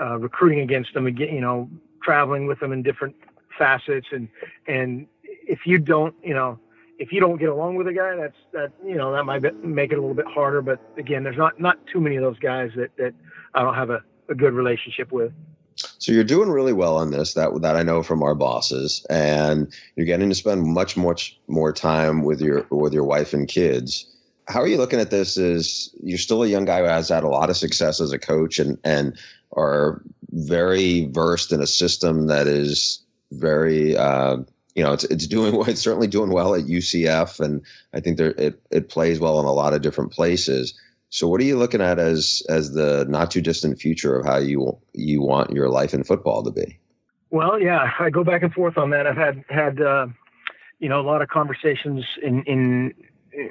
uh, 0.00 0.18
recruiting 0.18 0.60
against 0.60 0.94
them 0.94 1.06
you 1.08 1.40
know 1.40 1.68
traveling 2.02 2.46
with 2.46 2.60
them 2.60 2.72
in 2.72 2.82
different 2.82 3.14
facets. 3.58 4.06
And 4.12 4.28
and 4.66 5.06
if 5.22 5.66
you 5.66 5.78
don't 5.78 6.14
you 6.22 6.34
know 6.34 6.58
if 6.98 7.12
you 7.12 7.20
don't 7.20 7.36
get 7.36 7.50
along 7.50 7.76
with 7.76 7.86
a 7.88 7.92
guy, 7.92 8.16
that's 8.16 8.36
that 8.52 8.72
you 8.84 8.94
know 8.94 9.12
that 9.12 9.24
might 9.24 9.42
be, 9.42 9.50
make 9.62 9.92
it 9.92 9.98
a 9.98 10.00
little 10.00 10.14
bit 10.14 10.26
harder. 10.26 10.62
But 10.62 10.80
again, 10.96 11.22
there's 11.24 11.36
not 11.36 11.60
not 11.60 11.78
too 11.86 12.00
many 12.00 12.16
of 12.16 12.22
those 12.22 12.38
guys 12.38 12.70
that 12.76 12.96
that 12.96 13.14
I 13.54 13.62
don't 13.62 13.74
have 13.74 13.90
a, 13.90 14.02
a 14.28 14.34
good 14.34 14.54
relationship 14.54 15.12
with. 15.12 15.32
So 15.98 16.12
you're 16.12 16.24
doing 16.24 16.48
really 16.48 16.72
well 16.72 16.96
on 16.96 17.10
this. 17.10 17.34
That 17.34 17.60
that 17.62 17.76
I 17.76 17.82
know 17.82 18.02
from 18.02 18.22
our 18.22 18.34
bosses, 18.34 19.04
and 19.10 19.72
you're 19.94 20.06
getting 20.06 20.28
to 20.30 20.34
spend 20.34 20.64
much 20.64 20.96
much 20.96 21.38
more 21.48 21.72
time 21.72 22.22
with 22.22 22.40
your 22.40 22.66
with 22.70 22.94
your 22.94 23.04
wife 23.04 23.32
and 23.32 23.46
kids. 23.46 24.06
How 24.48 24.60
are 24.60 24.68
you 24.68 24.78
looking 24.78 25.00
at 25.00 25.10
this? 25.10 25.36
Is 25.36 25.94
you're 26.02 26.18
still 26.18 26.42
a 26.42 26.48
young 26.48 26.64
guy 26.64 26.78
who 26.78 26.84
has 26.84 27.08
had 27.08 27.24
a 27.24 27.28
lot 27.28 27.50
of 27.50 27.56
success 27.56 28.00
as 28.00 28.12
a 28.12 28.18
coach 28.18 28.58
and 28.58 28.78
and 28.84 29.18
are 29.54 30.02
very 30.30 31.06
versed 31.12 31.52
in 31.52 31.60
a 31.60 31.66
system 31.66 32.26
that 32.26 32.46
is 32.46 33.00
very 33.32 33.96
uh, 33.96 34.38
you 34.76 34.82
know, 34.82 34.92
it's 34.92 35.04
it's 35.04 35.26
doing 35.26 35.54
it's 35.68 35.80
certainly 35.80 36.06
doing 36.06 36.30
well 36.30 36.54
at 36.54 36.66
UCF, 36.66 37.40
and 37.40 37.62
I 37.92 38.00
think 38.00 38.18
there 38.18 38.34
it 38.38 38.60
it 38.70 38.88
plays 38.88 39.18
well 39.18 39.40
in 39.40 39.46
a 39.46 39.52
lot 39.52 39.74
of 39.74 39.82
different 39.82 40.12
places. 40.12 40.78
So, 41.10 41.28
what 41.28 41.40
are 41.40 41.44
you 41.44 41.56
looking 41.56 41.80
at 41.80 41.98
as 41.98 42.42
as 42.48 42.72
the 42.72 43.06
not 43.08 43.30
too 43.30 43.40
distant 43.40 43.78
future 43.78 44.18
of 44.18 44.26
how 44.26 44.38
you 44.38 44.76
you 44.92 45.22
want 45.22 45.52
your 45.52 45.68
life 45.68 45.94
in 45.94 46.04
football 46.04 46.42
to 46.42 46.50
be? 46.50 46.78
Well, 47.30 47.60
yeah, 47.60 47.92
I 47.98 48.10
go 48.10 48.24
back 48.24 48.42
and 48.42 48.52
forth 48.52 48.78
on 48.78 48.90
that. 48.90 49.06
I've 49.06 49.16
had 49.16 49.44
had 49.48 49.80
uh, 49.80 50.08
you 50.78 50.88
know 50.88 51.00
a 51.00 51.06
lot 51.06 51.22
of 51.22 51.28
conversations 51.28 52.04
in 52.22 52.42
in 52.44 52.94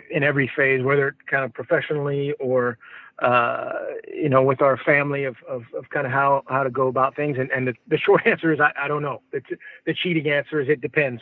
in 0.10 0.24
every 0.24 0.52
phase, 0.54 0.84
whether 0.84 1.10
it 1.10 1.16
kind 1.28 1.46
of 1.46 1.54
professionally 1.54 2.34
or 2.40 2.78
uh, 3.20 3.72
you 4.14 4.28
know, 4.28 4.44
with 4.44 4.62
our 4.62 4.78
family 4.78 5.24
of, 5.24 5.38
of, 5.48 5.64
of, 5.78 5.90
kind 5.90 6.06
of 6.06 6.12
how, 6.12 6.44
how 6.48 6.64
to 6.64 6.70
go 6.70 6.88
about 6.88 7.16
things. 7.16 7.38
And, 7.38 7.50
and 7.52 7.68
the, 7.68 7.74
the 7.88 7.98
short 7.98 8.22
answer 8.28 8.52
is, 8.52 8.60
I, 8.60 8.72
I 8.78 8.88
don't 8.88 9.02
know. 9.02 9.22
The, 9.32 9.42
the 9.86 9.94
cheating 9.94 10.30
answer 10.30 10.60
is 10.60 10.68
it 10.68 10.82
depends. 10.82 11.22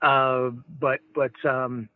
Uh, 0.00 0.50
but, 0.80 1.00
but, 1.14 1.32
um, 1.44 1.88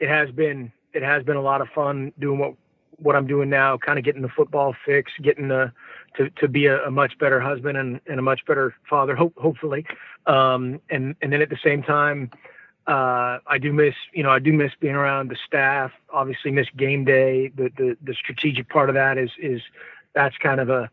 it 0.00 0.08
has 0.08 0.30
been, 0.30 0.72
it 0.92 1.02
has 1.02 1.22
been 1.22 1.36
a 1.36 1.42
lot 1.42 1.60
of 1.60 1.68
fun 1.74 2.12
doing 2.18 2.38
what, 2.38 2.54
what 3.00 3.16
I'm 3.16 3.26
doing 3.26 3.50
now, 3.50 3.76
kind 3.76 3.98
of 3.98 4.04
getting 4.04 4.22
the 4.22 4.28
football 4.28 4.74
fix, 4.84 5.12
getting 5.22 5.48
the, 5.48 5.72
to, 6.16 6.30
to 6.30 6.48
be 6.48 6.66
a, 6.66 6.84
a 6.84 6.90
much 6.90 7.18
better 7.18 7.40
husband 7.40 7.76
and, 7.78 8.00
and 8.06 8.18
a 8.18 8.22
much 8.22 8.44
better 8.46 8.74
father, 8.88 9.14
hope, 9.16 9.36
hopefully. 9.36 9.86
Um, 10.26 10.80
and, 10.90 11.16
and 11.22 11.32
then 11.32 11.42
at 11.42 11.50
the 11.50 11.58
same 11.62 11.82
time, 11.82 12.30
uh, 12.86 13.38
I 13.46 13.58
do 13.58 13.72
miss, 13.72 13.94
you 14.12 14.22
know, 14.22 14.30
I 14.30 14.38
do 14.38 14.52
miss 14.52 14.72
being 14.80 14.94
around 14.94 15.30
the 15.30 15.36
staff. 15.46 15.92
Obviously, 16.12 16.50
miss 16.50 16.66
game 16.76 17.04
day. 17.04 17.48
The 17.48 17.70
the, 17.76 17.96
the 18.02 18.14
strategic 18.14 18.68
part 18.68 18.88
of 18.88 18.94
that 18.94 19.18
is 19.18 19.30
is 19.38 19.62
that's 20.12 20.36
kind 20.38 20.60
of 20.60 20.70
a, 20.70 20.90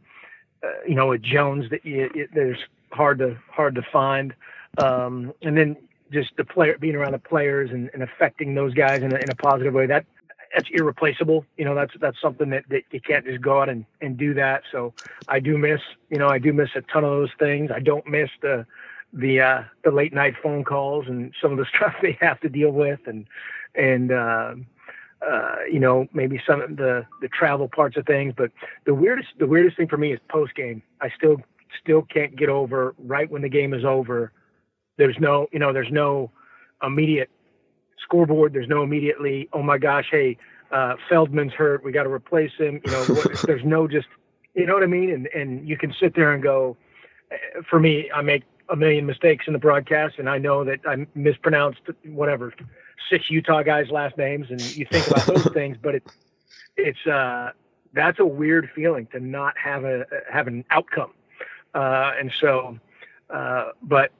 uh, 0.63 0.67
you 0.87 0.95
know, 0.95 1.11
a 1.11 1.17
Jones 1.17 1.69
that 1.71 1.85
you, 1.85 2.11
it, 2.13 2.29
there's 2.33 2.59
hard 2.91 3.19
to 3.19 3.37
hard 3.49 3.75
to 3.75 3.81
find. 3.81 4.35
Um, 4.77 5.33
and 5.41 5.57
then 5.57 5.77
just 6.11 6.35
the 6.37 6.43
player 6.43 6.77
being 6.77 6.95
around 6.95 7.13
the 7.13 7.19
players 7.19 7.71
and, 7.71 7.89
and 7.93 8.03
affecting 8.03 8.53
those 8.53 8.73
guys 8.73 9.01
in 9.01 9.11
a, 9.13 9.17
in 9.17 9.31
a 9.31 9.35
positive 9.35 9.73
way. 9.73 9.87
That 9.87 10.05
that's 10.53 10.69
irreplaceable. 10.71 11.45
You 11.57 11.65
know, 11.65 11.75
that's 11.75 11.93
that's 11.99 12.19
something 12.21 12.49
that, 12.51 12.63
that 12.69 12.83
you 12.91 13.01
can't 13.01 13.25
just 13.25 13.41
go 13.41 13.61
out 13.61 13.69
and, 13.69 13.85
and 14.01 14.17
do 14.17 14.33
that. 14.35 14.63
So 14.71 14.93
I 15.27 15.39
do 15.39 15.57
miss, 15.57 15.81
you 16.09 16.17
know, 16.17 16.27
I 16.27 16.39
do 16.39 16.53
miss 16.53 16.69
a 16.75 16.81
ton 16.81 17.03
of 17.03 17.11
those 17.11 17.31
things. 17.39 17.71
I 17.73 17.79
don't 17.79 18.07
miss 18.07 18.29
the 18.41 18.65
the 19.13 19.41
uh, 19.41 19.63
the 19.83 19.91
late 19.91 20.13
night 20.13 20.35
phone 20.41 20.63
calls 20.63 21.05
and 21.07 21.33
some 21.41 21.51
of 21.51 21.57
the 21.57 21.65
stuff 21.75 21.93
they 22.01 22.17
have 22.21 22.39
to 22.41 22.49
deal 22.49 22.71
with, 22.71 22.99
and 23.05 23.25
and 23.75 24.11
uh, 24.11 24.55
uh, 25.27 25.55
you 25.69 25.79
know 25.79 26.07
maybe 26.13 26.41
some 26.47 26.61
of 26.61 26.77
the 26.77 27.05
the 27.21 27.27
travel 27.29 27.67
parts 27.67 27.97
of 27.97 28.05
things. 28.05 28.33
But 28.35 28.51
the 28.85 28.93
weirdest 28.93 29.29
the 29.39 29.47
weirdest 29.47 29.77
thing 29.77 29.87
for 29.87 29.97
me 29.97 30.13
is 30.13 30.19
post 30.29 30.55
game. 30.55 30.81
I 31.01 31.09
still 31.15 31.37
still 31.81 32.01
can't 32.03 32.35
get 32.35 32.49
over 32.49 32.95
right 32.97 33.29
when 33.29 33.41
the 33.41 33.49
game 33.49 33.73
is 33.73 33.85
over. 33.85 34.31
There's 34.97 35.17
no 35.19 35.47
you 35.51 35.59
know 35.59 35.73
there's 35.73 35.91
no 35.91 36.31
immediate 36.83 37.29
scoreboard. 38.07 38.53
There's 38.53 38.69
no 38.69 38.83
immediately 38.83 39.49
oh 39.53 39.61
my 39.61 39.77
gosh 39.77 40.07
hey 40.09 40.37
uh, 40.71 40.95
Feldman's 41.09 41.53
hurt 41.53 41.83
we 41.83 41.91
got 41.91 42.03
to 42.03 42.11
replace 42.11 42.53
him. 42.57 42.81
You 42.85 42.91
know 42.91 43.03
what, 43.03 43.41
there's 43.45 43.65
no 43.65 43.87
just 43.87 44.07
you 44.53 44.65
know 44.65 44.73
what 44.73 44.83
I 44.83 44.87
mean 44.87 45.11
and 45.11 45.27
and 45.27 45.67
you 45.67 45.77
can 45.77 45.93
sit 45.99 46.15
there 46.15 46.33
and 46.33 46.41
go. 46.41 46.77
Eh, 47.31 47.35
for 47.69 47.79
me, 47.79 48.09
I 48.13 48.21
make 48.21 48.43
a 48.69 48.75
million 48.75 49.05
mistakes 49.05 49.45
in 49.47 49.53
the 49.53 49.59
broadcast, 49.59 50.15
and 50.17 50.29
I 50.29 50.37
know 50.37 50.63
that 50.63 50.79
I 50.85 51.05
mispronounced 51.15 51.81
whatever 52.05 52.53
six 53.09 53.29
Utah 53.29 53.63
guys' 53.63 53.89
last 53.89 54.17
names, 54.17 54.47
and 54.49 54.61
you 54.75 54.85
think 54.85 55.07
about 55.07 55.25
those 55.25 55.43
things, 55.53 55.77
but 55.81 55.95
it's 55.95 56.11
it's 56.75 57.07
uh, 57.07 57.51
that's 57.93 58.19
a 58.19 58.25
weird 58.25 58.69
feeling 58.75 59.07
to 59.07 59.19
not 59.19 59.57
have 59.57 59.83
a 59.85 60.05
have 60.31 60.47
an 60.47 60.63
outcome, 60.69 61.11
uh, 61.73 62.13
and 62.19 62.31
so, 62.39 62.77
uh, 63.29 63.71
but 63.81 64.11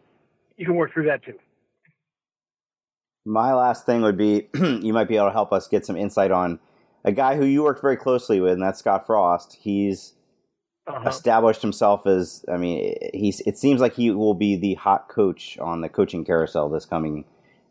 you 0.57 0.65
can 0.65 0.75
work 0.75 0.93
through 0.93 1.05
that 1.05 1.23
too. 1.23 1.37
My 3.27 3.53
last 3.53 3.85
thing 3.85 4.01
would 4.01 4.17
be 4.17 4.47
you 4.55 4.93
might 4.93 5.07
be 5.07 5.17
able 5.17 5.27
to 5.27 5.33
help 5.33 5.51
us 5.51 5.67
get 5.67 5.85
some 5.85 5.97
insight 5.97 6.31
on 6.31 6.59
a 7.03 7.11
guy 7.11 7.35
who 7.35 7.45
you 7.45 7.63
worked 7.63 7.81
very 7.81 7.97
closely 7.97 8.39
with, 8.39 8.53
and 8.53 8.61
that's 8.61 8.79
Scott 8.79 9.05
Frost. 9.05 9.57
He's 9.59 10.13
uh-huh. 10.87 11.07
established 11.09 11.61
himself 11.61 12.07
as. 12.07 12.45
I 12.51 12.57
mean, 12.57 12.95
he's. 13.13 13.41
It 13.41 13.57
seems 13.57 13.81
like 13.81 13.93
he 13.93 14.11
will 14.11 14.33
be 14.33 14.55
the 14.55 14.75
hot 14.75 15.09
coach 15.09 15.57
on 15.59 15.81
the 15.81 15.89
coaching 15.89 16.23
carousel 16.23 16.69
this 16.69 16.85
coming. 16.85 17.25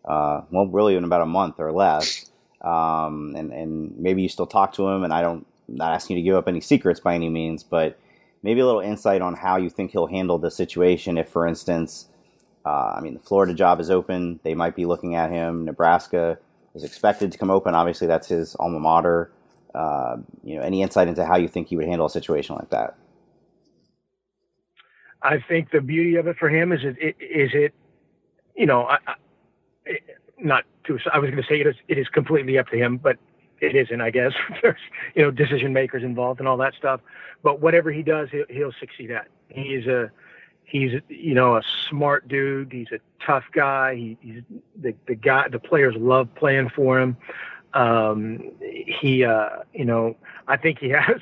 Uh, 0.05 0.43
well, 0.51 0.67
really 0.67 0.95
in 0.95 1.05
about 1.05 1.23
a 1.23 1.27
month 1.27 1.57
or 1.59 1.73
less. 1.73 2.31
Um, 2.61 3.35
and 3.37 3.53
and 3.53 3.99
maybe 3.99 4.23
you 4.23 4.29
still 4.29 4.47
talk 4.47 4.73
to 4.75 4.89
him. 4.89 5.05
And 5.05 5.13
I 5.13 5.23
don't 5.23 5.47
I'm 5.69 5.77
not 5.77 5.93
asking 5.93 6.17
you 6.17 6.23
to 6.23 6.25
give 6.25 6.37
up 6.37 6.49
any 6.49 6.61
secrets 6.61 7.01
by 7.01 7.15
any 7.15 7.29
means, 7.29 7.63
but 7.63 7.99
maybe 8.43 8.61
a 8.61 8.67
little 8.67 8.81
insight 8.81 9.23
on 9.23 9.35
how 9.35 9.57
you 9.57 9.71
think 9.71 9.91
he'll 9.91 10.07
handle 10.07 10.39
the 10.39 10.51
situation. 10.51 11.19
If, 11.19 11.29
for 11.29 11.47
instance, 11.47 12.09
uh, 12.67 12.95
I 12.97 13.01
mean, 13.01 13.15
the 13.15 13.21
Florida 13.21 13.55
job 13.55 13.79
is 13.79 13.91
open, 13.91 14.41
they 14.43 14.55
might 14.55 14.75
be 14.75 14.87
looking 14.87 15.15
at 15.15 15.31
him. 15.31 15.65
Nebraska 15.65 16.37
is 16.75 16.83
expected 16.83 17.31
to 17.31 17.39
come 17.39 17.51
open. 17.51 17.75
Obviously, 17.75 18.09
that's 18.09 18.27
his 18.27 18.57
alma 18.57 18.81
mater. 18.81 19.31
Uh, 19.73 20.17
you 20.43 20.57
know, 20.57 20.63
any 20.63 20.83
insight 20.83 21.07
into 21.07 21.25
how 21.25 21.37
you 21.37 21.47
think 21.47 21.69
he 21.69 21.77
would 21.77 21.87
handle 21.87 22.07
a 22.07 22.11
situation 22.11 22.57
like 22.57 22.71
that? 22.71 22.97
I 25.23 25.39
think 25.49 25.71
the 25.71 25.81
beauty 25.81 26.17
of 26.17 26.27
it 26.27 26.37
for 26.39 26.49
him 26.49 26.73
is 26.73 26.81
it, 26.83 26.97
it 26.99 27.17
is 27.21 27.51
it, 27.55 27.75
you 28.57 28.67
know, 28.67 28.83
I, 28.83 28.99
I, 29.07 29.15
not 30.39 30.65
too. 30.85 30.99
I 31.13 31.19
was 31.19 31.31
going 31.31 31.43
to 31.43 31.49
say 31.49 31.61
it 31.61 31.67
is 31.67 31.77
it 31.89 31.99
is 31.99 32.09
completely 32.09 32.59
up 32.59 32.69
to 32.69 32.77
him, 32.77 32.97
but 32.97 33.17
it 33.61 33.77
isn't. 33.77 34.01
I 34.01 34.11
guess 34.11 34.33
there's 34.63 34.81
you 35.15 35.23
know 35.23 35.31
decision 35.31 35.73
makers 35.73 36.03
involved 36.03 36.41
and 36.41 36.49
all 36.49 36.57
that 36.59 36.75
stuff. 36.75 37.01
But 37.43 37.61
whatever 37.61 37.93
he 37.93 38.03
does, 38.03 38.29
he'll, 38.33 38.45
he'll 38.49 38.73
succeed 38.81 39.11
at. 39.11 39.29
He's 39.49 39.87
a 39.87 40.11
he's 40.67 41.01
you 41.09 41.35
know 41.35 41.57
a 41.57 41.63
smart 41.89 42.29
dude. 42.29 42.73
He's 42.73 42.93
a 42.93 42.99
tough 43.25 43.45
guy. 43.53 43.95
He, 43.95 44.19
he's 44.21 44.43
the 44.77 44.95
the 45.07 45.15
guy. 45.15 45.49
The 45.49 45.59
players 45.59 45.95
love 45.97 46.29
playing 46.35 46.71
for 46.71 47.01
him. 47.01 47.17
Um, 47.73 48.53
he 48.61 49.25
uh, 49.25 49.61
you 49.73 49.87
know 49.87 50.17
I 50.47 50.57
think 50.59 50.79
he 50.81 50.89
has 50.91 51.21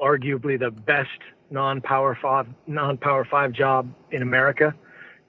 arguably 0.00 0.58
the 0.58 0.70
best 0.70 1.20
non-power 1.50 2.18
five 2.20 2.46
non-power 2.66 3.24
five 3.24 3.52
job 3.52 3.92
in 4.10 4.22
America, 4.22 4.74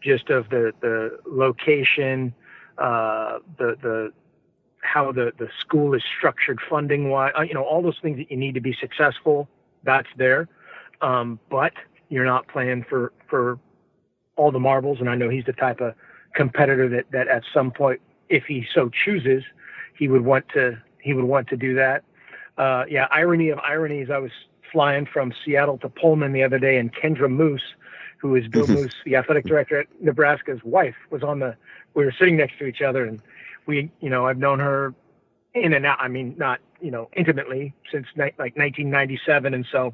just 0.01 0.29
of 0.29 0.49
the 0.49 0.71
the 0.79 1.19
location, 1.25 2.33
uh, 2.77 3.39
the 3.57 3.75
the 3.81 4.13
how 4.81 5.11
the 5.11 5.33
the 5.37 5.49
school 5.59 5.93
is 5.93 6.03
structured 6.17 6.59
funding 6.69 7.09
wise, 7.09 7.33
uh, 7.37 7.41
you 7.41 7.53
know 7.53 7.63
all 7.63 7.81
those 7.81 7.99
things 8.01 8.17
that 8.17 8.31
you 8.31 8.37
need 8.37 8.53
to 8.53 8.61
be 8.61 8.73
successful. 8.79 9.49
That's 9.83 10.09
there, 10.17 10.49
um, 11.01 11.39
but 11.49 11.73
you're 12.09 12.25
not 12.25 12.47
playing 12.47 12.85
for 12.89 13.11
for 13.29 13.59
all 14.35 14.51
the 14.51 14.59
marbles. 14.59 14.99
And 14.99 15.09
I 15.09 15.15
know 15.15 15.29
he's 15.29 15.45
the 15.45 15.53
type 15.53 15.81
of 15.81 15.93
competitor 16.35 16.87
that 16.89 17.05
that 17.11 17.27
at 17.27 17.43
some 17.53 17.71
point, 17.71 18.01
if 18.29 18.45
he 18.45 18.65
so 18.73 18.89
chooses, 18.89 19.43
he 19.97 20.07
would 20.07 20.25
want 20.25 20.45
to 20.53 20.77
he 21.01 21.13
would 21.13 21.25
want 21.25 21.47
to 21.49 21.57
do 21.57 21.75
that. 21.75 22.03
Uh, 22.57 22.85
yeah, 22.89 23.07
irony 23.11 23.49
of 23.49 23.59
ironies. 23.59 24.09
I 24.09 24.17
was 24.17 24.31
flying 24.71 25.05
from 25.05 25.33
Seattle 25.45 25.77
to 25.79 25.89
Pullman 25.89 26.33
the 26.33 26.43
other 26.43 26.59
day, 26.59 26.77
and 26.77 26.93
Kendra 26.93 27.29
Moos, 27.29 27.61
who 28.17 28.35
is 28.35 28.47
Bill 28.47 28.67
Moos, 28.67 28.93
the 29.05 29.15
athletic 29.15 29.45
director 29.45 29.79
at 29.79 29.87
Nebraska's 30.01 30.63
wife, 30.63 30.95
was 31.09 31.23
on 31.23 31.39
the. 31.39 31.55
We 31.93 32.05
were 32.05 32.13
sitting 32.17 32.37
next 32.37 32.57
to 32.59 32.65
each 32.65 32.81
other, 32.81 33.05
and 33.05 33.21
we, 33.65 33.91
you 34.01 34.09
know, 34.09 34.27
I've 34.27 34.37
known 34.37 34.59
her 34.59 34.93
in 35.53 35.73
and 35.73 35.85
out. 35.85 35.97
I 35.99 36.07
mean, 36.07 36.35
not 36.37 36.59
you 36.81 36.91
know 36.91 37.09
intimately 37.15 37.73
since 37.91 38.07
ni- 38.15 38.33
like 38.37 38.55
1997, 38.57 39.53
and 39.53 39.65
so 39.71 39.93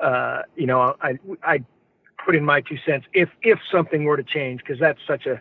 uh, 0.00 0.42
you 0.56 0.66
know, 0.66 0.96
I 1.00 1.18
I 1.42 1.64
put 2.24 2.36
in 2.36 2.44
my 2.44 2.60
two 2.60 2.78
cents 2.86 3.06
if 3.12 3.28
if 3.42 3.58
something 3.70 4.04
were 4.04 4.16
to 4.16 4.24
change 4.24 4.60
because 4.60 4.78
that's 4.78 5.00
such 5.06 5.26
a 5.26 5.40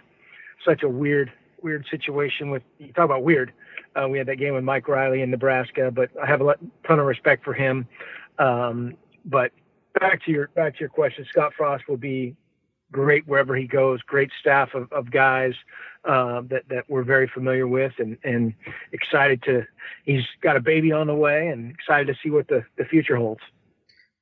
such 0.66 0.84
a 0.84 0.89
weird 0.89 1.32
weird 1.62 1.86
situation 1.89 2.49
with 2.49 2.64
you 2.78 2.91
talk 2.93 3.05
about 3.05 3.24
weird. 3.24 3.53
Uh, 3.95 4.07
we 4.07 4.18
had 4.18 4.28
that 4.28 4.38
game 4.38 4.53
with 4.53 4.64
Mike 4.64 4.88
Riley 4.88 5.22
in 5.22 5.32
Nebraska, 5.32 5.91
but 5.91 6.10
I 6.22 6.26
have 6.26 6.41
a 6.41 6.55
ton 6.88 6.99
of 6.99 7.05
respect 7.05 7.43
for 7.43 7.53
him. 7.53 7.88
Um, 8.38 8.95
but 9.26 9.51
back 9.99 10.24
to 10.26 10.32
your 10.32 10.49
back 10.49 10.76
to 10.76 10.80
your 10.80 10.89
question, 10.89 11.26
Scott 11.30 11.53
Frost 11.57 11.88
will 11.88 11.97
be 11.97 12.36
great 12.91 13.28
wherever 13.28 13.55
he 13.55 13.68
goes. 13.68 14.01
Great 14.03 14.32
staff 14.39 14.74
of, 14.74 14.91
of 14.91 15.12
guys 15.12 15.53
uh, 16.05 16.41
that 16.49 16.64
that 16.70 16.86
we're 16.88 17.03
very 17.03 17.28
familiar 17.28 17.68
with, 17.68 17.93
and 17.99 18.18
and 18.24 18.53
excited 18.91 19.41
to. 19.43 19.66
He's 20.05 20.24
got 20.41 20.55
a 20.55 20.62
baby 20.62 20.91
on 20.91 21.07
the 21.07 21.16
way, 21.16 21.47
and 21.47 21.72
excited 21.72 22.07
to 22.07 22.20
see 22.24 22.30
what 22.30 22.47
the 22.47 22.64
the 22.78 22.86
future 22.86 23.16
holds. 23.16 23.41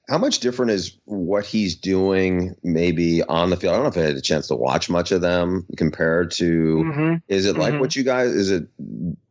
How 0.10 0.18
much 0.18 0.40
different 0.40 0.72
is 0.72 0.98
what 1.04 1.46
he's 1.46 1.76
doing 1.76 2.56
maybe 2.64 3.24
on 3.24 3.50
the 3.50 3.58
field? 3.58 3.74
I 3.74 3.78
don't 3.78 3.84
know 3.84 3.90
if 3.90 3.98
I 3.98 4.08
had 4.08 4.16
a 4.16 4.22
chance 4.22 4.48
to 4.48 4.56
watch 4.56 4.90
much 4.90 5.12
of 5.12 5.20
them 5.22 5.66
compared 5.76 6.32
to 6.32 6.84
Mm-hmm. 6.86 7.16
is 7.28 7.46
it 7.46 7.58
like 7.58 7.74
Mhm. 7.74 7.80
what 7.80 7.96
you 7.96 8.04
guys 8.04 8.30
is 8.30 8.50
it 8.50 8.68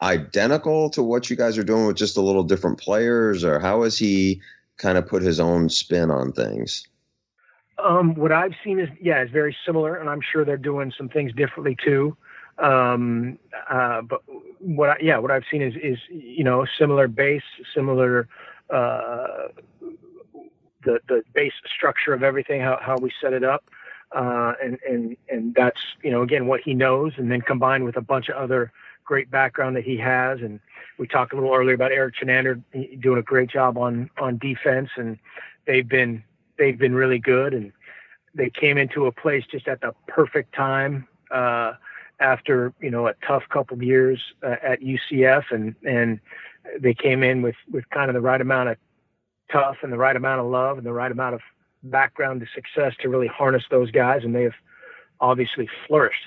identical 0.02 0.90
to 0.90 1.02
what 1.02 1.30
you 1.30 1.36
guys 1.36 1.56
are 1.56 1.64
doing 1.64 1.86
with 1.86 1.96
just 1.96 2.18
a 2.18 2.20
little 2.20 2.44
different 2.44 2.78
players 2.78 3.42
or 3.42 3.58
how 3.58 3.84
has 3.84 3.96
he 3.96 4.42
kind 4.76 4.98
of 4.98 5.06
put 5.06 5.22
his 5.22 5.40
own 5.40 5.70
spin 5.70 6.10
on 6.10 6.32
things? 6.32 6.86
Um, 7.78 8.14
what 8.14 8.32
I've 8.32 8.54
seen 8.64 8.78
is, 8.78 8.88
yeah, 9.00 9.20
it's 9.20 9.30
very 9.32 9.54
similar, 9.64 9.96
and 9.96 10.08
I'm 10.08 10.20
sure 10.20 10.44
they're 10.44 10.56
doing 10.56 10.92
some 10.96 11.08
things 11.08 11.32
differently 11.34 11.76
too. 11.82 12.16
Um, 12.58 13.38
uh, 13.68 14.00
but 14.02 14.22
what, 14.60 14.90
I, 14.90 14.96
yeah, 15.00 15.18
what 15.18 15.30
I've 15.30 15.44
seen 15.50 15.60
is, 15.62 15.74
is 15.82 15.98
you 16.08 16.42
know, 16.42 16.66
similar 16.78 17.06
base, 17.06 17.42
similar, 17.74 18.28
uh, 18.70 19.48
the 20.86 21.00
the 21.08 21.22
base 21.34 21.52
structure 21.66 22.14
of 22.14 22.22
everything, 22.22 22.62
how 22.62 22.78
how 22.80 22.96
we 22.96 23.12
set 23.20 23.34
it 23.34 23.44
up, 23.44 23.64
uh, 24.12 24.54
and 24.62 24.78
and 24.88 25.16
and 25.28 25.54
that's 25.54 25.80
you 26.02 26.10
know 26.10 26.22
again 26.22 26.46
what 26.46 26.60
he 26.62 26.72
knows, 26.72 27.12
and 27.18 27.30
then 27.30 27.42
combined 27.42 27.84
with 27.84 27.96
a 27.96 28.00
bunch 28.00 28.30
of 28.30 28.36
other 28.36 28.72
great 29.04 29.30
background 29.30 29.76
that 29.76 29.84
he 29.84 29.98
has, 29.98 30.40
and 30.40 30.58
we 30.98 31.06
talked 31.06 31.32
a 31.32 31.36
little 31.36 31.54
earlier 31.54 31.74
about 31.74 31.92
Erik 31.92 32.14
Chinander 32.16 32.62
doing 33.00 33.18
a 33.18 33.22
great 33.22 33.50
job 33.50 33.76
on 33.76 34.08
on 34.18 34.38
defense, 34.38 34.88
and 34.96 35.18
they've 35.66 35.88
been 35.88 36.22
they've 36.58 36.78
been 36.78 36.94
really 36.94 37.18
good 37.18 37.52
and 37.52 37.72
they 38.34 38.50
came 38.50 38.76
into 38.78 39.06
a 39.06 39.12
place 39.12 39.44
just 39.50 39.66
at 39.66 39.80
the 39.80 39.94
perfect 40.06 40.54
time 40.54 41.06
uh, 41.30 41.72
after 42.20 42.72
you 42.80 42.90
know 42.90 43.06
a 43.06 43.14
tough 43.26 43.44
couple 43.48 43.76
of 43.76 43.82
years 43.82 44.20
uh, 44.42 44.56
at 44.62 44.80
UCF 44.80 45.44
and 45.50 45.74
and 45.86 46.20
they 46.78 46.94
came 46.94 47.22
in 47.22 47.42
with 47.42 47.56
with 47.70 47.88
kind 47.90 48.10
of 48.10 48.14
the 48.14 48.20
right 48.20 48.40
amount 48.40 48.68
of 48.68 48.76
tough 49.50 49.76
and 49.82 49.92
the 49.92 49.96
right 49.96 50.16
amount 50.16 50.40
of 50.40 50.46
love 50.46 50.78
and 50.78 50.86
the 50.86 50.92
right 50.92 51.12
amount 51.12 51.34
of 51.34 51.40
background 51.82 52.40
to 52.40 52.46
success 52.54 52.94
to 53.00 53.08
really 53.08 53.28
harness 53.28 53.64
those 53.70 53.90
guys 53.90 54.24
and 54.24 54.34
they 54.34 54.42
have 54.42 54.54
obviously 55.20 55.68
flourished 55.86 56.26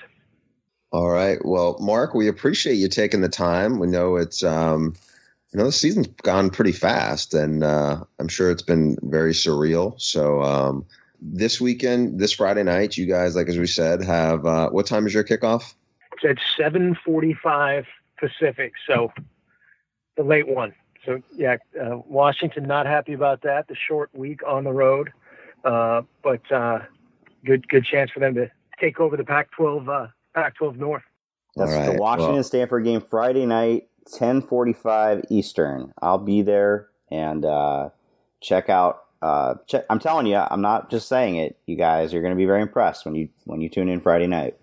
All 0.92 1.10
right. 1.10 1.38
Well, 1.44 1.76
Mark, 1.80 2.14
we 2.14 2.26
appreciate 2.28 2.74
you 2.74 2.88
taking 2.88 3.20
the 3.20 3.28
time. 3.28 3.78
We 3.78 3.86
know 3.86 4.16
it's 4.16 4.42
um 4.42 4.94
you 5.52 5.58
know 5.58 5.66
the 5.66 5.72
season's 5.72 6.08
gone 6.22 6.50
pretty 6.50 6.72
fast 6.72 7.34
and 7.34 7.62
uh 7.62 8.02
I'm 8.18 8.28
sure 8.28 8.50
it's 8.50 8.62
been 8.62 8.96
very 9.02 9.32
surreal. 9.32 10.00
So 10.00 10.42
um 10.42 10.84
this 11.20 11.60
weekend, 11.60 12.18
this 12.18 12.32
Friday 12.32 12.62
night, 12.62 12.96
you 12.96 13.06
guys, 13.06 13.36
like 13.36 13.48
as 13.48 13.58
we 13.58 13.66
said, 13.66 14.02
have 14.02 14.46
uh 14.46 14.70
what 14.70 14.86
time 14.86 15.06
is 15.06 15.14
your 15.14 15.24
kickoff? 15.24 15.74
it's 16.22 16.40
at 16.58 16.72
7:45 16.72 17.84
Pacific 18.18 18.72
so 18.86 19.12
the 20.16 20.22
late 20.22 20.48
one 20.48 20.74
so 21.04 21.20
yeah 21.36 21.56
uh, 21.80 21.98
Washington 22.06 22.64
not 22.64 22.86
happy 22.86 23.12
about 23.12 23.42
that 23.42 23.68
the 23.68 23.74
short 23.74 24.10
week 24.14 24.40
on 24.46 24.64
the 24.64 24.72
road 24.72 25.12
uh, 25.64 26.02
but 26.22 26.50
uh, 26.52 26.80
good 27.44 27.66
good 27.68 27.84
chance 27.84 28.10
for 28.10 28.20
them 28.20 28.34
to 28.34 28.50
take 28.78 29.00
over 29.00 29.16
the 29.16 29.24
Pac-12 29.24 29.88
uh, 29.88 30.08
Pac-12 30.34 30.76
North 30.76 31.02
That's 31.56 31.72
All 31.72 31.78
right, 31.78 31.86
the 31.86 32.00
Washington 32.00 32.34
well- 32.34 32.42
Stanford 32.44 32.84
game 32.84 33.00
Friday 33.00 33.46
night, 33.46 33.88
ten 34.06 34.40
forty 34.42 34.72
five 34.72 35.24
Eastern. 35.30 35.92
I'll 36.00 36.18
be 36.18 36.42
there 36.42 36.88
and 37.10 37.44
uh, 37.44 37.90
check 38.40 38.68
out. 38.68 39.04
Uh, 39.20 39.54
check, 39.66 39.84
I'm 39.90 39.98
telling 39.98 40.26
you, 40.26 40.36
I'm 40.36 40.62
not 40.62 40.90
just 40.90 41.06
saying 41.08 41.36
it. 41.36 41.58
You 41.66 41.76
guys 41.76 42.12
you're 42.12 42.22
going 42.22 42.32
to 42.34 42.38
be 42.38 42.46
very 42.46 42.62
impressed 42.62 43.04
when 43.04 43.14
you 43.14 43.28
when 43.44 43.60
you 43.60 43.68
tune 43.68 43.88
in 43.88 44.00
Friday 44.00 44.26
night. 44.26 44.56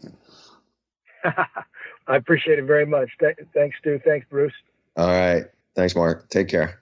I 1.24 2.16
appreciate 2.16 2.58
it 2.58 2.66
very 2.66 2.86
much 2.86 3.10
Th- 3.20 3.38
thanks 3.54 3.78
Stu 3.80 4.00
thanks 4.04 4.26
Bruce 4.30 4.54
All 4.96 5.08
right. 5.10 5.46
Thanks, 5.78 5.96
Mark. 5.96 6.28
Take 6.30 6.48
care. 6.48 6.82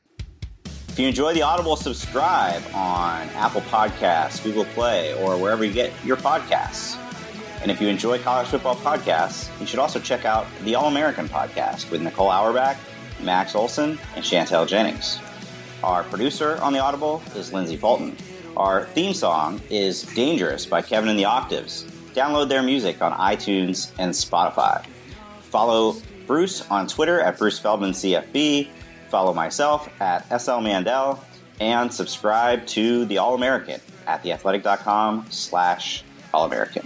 If 0.63 0.97
you 0.97 1.05
enjoy 1.05 1.33
the 1.33 1.41
Audible, 1.41 1.75
subscribe 1.75 2.63
on 2.73 3.27
Apple 3.31 3.59
Podcasts, 3.63 4.41
Google 4.41 4.63
Play, 4.63 5.13
or 5.21 5.37
wherever 5.37 5.65
you 5.65 5.73
get 5.73 5.91
your 6.05 6.15
podcasts. 6.15 6.97
And 7.61 7.69
if 7.69 7.81
you 7.81 7.89
enjoy 7.89 8.19
college 8.19 8.47
football 8.47 8.77
podcasts, 8.77 9.49
you 9.59 9.67
should 9.67 9.79
also 9.79 9.99
check 9.99 10.23
out 10.23 10.47
the 10.63 10.75
All 10.75 10.87
American 10.87 11.27
podcast 11.27 11.91
with 11.91 12.01
Nicole 12.01 12.29
Auerbach, 12.29 12.77
Max 13.21 13.53
Olson, 13.53 13.99
and 14.15 14.23
Chantel 14.23 14.65
Jennings. 14.65 15.19
Our 15.83 16.03
producer 16.03 16.57
on 16.61 16.71
the 16.71 16.79
Audible 16.79 17.21
is 17.35 17.51
Lindsay 17.51 17.75
Fulton. 17.75 18.15
Our 18.55 18.85
theme 18.85 19.13
song 19.13 19.59
is 19.69 20.03
Dangerous 20.03 20.65
by 20.65 20.81
Kevin 20.81 21.09
and 21.09 21.19
the 21.19 21.25
Octaves. 21.25 21.83
Download 22.13 22.47
their 22.47 22.63
music 22.63 23.01
on 23.01 23.11
iTunes 23.11 23.91
and 23.99 24.13
Spotify. 24.13 24.85
Follow 25.41 25.97
Bruce 26.25 26.65
on 26.71 26.87
Twitter 26.87 27.19
at 27.19 27.37
Bruce 27.37 27.59
Feldman 27.59 27.91
CFB. 27.91 28.69
Follow 29.09 29.33
myself 29.33 29.89
at 30.01 30.41
SL 30.41 30.59
Mandel 30.59 31.23
and 31.59 31.93
subscribe 31.93 32.65
to 32.67 33.05
the 33.05 33.17
All 33.17 33.35
American 33.35 33.79
at 34.07 34.23
theathletic.com 34.23 35.27
slash 35.29 36.03
All 36.33 36.45
American. 36.45 36.85